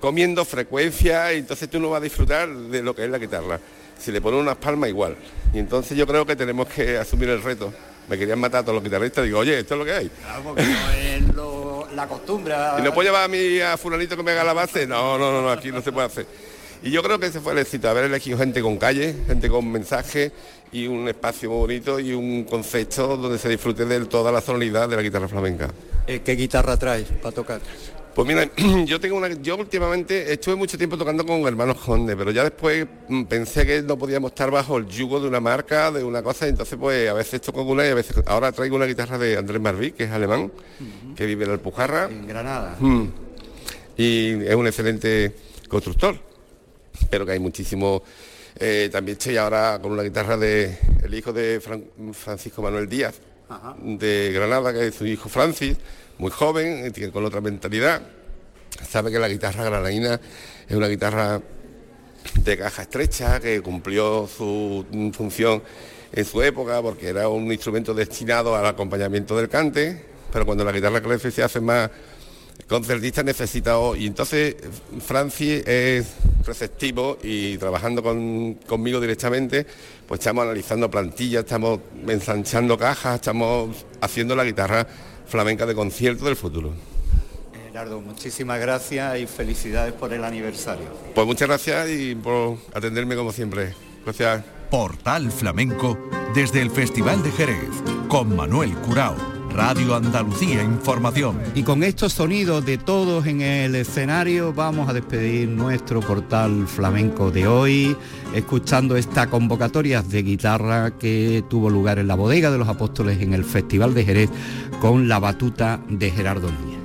comiendo 0.00 0.44
frecuencia 0.44 1.32
y 1.34 1.38
entonces 1.38 1.68
tú 1.68 1.78
no 1.80 1.90
vas 1.90 2.00
a 2.00 2.04
disfrutar 2.04 2.48
de 2.48 2.82
lo 2.82 2.94
que 2.94 3.04
es 3.04 3.10
la 3.10 3.18
guitarra. 3.18 3.60
Si 3.98 4.10
le 4.10 4.20
pones 4.22 4.40
unas 4.40 4.56
palmas 4.56 4.88
igual. 4.88 5.14
Y 5.52 5.58
entonces 5.58 5.96
yo 5.98 6.06
creo 6.06 6.24
que 6.24 6.34
tenemos 6.34 6.66
que 6.68 6.96
asumir 6.96 7.28
el 7.28 7.42
reto. 7.42 7.70
Me 8.08 8.16
querían 8.16 8.38
matar 8.40 8.60
a 8.60 8.62
todos 8.62 8.76
los 8.76 8.82
guitarristas, 8.84 9.24
digo, 9.24 9.40
oye, 9.40 9.58
esto 9.58 9.74
es 9.74 9.78
lo 9.78 9.84
que 9.84 9.92
hay. 9.92 10.08
Claro, 10.08 10.42
porque 10.42 10.62
no 10.62 10.90
es 10.92 11.34
lo- 11.34 11.86
la 11.94 12.06
costumbre. 12.08 12.54
¿Y 12.78 12.82
no 12.82 12.94
puedo 12.94 13.08
llevar 13.08 13.24
a 13.24 13.28
mí 13.28 13.60
a 13.60 13.76
fulanito 13.76 14.16
que 14.16 14.22
me 14.22 14.30
haga 14.30 14.42
la 14.44 14.52
base? 14.54 14.86
No, 14.86 15.18
no, 15.18 15.30
no, 15.30 15.42
no, 15.42 15.50
aquí 15.50 15.70
no 15.70 15.82
se 15.82 15.92
puede 15.92 16.06
hacer. 16.06 16.26
Y 16.82 16.90
yo 16.90 17.02
creo 17.02 17.18
que 17.18 17.26
ese 17.26 17.40
fue 17.40 17.52
el 17.52 17.58
éxito, 17.58 17.90
haber 17.90 18.04
elegido 18.04 18.38
gente 18.38 18.62
con 18.62 18.78
calle, 18.78 19.14
gente 19.26 19.50
con 19.50 19.70
mensaje 19.70 20.32
y 20.72 20.86
un 20.86 21.08
espacio 21.08 21.50
muy 21.50 21.58
bonito 21.58 22.00
y 22.00 22.12
un 22.12 22.44
concepto 22.44 23.16
donde 23.16 23.38
se 23.38 23.48
disfrute 23.48 23.84
de 23.84 24.06
toda 24.06 24.32
la 24.32 24.40
sonoridad 24.40 24.88
de 24.88 24.96
la 24.96 25.02
guitarra 25.02 25.28
flamenca. 25.28 25.68
Eh, 26.06 26.20
¿Qué 26.24 26.32
guitarra 26.36 26.78
traes 26.78 27.08
para 27.20 27.34
tocar? 27.34 27.60
Pues 28.14 28.26
mira, 28.26 28.48
yo 28.86 28.98
tengo 28.98 29.16
una, 29.16 29.28
yo 29.28 29.56
últimamente 29.56 30.32
estuve 30.32 30.56
mucho 30.56 30.76
tiempo 30.78 30.96
tocando 30.96 31.24
con 31.24 31.42
hermanos 31.42 31.76
Conde, 31.78 32.16
pero 32.16 32.30
ya 32.30 32.44
después 32.44 32.86
mm, 33.08 33.24
pensé 33.24 33.66
que 33.66 33.82
no 33.82 33.98
podíamos 33.98 34.30
estar 34.30 34.50
bajo 34.50 34.78
el 34.78 34.86
yugo 34.86 35.20
de 35.20 35.28
una 35.28 35.40
marca, 35.40 35.92
de 35.92 36.02
una 36.02 36.22
cosa, 36.22 36.46
y 36.46 36.50
entonces 36.50 36.78
pues 36.80 37.08
a 37.08 37.14
veces 37.14 37.40
toco 37.40 37.62
una 37.62 37.86
y 37.86 37.90
a 37.90 37.94
veces 37.94 38.16
ahora 38.26 38.52
traigo 38.52 38.76
una 38.76 38.86
guitarra 38.86 39.18
de 39.18 39.36
Andrés 39.36 39.60
Marví, 39.60 39.92
que 39.92 40.04
es 40.04 40.10
alemán, 40.10 40.50
que 41.14 41.26
vive 41.26 41.44
en 41.44 41.50
Alpujarra. 41.52 42.08
En 42.10 42.26
Granada. 42.26 42.76
Mm. 42.80 43.04
Y 43.96 44.44
es 44.44 44.54
un 44.54 44.66
excelente 44.66 45.34
constructor, 45.68 46.18
pero 47.08 47.24
que 47.24 47.32
hay 47.32 47.38
muchísimo. 47.38 48.02
eh, 48.58 48.88
también 48.92 49.16
estoy 49.16 49.36
ahora 49.36 49.78
con 49.80 49.92
una 49.92 50.02
guitarra 50.02 50.36
de 50.36 50.76
el 51.02 51.14
hijo 51.14 51.32
de 51.32 51.60
Fran- 51.60 52.12
Francisco 52.12 52.60
Manuel 52.62 52.88
Díaz, 52.88 53.14
de 53.82 54.30
Granada, 54.34 54.72
que 54.72 54.88
es 54.88 54.94
su 54.94 55.06
hijo 55.06 55.28
Francis, 55.28 55.76
muy 56.18 56.30
joven, 56.30 56.92
tiene 56.92 57.10
con 57.12 57.24
otra 57.24 57.40
mentalidad. 57.40 58.02
Sabe 58.88 59.10
que 59.10 59.18
la 59.18 59.28
guitarra 59.28 59.64
granadina 59.64 60.20
es 60.68 60.76
una 60.76 60.88
guitarra 60.88 61.40
de 62.34 62.58
caja 62.58 62.82
estrecha 62.82 63.40
que 63.40 63.60
cumplió 63.60 64.28
su 64.28 64.84
función 65.12 65.62
en 66.12 66.24
su 66.24 66.42
época 66.42 66.80
porque 66.82 67.08
era 67.08 67.28
un 67.28 67.50
instrumento 67.52 67.94
destinado 67.94 68.54
al 68.54 68.66
acompañamiento 68.66 69.36
del 69.36 69.48
cante, 69.48 70.04
pero 70.32 70.44
cuando 70.44 70.64
la 70.64 70.72
guitarra 70.72 71.00
clásica 71.00 71.30
se 71.30 71.42
hace 71.42 71.60
más 71.60 71.90
concertista 72.70 73.22
necesita 73.22 73.78
o- 73.78 73.94
y 73.96 74.06
entonces 74.06 74.56
Francis 75.04 75.66
es 75.66 76.06
receptivo 76.46 77.18
y 77.22 77.58
trabajando 77.58 78.02
con- 78.02 78.54
conmigo 78.66 79.00
directamente 79.00 79.66
pues 80.06 80.20
estamos 80.20 80.44
analizando 80.44 80.90
plantillas, 80.90 81.44
estamos 81.44 81.80
ensanchando 82.08 82.78
cajas, 82.78 83.16
estamos 83.16 83.84
haciendo 84.00 84.34
la 84.34 84.44
guitarra 84.44 84.86
flamenca 85.26 85.66
de 85.66 85.74
concierto 85.74 86.24
del 86.24 86.36
futuro. 86.36 86.72
Gerardo, 87.66 88.00
muchísimas 88.00 88.58
gracias 88.60 89.18
y 89.18 89.26
felicidades 89.26 89.92
por 89.92 90.12
el 90.12 90.24
aniversario. 90.24 90.86
Pues 91.14 91.26
muchas 91.26 91.46
gracias 91.48 91.88
y 91.90 92.14
por 92.14 92.56
atenderme 92.74 93.14
como 93.16 93.32
siempre. 93.32 93.74
Gracias. 94.04 94.42
Portal 94.70 95.30
Flamenco 95.30 95.98
desde 96.34 96.62
el 96.62 96.70
Festival 96.70 97.22
de 97.22 97.30
Jerez 97.32 97.68
con 98.08 98.34
Manuel 98.34 98.72
Curao. 98.78 99.39
Radio 99.60 99.94
Andalucía 99.94 100.62
Información. 100.62 101.38
Y 101.54 101.64
con 101.64 101.82
estos 101.82 102.14
sonidos 102.14 102.64
de 102.64 102.78
todos 102.78 103.26
en 103.26 103.42
el 103.42 103.74
escenario 103.74 104.54
vamos 104.54 104.88
a 104.88 104.94
despedir 104.94 105.50
nuestro 105.50 106.00
portal 106.00 106.66
flamenco 106.66 107.30
de 107.30 107.46
hoy, 107.46 107.94
escuchando 108.34 108.96
esta 108.96 109.26
convocatoria 109.26 110.00
de 110.00 110.22
guitarra 110.22 110.92
que 110.92 111.44
tuvo 111.50 111.68
lugar 111.68 111.98
en 111.98 112.08
la 112.08 112.14
bodega 112.14 112.50
de 112.50 112.56
los 112.56 112.68
apóstoles 112.68 113.20
en 113.20 113.34
el 113.34 113.44
Festival 113.44 113.92
de 113.92 114.06
Jerez 114.06 114.30
con 114.80 115.08
la 115.08 115.18
batuta 115.18 115.78
de 115.90 116.10
Gerardo 116.10 116.50
Núñez. 116.50 116.79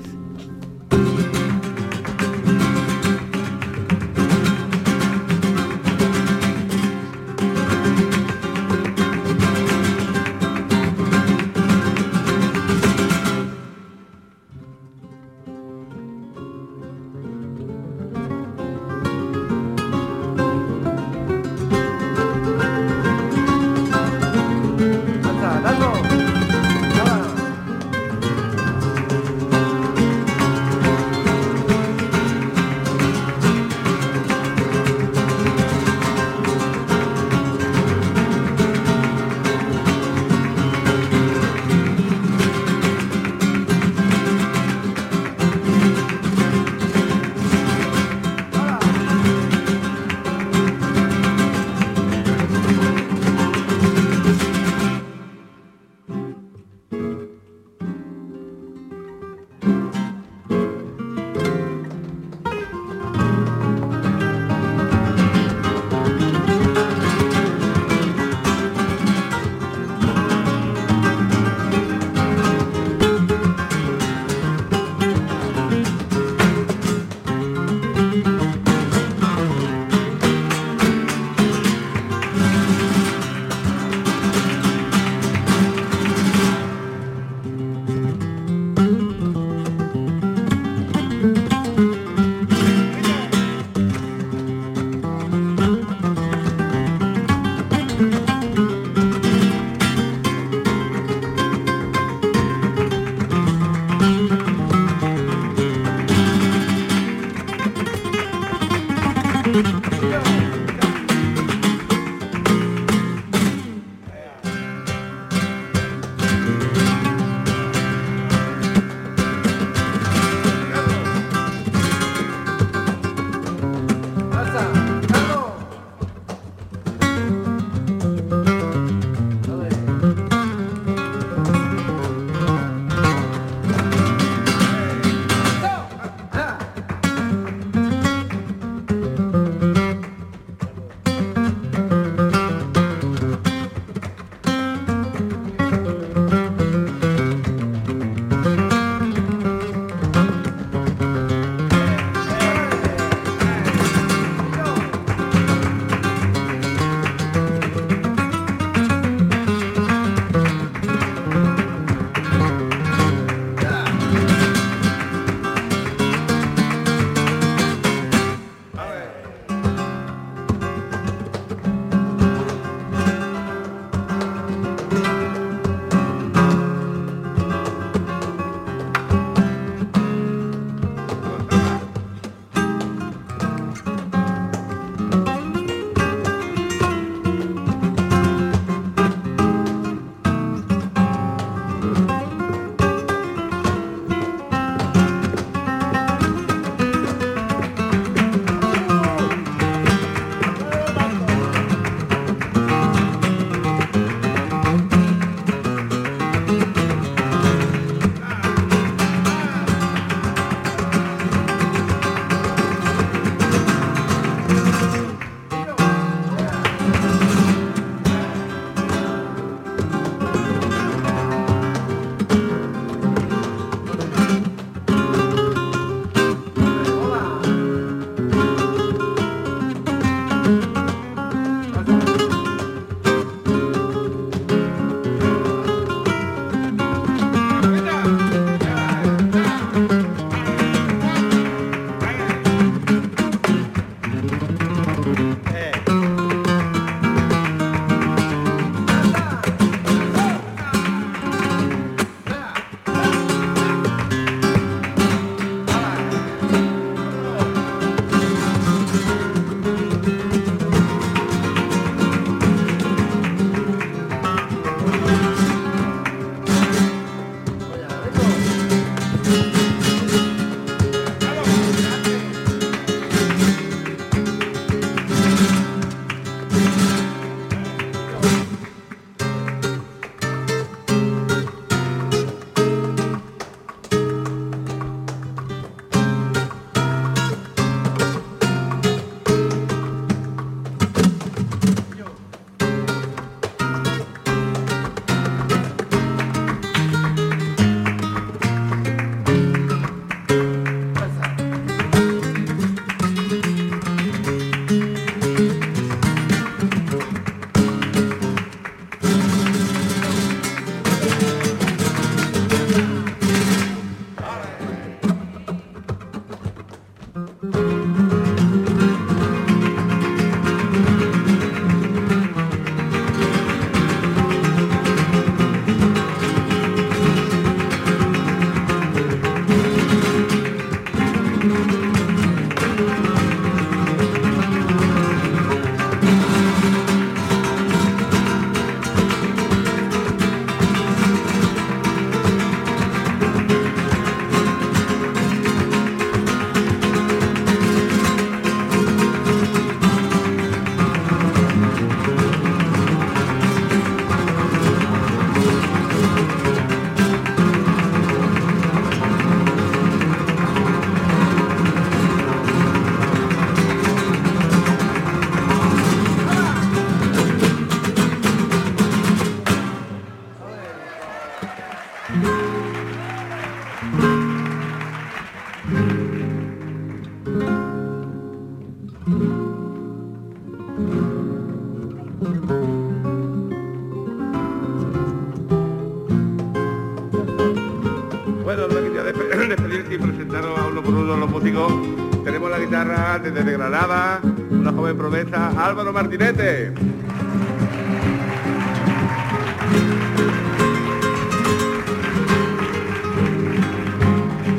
Álvaro 395.66 395.92
Martinete. 395.92 396.72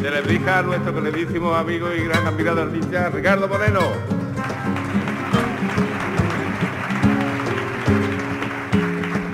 De 0.02 0.10
Lebrija, 0.10 0.62
nuestro 0.62 0.92
queridísimo 0.92 1.54
amigo 1.54 1.86
y 1.96 2.02
gran 2.06 2.26
admirador 2.26 2.70
artista, 2.70 3.08
Ricardo 3.10 3.46
Moreno. 3.46 3.82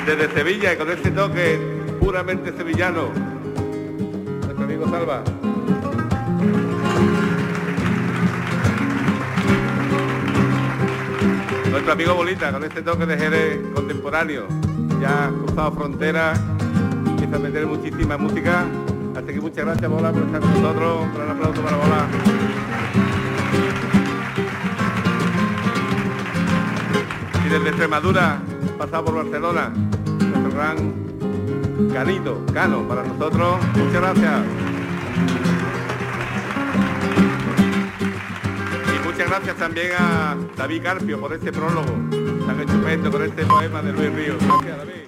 Desde 0.04 0.28
Sevilla 0.34 0.74
y 0.74 0.76
con 0.76 0.90
este 0.90 1.10
toque 1.10 1.58
puramente 1.98 2.52
sevillano, 2.54 3.08
nuestro 4.42 4.64
amigo 4.64 4.90
Salva. 4.90 5.24
Amigo 11.92 12.14
Bolita, 12.14 12.50
con 12.50 12.64
este 12.64 12.80
toque 12.80 13.04
de 13.04 13.18
Jerez 13.18 13.60
contemporáneo, 13.74 14.46
ya 14.98 15.26
ha 15.26 15.28
cruzado 15.28 15.72
fronteras, 15.72 16.40
empieza 17.06 17.36
a 17.36 17.38
meter 17.38 17.66
muchísima 17.66 18.16
música. 18.16 18.64
Así 19.14 19.26
que 19.26 19.40
muchas 19.42 19.66
gracias 19.66 19.90
Bola 19.90 20.10
por 20.10 20.22
estar 20.22 20.40
con 20.40 20.54
nosotros. 20.54 21.02
Un 21.02 21.14
gran 21.14 21.30
aplauso 21.32 21.60
para 21.60 21.76
Bola. 21.76 22.06
Y 27.44 27.48
desde 27.50 27.68
Extremadura, 27.68 28.38
pasado 28.78 29.04
por 29.04 29.14
Barcelona, 29.16 29.70
nuestro 30.06 30.50
gran 30.50 31.92
Canito, 31.92 32.42
Cano, 32.54 32.88
para 32.88 33.02
nosotros. 33.02 33.58
Muchas 33.76 34.00
gracias. 34.00 35.61
Gracias 39.32 39.56
también 39.56 39.92
a 39.98 40.36
David 40.58 40.82
Carpio 40.82 41.18
por 41.18 41.32
este 41.32 41.50
prólogo 41.50 41.90
tan 42.46 42.60
estupendo 42.60 43.10
con 43.10 43.22
este 43.22 43.46
poema 43.46 43.80
de 43.80 43.92
Luis 43.92 44.12
Ríos. 44.12 44.36
Gracias, 44.46 44.76
David. 44.76 45.01